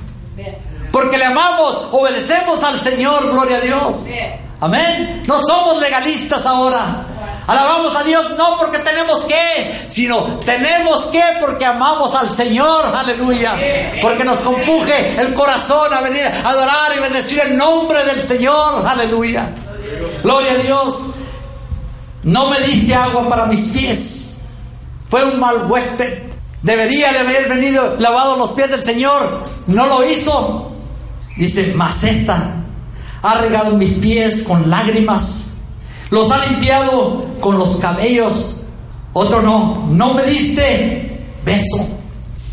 Porque 0.91 1.17
le 1.17 1.25
amamos, 1.25 1.89
obedecemos 1.91 2.63
al 2.63 2.79
Señor, 2.79 3.31
gloria 3.31 3.57
a 3.57 3.61
Dios. 3.61 4.05
Amén. 4.61 5.23
No 5.27 5.39
somos 5.39 5.79
legalistas 5.79 6.45
ahora. 6.45 7.05
Alabamos 7.49 7.95
a 7.95 8.03
Dios 8.03 8.37
no 8.37 8.57
porque 8.57 8.77
tenemos 8.77 9.25
que, 9.25 9.85
sino 9.87 10.21
tenemos 10.45 11.07
que 11.07 11.23
porque 11.39 11.65
amamos 11.65 12.13
al 12.13 12.31
Señor, 12.31 12.95
aleluya. 12.95 13.55
Porque 14.03 14.23
nos 14.23 14.39
compuje 14.41 15.19
el 15.19 15.33
corazón 15.33 15.91
a 15.91 16.01
venir 16.01 16.23
a 16.25 16.49
adorar 16.49 16.95
y 16.95 16.99
bendecir 16.99 17.39
el 17.39 17.57
nombre 17.57 18.03
del 18.05 18.21
Señor, 18.21 18.85
aleluya. 18.85 19.49
Gloria 20.21 20.51
a 20.51 20.57
Dios. 20.57 21.15
No 22.21 22.49
me 22.49 22.59
diste 22.59 22.93
agua 22.93 23.27
para 23.27 23.45
mis 23.47 23.69
pies. 23.69 24.41
Fue 25.09 25.23
un 25.23 25.39
mal 25.39 25.65
huésped. 25.71 26.19
Debería 26.61 27.11
de 27.13 27.19
haber 27.19 27.49
venido 27.49 27.95
lavado 27.97 28.35
los 28.35 28.51
pies 28.51 28.69
del 28.69 28.83
Señor. 28.83 29.41
No 29.65 29.87
lo 29.87 30.07
hizo. 30.07 30.68
Dice, 31.39 31.73
mas 31.73 32.03
esta 32.03 32.55
ha 33.21 33.35
regado 33.35 33.77
mis 33.77 33.93
pies 33.93 34.43
con 34.43 34.69
lágrimas. 34.69 35.53
Los 36.09 36.31
ha 36.31 36.45
limpiado 36.45 37.25
con 37.39 37.57
los 37.57 37.77
cabellos. 37.77 38.63
Otro 39.13 39.41
no. 39.41 39.87
No 39.89 40.13
me 40.13 40.23
diste 40.23 41.27
beso. 41.45 41.87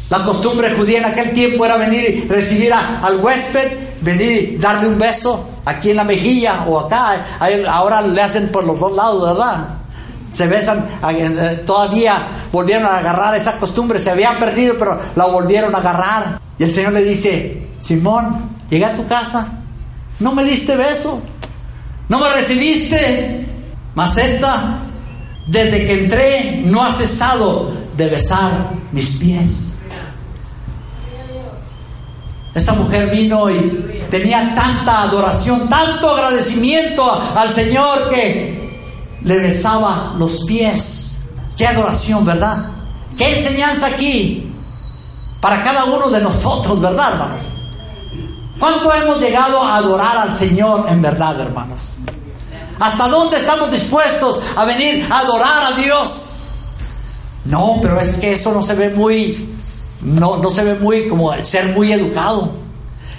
La 0.08 0.22
costumbre 0.22 0.72
judía 0.76 0.98
en 0.98 1.06
aquel 1.06 1.32
tiempo 1.32 1.64
era 1.64 1.76
venir 1.76 2.04
y 2.24 2.28
recibir 2.28 2.72
al 2.72 3.20
huésped, 3.20 3.76
venir 4.02 4.30
y 4.30 4.56
darle 4.56 4.86
un 4.86 4.98
beso 4.98 5.48
aquí 5.64 5.90
en 5.90 5.96
la 5.96 6.04
mejilla 6.04 6.64
o 6.68 6.78
acá. 6.78 7.24
Ahora 7.68 8.02
le 8.02 8.22
hacen 8.22 8.52
por 8.52 8.64
los 8.64 8.78
dos 8.78 8.92
lados, 8.92 9.24
¿verdad? 9.24 9.68
Se 10.30 10.46
besan, 10.46 10.86
eh, 11.10 11.62
todavía 11.66 12.18
volvieron 12.52 12.86
a 12.86 12.98
agarrar 12.98 13.34
esa 13.34 13.58
costumbre, 13.58 14.00
se 14.00 14.10
habían 14.10 14.38
perdido, 14.38 14.74
pero 14.78 15.00
la 15.16 15.24
volvieron 15.24 15.74
a 15.74 15.78
agarrar. 15.78 16.40
Y 16.56 16.62
el 16.62 16.72
Señor 16.72 16.92
le 16.92 17.02
dice, 17.02 17.66
Simón, 17.80 18.55
llegué 18.70 18.84
a 18.84 18.96
tu 18.96 19.06
casa, 19.06 19.46
no 20.18 20.32
me 20.32 20.44
diste 20.44 20.76
beso, 20.76 21.20
no 22.08 22.18
me 22.18 22.32
recibiste, 22.32 23.46
mas 23.94 24.16
esta, 24.18 24.78
desde 25.46 25.86
que 25.86 26.04
entré, 26.04 26.62
no 26.64 26.84
ha 26.84 26.90
cesado 26.90 27.72
de 27.96 28.08
besar 28.08 28.50
mis 28.92 29.16
pies. 29.16 29.72
Esta 32.54 32.72
mujer 32.72 33.10
vino 33.10 33.50
y 33.50 34.04
tenía 34.10 34.54
tanta 34.54 35.02
adoración, 35.02 35.68
tanto 35.68 36.10
agradecimiento 36.10 37.04
al 37.36 37.52
Señor 37.52 38.08
que 38.08 38.56
le 39.22 39.38
besaba 39.38 40.14
los 40.18 40.44
pies. 40.46 41.20
Qué 41.56 41.66
adoración, 41.66 42.24
¿verdad? 42.24 42.64
Qué 43.18 43.38
enseñanza 43.38 43.88
aquí 43.88 44.50
para 45.40 45.62
cada 45.62 45.84
uno 45.84 46.08
de 46.08 46.20
nosotros, 46.20 46.80
¿verdad, 46.80 47.12
hermanos? 47.12 47.52
¿Cuánto 48.58 48.92
hemos 48.92 49.20
llegado 49.20 49.62
a 49.62 49.76
adorar 49.76 50.18
al 50.18 50.34
Señor 50.34 50.86
en 50.88 51.02
verdad, 51.02 51.40
hermanos? 51.40 51.96
¿Hasta 52.78 53.08
dónde 53.08 53.38
estamos 53.38 53.70
dispuestos 53.70 54.40
a 54.56 54.64
venir 54.64 55.06
a 55.10 55.20
adorar 55.20 55.72
a 55.72 55.72
Dios? 55.72 56.42
No, 57.44 57.78
pero 57.80 58.00
es 58.00 58.18
que 58.18 58.32
eso 58.32 58.52
no 58.52 58.62
se 58.62 58.74
ve 58.74 58.90
muy 58.90 59.56
no, 60.00 60.36
no 60.36 60.50
se 60.50 60.64
ve 60.64 60.74
muy 60.76 61.08
como 61.08 61.32
ser 61.44 61.66
muy 61.68 61.92
educado. 61.92 62.50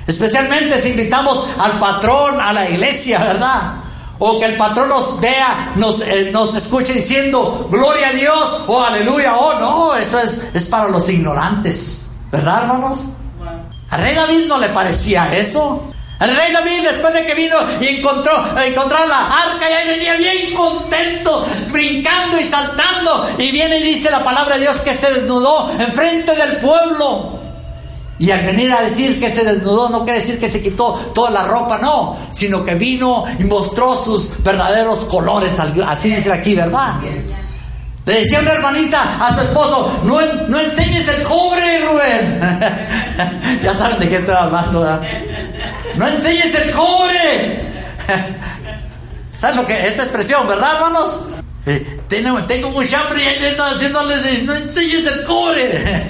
Especialmente 0.05 0.79
si 0.81 0.89
invitamos 0.89 1.43
al 1.59 1.79
patrón 1.79 2.39
a 2.39 2.53
la 2.53 2.69
iglesia, 2.69 3.19
¿verdad? 3.19 3.73
O 4.19 4.39
que 4.39 4.45
el 4.45 4.55
patrón 4.55 4.89
nos 4.89 5.19
vea, 5.19 5.73
nos, 5.75 6.01
eh, 6.01 6.29
nos 6.31 6.55
escuche 6.55 6.93
diciendo, 6.93 7.67
gloria 7.69 8.09
a 8.09 8.13
Dios, 8.13 8.63
o 8.67 8.81
aleluya, 8.81 9.35
oh 9.38 9.59
no, 9.59 9.95
eso 9.95 10.17
es, 10.19 10.49
es 10.53 10.67
para 10.67 10.88
los 10.88 11.09
ignorantes, 11.09 12.09
¿verdad 12.31 12.63
hermanos? 12.63 12.99
A 13.89 13.97
rey 13.97 14.13
David 14.13 14.45
no 14.47 14.57
le 14.57 14.69
parecía 14.69 15.33
eso. 15.38 15.91
El 16.19 16.35
rey 16.35 16.51
David, 16.51 16.81
después 16.83 17.13
de 17.13 17.25
que 17.25 17.35
vino 17.35 17.55
y 17.79 17.88
encontró, 17.88 18.33
encontró 18.65 19.05
la 19.05 19.27
arca, 19.27 19.69
y 19.69 19.73
ahí 19.73 19.88
venía 19.88 20.15
bien 20.15 20.55
contento, 20.55 21.45
brincando 21.69 22.39
y 22.39 22.43
saltando. 22.43 23.29
Y 23.38 23.51
viene 23.51 23.77
y 23.77 23.83
dice 23.83 24.09
la 24.09 24.23
palabra 24.23 24.55
de 24.55 24.61
Dios 24.61 24.77
que 24.81 24.95
se 24.95 25.13
desnudó 25.13 25.69
enfrente 25.79 26.35
del 26.35 26.57
pueblo. 26.57 27.38
Y 28.19 28.31
al 28.31 28.43
venir 28.43 28.73
a 28.73 28.81
decir 28.81 29.19
que 29.19 29.29
se 29.29 29.43
desnudó, 29.43 29.89
no 29.89 30.03
quiere 30.03 30.19
decir 30.19 30.39
que 30.39 30.47
se 30.47 30.61
quitó 30.61 30.93
toda 31.13 31.29
la 31.29 31.43
ropa, 31.43 31.77
no, 31.77 32.17
sino 32.31 32.65
que 32.65 32.73
vino 32.73 33.25
y 33.38 33.43
mostró 33.43 33.95
sus 33.95 34.41
verdaderos 34.41 35.05
colores. 35.05 35.59
Así 35.59 36.09
dice 36.09 36.33
aquí, 36.33 36.55
¿verdad? 36.55 36.95
Le 38.08 38.20
decía 38.22 38.39
una 38.39 38.53
hermanita 38.53 39.18
a 39.20 39.34
su 39.34 39.41
esposo, 39.41 39.99
no, 40.05 40.18
no 40.47 40.60
enseñes 40.62 41.10
el 41.10 41.24
cobre, 41.24 41.86
Rubén. 41.86 42.39
ya 43.62 43.76
saben 43.76 43.99
de 43.99 44.08
qué 44.08 44.16
estoy 44.16 44.34
hablando, 44.34 44.80
¿verdad? 44.80 45.01
No 45.97 46.08
enseñes 46.08 46.55
el 46.55 46.72
cobre. 46.72 47.62
¿Saben 49.30 49.58
lo 49.58 49.68
que 49.68 49.74
es 49.74 49.91
esa 49.91 50.03
expresión, 50.03 50.47
verdad, 50.47 50.76
hermanos? 50.76 51.20
Eh, 51.66 51.99
tengo, 52.08 52.41
tengo 52.45 52.70
mucha 52.70 53.01
hambre 53.01 53.24
y 53.24 53.60
haciéndole 53.60 54.18
de, 54.20 54.43
no 54.43 54.55
enseñes 54.55 55.05
el 55.05 55.26
cobre. 55.26 56.08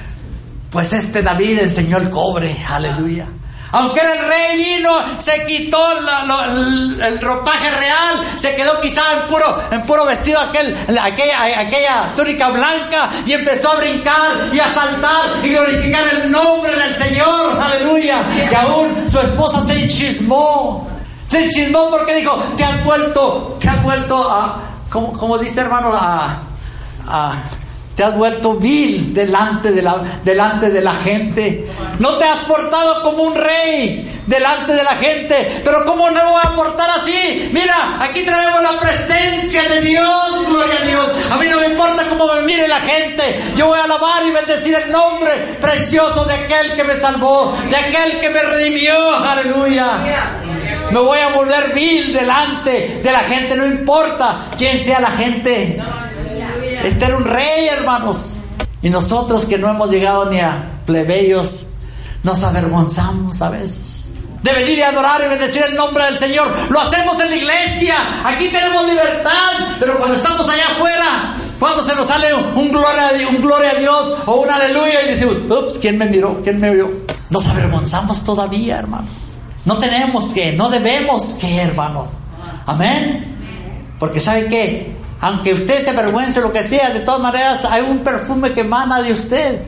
pues 0.70 0.92
este 0.92 1.22
David 1.22 1.60
enseñó 1.60 1.96
el 1.96 2.10
cobre, 2.10 2.62
aleluya. 2.68 3.26
Aunque 3.72 4.00
era 4.00 4.14
el 4.14 4.26
rey 4.26 4.56
vino, 4.56 4.90
se 5.18 5.44
quitó 5.44 5.78
el, 5.92 7.20
ropaje 7.20 7.70
real, 7.70 8.24
se 8.36 8.54
quedó 8.56 8.80
quizá 8.80 9.12
en 9.12 9.26
puro, 9.26 9.62
en 9.70 9.82
puro 9.82 10.06
vestido 10.06 10.40
aquel, 10.40 10.74
aquella, 11.00 11.60
aquella 11.60 12.14
túnica 12.14 12.48
blanca 12.48 13.10
y 13.26 13.32
empezó 13.32 13.72
a 13.72 13.76
brincar 13.76 14.30
y 14.52 14.58
a 14.58 14.72
saltar 14.72 15.24
y 15.42 15.50
glorificar 15.50 16.02
el 16.14 16.30
nombre 16.30 16.74
del 16.76 16.96
Señor, 16.96 17.60
aleluya. 17.60 18.22
Y 18.50 18.54
aún 18.54 19.10
su 19.10 19.20
esposa 19.20 19.60
se 19.60 19.82
enchismó, 19.82 20.88
se 21.28 21.44
enchismó 21.44 21.90
porque 21.90 22.14
dijo, 22.14 22.36
te 22.56 22.64
has 22.64 22.84
vuelto, 22.84 23.58
te 23.60 23.68
has 23.68 23.82
vuelto 23.82 24.30
a, 24.30 24.62
como, 24.88 25.12
como 25.12 25.36
dice 25.36 25.60
hermano, 25.60 25.90
a, 25.92 26.38
a 27.06 27.34
te 27.98 28.04
has 28.04 28.16
vuelto 28.16 28.54
vil 28.54 29.12
delante 29.12 29.72
de, 29.72 29.82
la, 29.82 30.00
delante 30.22 30.70
de 30.70 30.80
la 30.80 30.94
gente. 30.94 31.66
No 31.98 32.16
te 32.16 32.26
has 32.26 32.38
portado 32.44 33.02
como 33.02 33.24
un 33.24 33.34
rey 33.34 34.22
delante 34.24 34.72
de 34.72 34.84
la 34.84 34.94
gente. 34.94 35.60
Pero 35.64 35.84
¿cómo 35.84 36.08
no 36.08 36.30
voy 36.30 36.40
a 36.44 36.54
portar 36.54 36.88
así? 36.90 37.50
Mira, 37.52 37.74
aquí 38.00 38.22
traemos 38.22 38.62
la 38.62 38.78
presencia 38.78 39.64
de 39.64 39.80
Dios, 39.80 40.46
gloria 40.48 40.78
a 40.80 40.86
Dios. 40.86 41.10
A 41.32 41.38
mí 41.38 41.48
no 41.48 41.58
me 41.58 41.66
importa 41.66 42.04
cómo 42.08 42.32
me 42.34 42.42
mire 42.42 42.68
la 42.68 42.78
gente. 42.78 43.42
Yo 43.56 43.66
voy 43.66 43.80
a 43.80 43.82
alabar 43.82 44.24
y 44.24 44.30
bendecir 44.30 44.76
el 44.76 44.92
nombre 44.92 45.32
precioso 45.60 46.24
de 46.24 46.34
aquel 46.34 46.76
que 46.76 46.84
me 46.84 46.94
salvó, 46.94 47.52
de 47.68 47.76
aquel 47.76 48.20
que 48.20 48.30
me 48.30 48.42
redimió. 48.44 49.12
Aleluya. 49.12 49.88
Me 50.92 51.00
voy 51.00 51.18
a 51.18 51.30
volver 51.30 51.72
vil 51.74 52.12
delante 52.12 53.00
de 53.02 53.12
la 53.12 53.24
gente, 53.24 53.56
no 53.56 53.66
importa 53.66 54.38
quién 54.56 54.78
sea 54.78 55.00
la 55.00 55.10
gente. 55.10 55.80
Este 56.84 57.04
era 57.04 57.16
un 57.16 57.24
rey, 57.24 57.68
hermanos. 57.68 58.38
Y 58.82 58.90
nosotros 58.90 59.44
que 59.44 59.58
no 59.58 59.68
hemos 59.68 59.90
llegado 59.90 60.26
ni 60.26 60.40
a 60.40 60.80
plebeyos, 60.86 61.68
nos 62.22 62.42
avergonzamos 62.42 63.42
a 63.42 63.50
veces. 63.50 64.10
De 64.42 64.52
venir 64.52 64.78
y 64.78 64.82
adorar 64.82 65.20
y 65.24 65.28
bendecir 65.28 65.62
el 65.62 65.74
nombre 65.74 66.04
del 66.04 66.18
Señor. 66.18 66.46
Lo 66.70 66.80
hacemos 66.80 67.18
en 67.20 67.30
la 67.30 67.36
iglesia. 67.36 67.96
Aquí 68.24 68.48
tenemos 68.48 68.86
libertad. 68.86 69.76
Pero 69.80 69.98
cuando 69.98 70.16
estamos 70.16 70.48
allá 70.48 70.68
afuera, 70.72 71.34
cuando 71.58 71.82
se 71.82 71.94
nos 71.96 72.06
sale 72.06 72.32
un 72.34 72.70
gloria, 72.70 73.10
un 73.28 73.42
gloria 73.42 73.72
a 73.72 73.74
Dios 73.74 74.14
o 74.26 74.36
un 74.36 74.50
aleluya 74.50 75.02
y 75.02 75.08
decimos, 75.08 75.36
ups, 75.50 75.78
¿quién 75.80 75.98
me 75.98 76.06
miró? 76.06 76.40
¿Quién 76.44 76.60
me 76.60 76.72
vio? 76.72 76.90
Nos 77.30 77.48
avergonzamos 77.48 78.22
todavía, 78.22 78.78
hermanos. 78.78 79.32
No 79.64 79.78
tenemos 79.78 80.28
que, 80.28 80.52
no 80.52 80.70
debemos 80.70 81.34
que, 81.34 81.60
hermanos. 81.60 82.10
Amén. 82.64 83.36
Porque 83.98 84.20
¿sabe 84.20 84.46
qué? 84.46 84.96
Aunque 85.20 85.52
usted 85.52 85.82
se 85.82 85.90
avergüence 85.90 86.40
lo 86.40 86.52
que 86.52 86.62
sea, 86.62 86.90
de 86.90 87.00
todas 87.00 87.20
maneras 87.20 87.64
hay 87.64 87.82
un 87.82 87.98
perfume 87.98 88.52
que 88.52 88.60
emana 88.60 89.02
de 89.02 89.12
usted. 89.12 89.62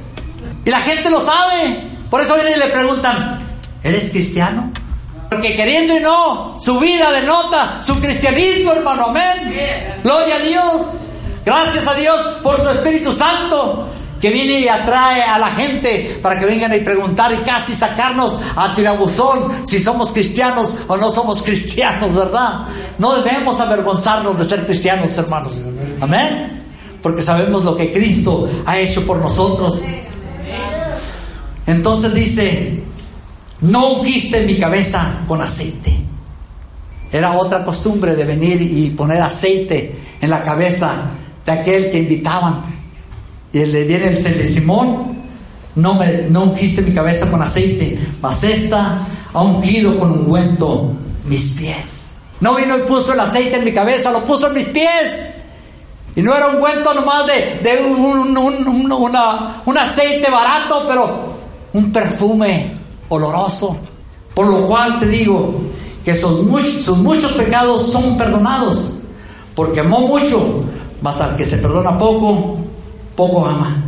Y 0.64 0.70
la 0.70 0.80
gente 0.80 1.10
lo 1.10 1.20
sabe. 1.20 1.88
Por 2.08 2.20
eso 2.20 2.34
vienen 2.34 2.54
y 2.56 2.58
le 2.58 2.66
preguntan, 2.66 3.40
¿eres 3.82 4.10
cristiano? 4.10 4.72
Porque 5.28 5.54
queriendo 5.54 5.96
y 5.96 6.00
no, 6.00 6.58
su 6.60 6.78
vida 6.78 7.10
denota 7.12 7.82
su 7.82 7.98
cristianismo, 8.00 8.72
hermano. 8.72 9.06
Amén. 9.06 10.00
Gloria 10.02 10.36
a 10.36 10.38
Dios. 10.40 10.82
Gracias 11.44 11.86
a 11.86 11.94
Dios 11.94 12.18
por 12.42 12.60
su 12.60 12.68
Espíritu 12.68 13.12
Santo 13.12 13.88
que 14.20 14.30
viene 14.30 14.60
y 14.60 14.68
atrae 14.68 15.22
a 15.22 15.38
la 15.38 15.48
gente 15.48 16.18
para 16.22 16.38
que 16.38 16.46
vengan 16.46 16.74
y 16.74 16.80
preguntar 16.80 17.32
y 17.32 17.38
casi 17.38 17.74
sacarnos 17.74 18.38
a 18.54 18.74
tirabuzón 18.74 19.66
si 19.66 19.80
somos 19.80 20.10
cristianos 20.12 20.74
o 20.88 20.96
no 20.96 21.10
somos 21.10 21.42
cristianos, 21.42 22.14
¿verdad? 22.14 22.66
No 22.98 23.14
debemos 23.14 23.60
avergonzarnos 23.60 24.38
de 24.38 24.44
ser 24.44 24.66
cristianos, 24.66 25.16
hermanos. 25.16 25.66
Amén. 26.00 26.64
Porque 27.02 27.22
sabemos 27.22 27.64
lo 27.64 27.74
que 27.74 27.92
Cristo 27.92 28.48
ha 28.66 28.78
hecho 28.78 29.06
por 29.06 29.16
nosotros. 29.16 29.84
Entonces 31.66 32.12
dice, 32.12 32.82
no 33.62 33.94
ungiste 33.94 34.42
mi 34.42 34.58
cabeza 34.58 35.22
con 35.26 35.40
aceite. 35.40 35.96
Era 37.12 37.38
otra 37.38 37.64
costumbre 37.64 38.14
de 38.14 38.24
venir 38.24 38.60
y 38.60 38.90
poner 38.90 39.22
aceite 39.22 39.96
en 40.20 40.30
la 40.30 40.42
cabeza 40.42 40.92
de 41.44 41.52
aquel 41.52 41.90
que 41.90 41.98
invitaban. 41.98 42.79
Y 43.52 43.66
le 43.66 43.84
viene 43.84 44.08
el 44.08 44.22
de 44.22 44.48
Simón, 44.48 45.18
no, 45.74 45.94
me, 45.94 46.22
no 46.30 46.44
ungiste 46.44 46.82
mi 46.82 46.92
cabeza 46.92 47.30
con 47.30 47.42
aceite, 47.42 47.98
mas 48.20 48.44
esta 48.44 49.00
ha 49.32 49.42
ungido 49.42 49.98
con 49.98 50.12
ungüento 50.12 50.92
mis 51.24 51.52
pies. 51.52 52.14
No 52.40 52.54
vino 52.54 52.76
y 52.76 52.82
puso 52.82 53.12
el 53.12 53.20
aceite 53.20 53.56
en 53.56 53.64
mi 53.64 53.72
cabeza, 53.72 54.10
lo 54.12 54.24
puso 54.24 54.48
en 54.48 54.54
mis 54.54 54.68
pies. 54.68 55.30
Y 56.16 56.22
no 56.22 56.34
era 56.34 56.48
un 56.48 56.56
ungüento 56.56 56.92
nomás 56.94 57.26
de, 57.26 57.60
de 57.62 57.82
un, 57.82 58.36
un, 58.36 58.38
un, 58.38 58.92
una, 58.92 59.62
un 59.64 59.78
aceite 59.78 60.30
barato, 60.30 60.84
pero 60.88 61.34
un 61.72 61.92
perfume 61.92 62.72
oloroso. 63.08 63.76
Por 64.34 64.46
lo 64.46 64.66
cual 64.66 64.98
te 64.98 65.06
digo 65.06 65.54
que 66.04 66.16
sus 66.16 66.44
muchos, 66.44 66.82
sus 66.82 66.98
muchos 66.98 67.32
pecados 67.32 67.92
son 67.92 68.16
perdonados, 68.16 69.00
porque 69.54 69.80
amó 69.80 70.00
mucho, 70.00 70.64
mas 71.02 71.20
al 71.20 71.36
que 71.36 71.44
se 71.44 71.58
perdona 71.58 71.98
poco, 71.98 72.58
poco 73.20 73.46
ama. 73.46 73.84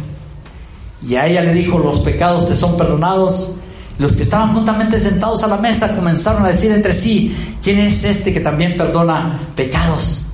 Y 1.08 1.16
a 1.16 1.26
ella 1.26 1.40
le 1.40 1.54
dijo, 1.54 1.78
los 1.78 2.00
pecados 2.00 2.46
te 2.46 2.54
son 2.54 2.76
perdonados. 2.76 3.60
Los 3.98 4.14
que 4.14 4.22
estaban 4.22 4.52
juntamente 4.52 5.00
sentados 5.00 5.42
a 5.42 5.46
la 5.46 5.56
mesa 5.56 5.96
comenzaron 5.96 6.44
a 6.44 6.48
decir 6.48 6.70
entre 6.70 6.92
sí, 6.92 7.34
¿quién 7.62 7.78
es 7.78 8.04
este 8.04 8.34
que 8.34 8.40
también 8.40 8.76
perdona 8.76 9.40
pecados? 9.56 10.26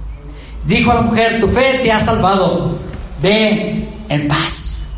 Dijo 0.67 0.91
a 0.91 0.95
la 0.95 1.03
mujer, 1.03 1.41
tu 1.41 1.49
fe 1.49 1.81
te 1.83 1.93
ha 1.93 2.01
salvado, 2.01 2.77
ve 3.23 3.89
en 4.09 4.29
paz. 4.29 4.89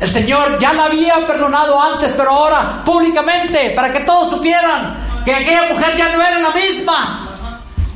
El 0.00 0.10
Señor 0.12 0.58
ya 0.60 0.72
la 0.72 0.84
había 0.86 1.26
perdonado 1.26 1.80
antes, 1.80 2.12
pero 2.16 2.30
ahora 2.30 2.82
públicamente, 2.84 3.70
para 3.74 3.92
que 3.92 4.00
todos 4.00 4.30
supieran 4.30 4.96
que 5.24 5.34
aquella 5.34 5.72
mujer 5.72 5.96
ya 5.96 6.16
no 6.16 6.22
era 6.22 6.38
la 6.38 6.50
misma. 6.50 7.28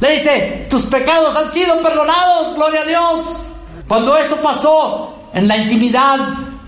Le 0.01 0.11
dice, 0.17 0.67
tus 0.69 0.87
pecados 0.87 1.37
han 1.37 1.51
sido 1.51 1.81
perdonados, 1.81 2.55
gloria 2.55 2.81
a 2.81 2.85
Dios. 2.85 3.49
Cuando 3.89 4.17
eso 4.17 4.37
pasó 4.37 5.15
en 5.33 5.47
la 5.47 5.57
intimidad, 5.57 6.19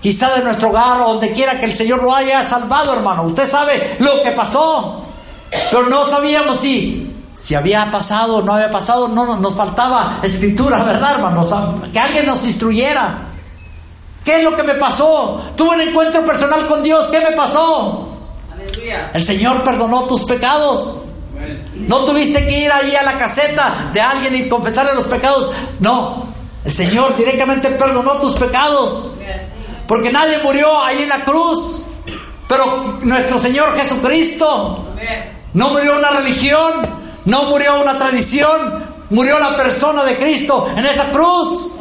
quizá 0.01 0.33
de 0.35 0.43
nuestro 0.43 0.69
hogar 0.69 1.01
o 1.01 1.13
donde 1.13 1.31
quiera 1.33 1.59
que 1.59 1.65
el 1.65 1.75
Señor 1.75 2.01
lo 2.03 2.13
haya 2.13 2.43
salvado, 2.43 2.93
hermano, 2.93 3.23
usted 3.23 3.47
sabe 3.47 3.97
lo 3.99 4.23
que 4.23 4.31
pasó, 4.31 5.03
pero 5.49 5.87
no 5.87 6.05
sabíamos 6.05 6.59
si, 6.59 7.13
si 7.35 7.55
había 7.55 7.91
pasado 7.91 8.37
o 8.37 8.41
no 8.41 8.53
había 8.53 8.71
pasado, 8.71 9.09
no 9.09 9.37
nos 9.37 9.55
faltaba 9.55 10.19
escritura, 10.23 10.83
¿verdad, 10.85 11.15
hermano? 11.15 11.45
Que 11.91 11.99
alguien 11.99 12.25
nos 12.25 12.45
instruyera. 12.45 13.25
¿Qué 14.23 14.37
es 14.37 14.43
lo 14.43 14.55
que 14.55 14.63
me 14.63 14.75
pasó? 14.75 15.41
Tuve 15.55 15.75
un 15.75 15.81
encuentro 15.81 16.25
personal 16.25 16.67
con 16.67 16.83
Dios, 16.83 17.09
¿qué 17.09 17.19
me 17.19 17.31
pasó? 17.31 18.09
Aleluya. 18.53 19.11
El 19.13 19.25
Señor 19.25 19.63
perdonó 19.63 20.03
tus 20.03 20.23
pecados. 20.25 20.99
No 21.75 21.99
tuviste 21.99 22.45
que 22.45 22.59
ir 22.65 22.71
ahí 22.71 22.95
a 22.95 23.03
la 23.03 23.15
caseta 23.17 23.73
de 23.93 24.01
alguien 24.01 24.35
y 24.35 24.49
confesarle 24.49 24.93
los 24.93 25.05
pecados. 25.05 25.49
No, 25.79 26.28
el 26.65 26.73
Señor 26.73 27.15
directamente 27.17 27.69
perdonó 27.69 28.13
tus 28.19 28.35
pecados. 28.35 29.15
Porque 29.87 30.11
nadie 30.11 30.37
murió 30.43 30.83
ahí 30.83 31.03
en 31.03 31.09
la 31.09 31.23
cruz. 31.23 31.85
Pero 32.47 32.99
nuestro 33.03 33.39
Señor 33.39 33.75
Jesucristo 33.77 34.85
no 35.53 35.69
murió 35.69 35.97
una 35.97 36.09
religión, 36.11 36.73
no 37.25 37.43
murió 37.45 37.81
una 37.81 37.97
tradición, 37.97 38.83
murió 39.11 39.39
la 39.39 39.55
persona 39.55 40.03
de 40.03 40.17
Cristo 40.17 40.67
en 40.75 40.85
esa 40.85 41.05
cruz. 41.11 41.75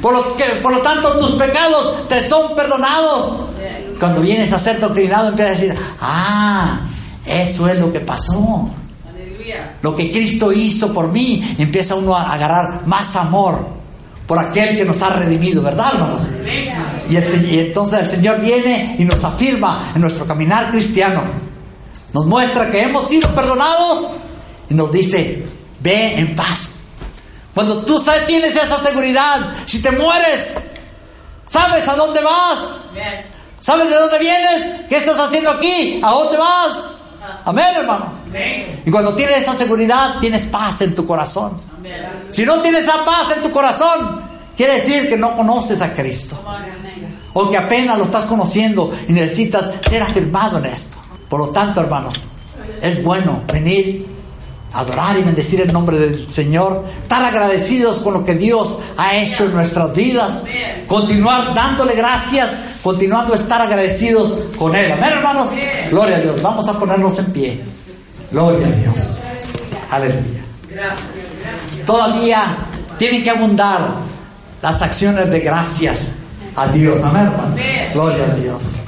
Por 0.00 0.12
lo, 0.12 0.36
que, 0.36 0.44
por 0.62 0.72
lo 0.72 0.80
tanto 0.80 1.18
tus 1.18 1.32
pecados 1.32 2.08
te 2.08 2.22
son 2.22 2.54
perdonados. 2.54 3.46
Cuando 3.98 4.20
vienes 4.20 4.52
a 4.52 4.58
ser 4.58 4.80
doctrinado 4.80 5.28
empiezas 5.28 5.56
a 5.56 5.60
decir, 5.60 5.78
ah, 6.00 6.80
eso 7.26 7.68
es 7.68 7.78
lo 7.78 7.92
que 7.92 8.00
pasó. 8.00 8.68
Lo 9.82 9.94
que 9.94 10.10
Cristo 10.10 10.50
hizo 10.52 10.92
por 10.92 11.08
mí, 11.08 11.56
empieza 11.58 11.94
uno 11.94 12.16
a 12.16 12.32
agarrar 12.32 12.86
más 12.86 13.14
amor 13.16 13.83
por 14.26 14.38
aquel 14.38 14.76
que 14.76 14.84
nos 14.84 15.02
ha 15.02 15.10
redimido, 15.10 15.62
¿verdad, 15.62 15.94
hermanos? 15.94 16.22
Y, 17.08 17.14
y, 17.14 17.58
entonces 17.58 18.04
el 18.04 18.10
Señor 18.10 18.40
viene 18.40 18.96
y 18.98 19.04
nos 19.04 19.22
afirma 19.24 19.92
en 19.94 20.00
nuestro 20.00 20.26
caminar 20.26 20.70
cristiano. 20.70 21.22
Nos 22.12 22.26
muestra 22.26 22.70
que 22.70 22.82
hemos 22.82 23.08
sido 23.08 23.28
perdonados 23.34 24.12
y 24.70 24.74
nos 24.74 24.90
dice, 24.90 25.46
ve 25.80 26.18
en 26.18 26.34
paz. 26.34 26.70
Cuando 27.54 27.84
tú 27.84 27.98
sabes, 27.98 28.26
tienes 28.26 28.56
esa 28.56 28.78
seguridad, 28.78 29.40
si 29.66 29.80
te 29.80 29.90
mueres, 29.90 30.60
sabes 31.46 31.86
a 31.86 31.94
dónde 31.94 32.20
vas. 32.20 32.86
¿Sabes 33.60 33.88
de 33.88 33.94
dónde 33.94 34.18
vienes? 34.18 34.88
¿Qué 34.88 34.96
estás 34.96 35.18
haciendo 35.18 35.50
aquí? 35.50 36.00
¿A 36.02 36.10
dónde 36.10 36.36
vas? 36.36 37.00
Amén, 37.44 37.74
hermano. 37.76 38.12
Y 38.84 38.90
cuando 38.90 39.14
tienes 39.14 39.38
esa 39.38 39.54
seguridad, 39.54 40.18
tienes 40.20 40.46
paz 40.46 40.80
en 40.82 40.94
tu 40.94 41.06
corazón. 41.06 41.60
Si 42.28 42.44
no 42.44 42.60
tienes 42.60 42.84
esa 42.84 43.04
paz 43.04 43.32
en 43.36 43.42
tu 43.42 43.50
corazón, 43.50 44.22
quiere 44.56 44.74
decir 44.74 45.08
que 45.08 45.16
no 45.16 45.36
conoces 45.36 45.82
a 45.82 45.92
Cristo. 45.92 46.38
O 47.32 47.50
que 47.50 47.56
apenas 47.56 47.98
lo 47.98 48.04
estás 48.04 48.26
conociendo 48.26 48.90
y 49.08 49.12
necesitas 49.12 49.70
ser 49.88 50.02
afirmado 50.02 50.58
en 50.58 50.66
esto. 50.66 50.98
Por 51.28 51.40
lo 51.40 51.48
tanto, 51.50 51.80
hermanos, 51.80 52.14
es 52.80 53.02
bueno 53.02 53.42
venir, 53.52 54.06
adorar 54.72 55.16
y 55.18 55.22
bendecir 55.22 55.60
el 55.60 55.72
nombre 55.72 55.98
del 55.98 56.30
Señor, 56.30 56.84
estar 57.02 57.24
agradecidos 57.24 58.00
con 58.00 58.14
lo 58.14 58.24
que 58.24 58.34
Dios 58.34 58.78
ha 58.96 59.16
hecho 59.16 59.44
en 59.44 59.54
nuestras 59.54 59.94
vidas, 59.94 60.46
continuar 60.86 61.54
dándole 61.54 61.94
gracias, 61.94 62.54
continuando 62.82 63.32
a 63.32 63.36
estar 63.36 63.60
agradecidos 63.62 64.46
con 64.58 64.74
Él. 64.74 64.92
Amén, 64.92 65.12
hermanos. 65.12 65.50
Gloria 65.90 66.16
a 66.16 66.20
Dios. 66.20 66.42
Vamos 66.42 66.68
a 66.68 66.78
ponernos 66.78 67.18
en 67.18 67.26
pie. 67.32 67.60
Gloria 68.30 68.66
a 68.66 68.70
Dios. 68.70 69.22
Aleluya. 69.90 70.44
Todavía 71.86 72.56
tienen 72.98 73.22
que 73.22 73.30
abundar 73.30 73.80
las 74.62 74.82
acciones 74.82 75.30
de 75.30 75.40
gracias 75.40 76.16
a 76.56 76.66
Dios. 76.68 77.02
Amén, 77.02 77.26
hermanos. 77.26 77.60
Gloria 77.92 78.24
a 78.24 78.34
Dios. 78.34 78.80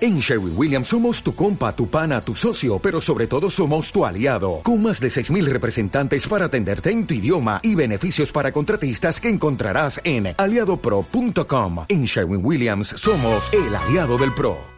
En 0.00 0.18
Sherwin 0.18 0.52
Williams 0.54 0.88
somos 0.88 1.22
tu 1.22 1.34
compa, 1.34 1.74
tu 1.74 1.88
pana, 1.88 2.20
tu 2.20 2.34
socio, 2.34 2.78
pero 2.78 3.00
sobre 3.00 3.26
todo 3.26 3.48
somos 3.48 3.90
tu 3.90 4.04
aliado, 4.04 4.60
con 4.62 4.82
más 4.82 5.00
de 5.00 5.08
6.000 5.08 5.44
representantes 5.46 6.28
para 6.28 6.46
atenderte 6.46 6.90
en 6.90 7.06
tu 7.06 7.14
idioma 7.14 7.60
y 7.62 7.74
beneficios 7.74 8.30
para 8.30 8.52
contratistas 8.52 9.18
que 9.18 9.30
encontrarás 9.30 10.00
en 10.04 10.34
aliadopro.com. 10.36 11.86
En 11.88 12.04
Sherwin 12.04 12.44
Williams 12.44 12.88
somos 12.88 13.50
el 13.54 13.74
aliado 13.74 14.18
del 14.18 14.34
PRO. 14.34 14.72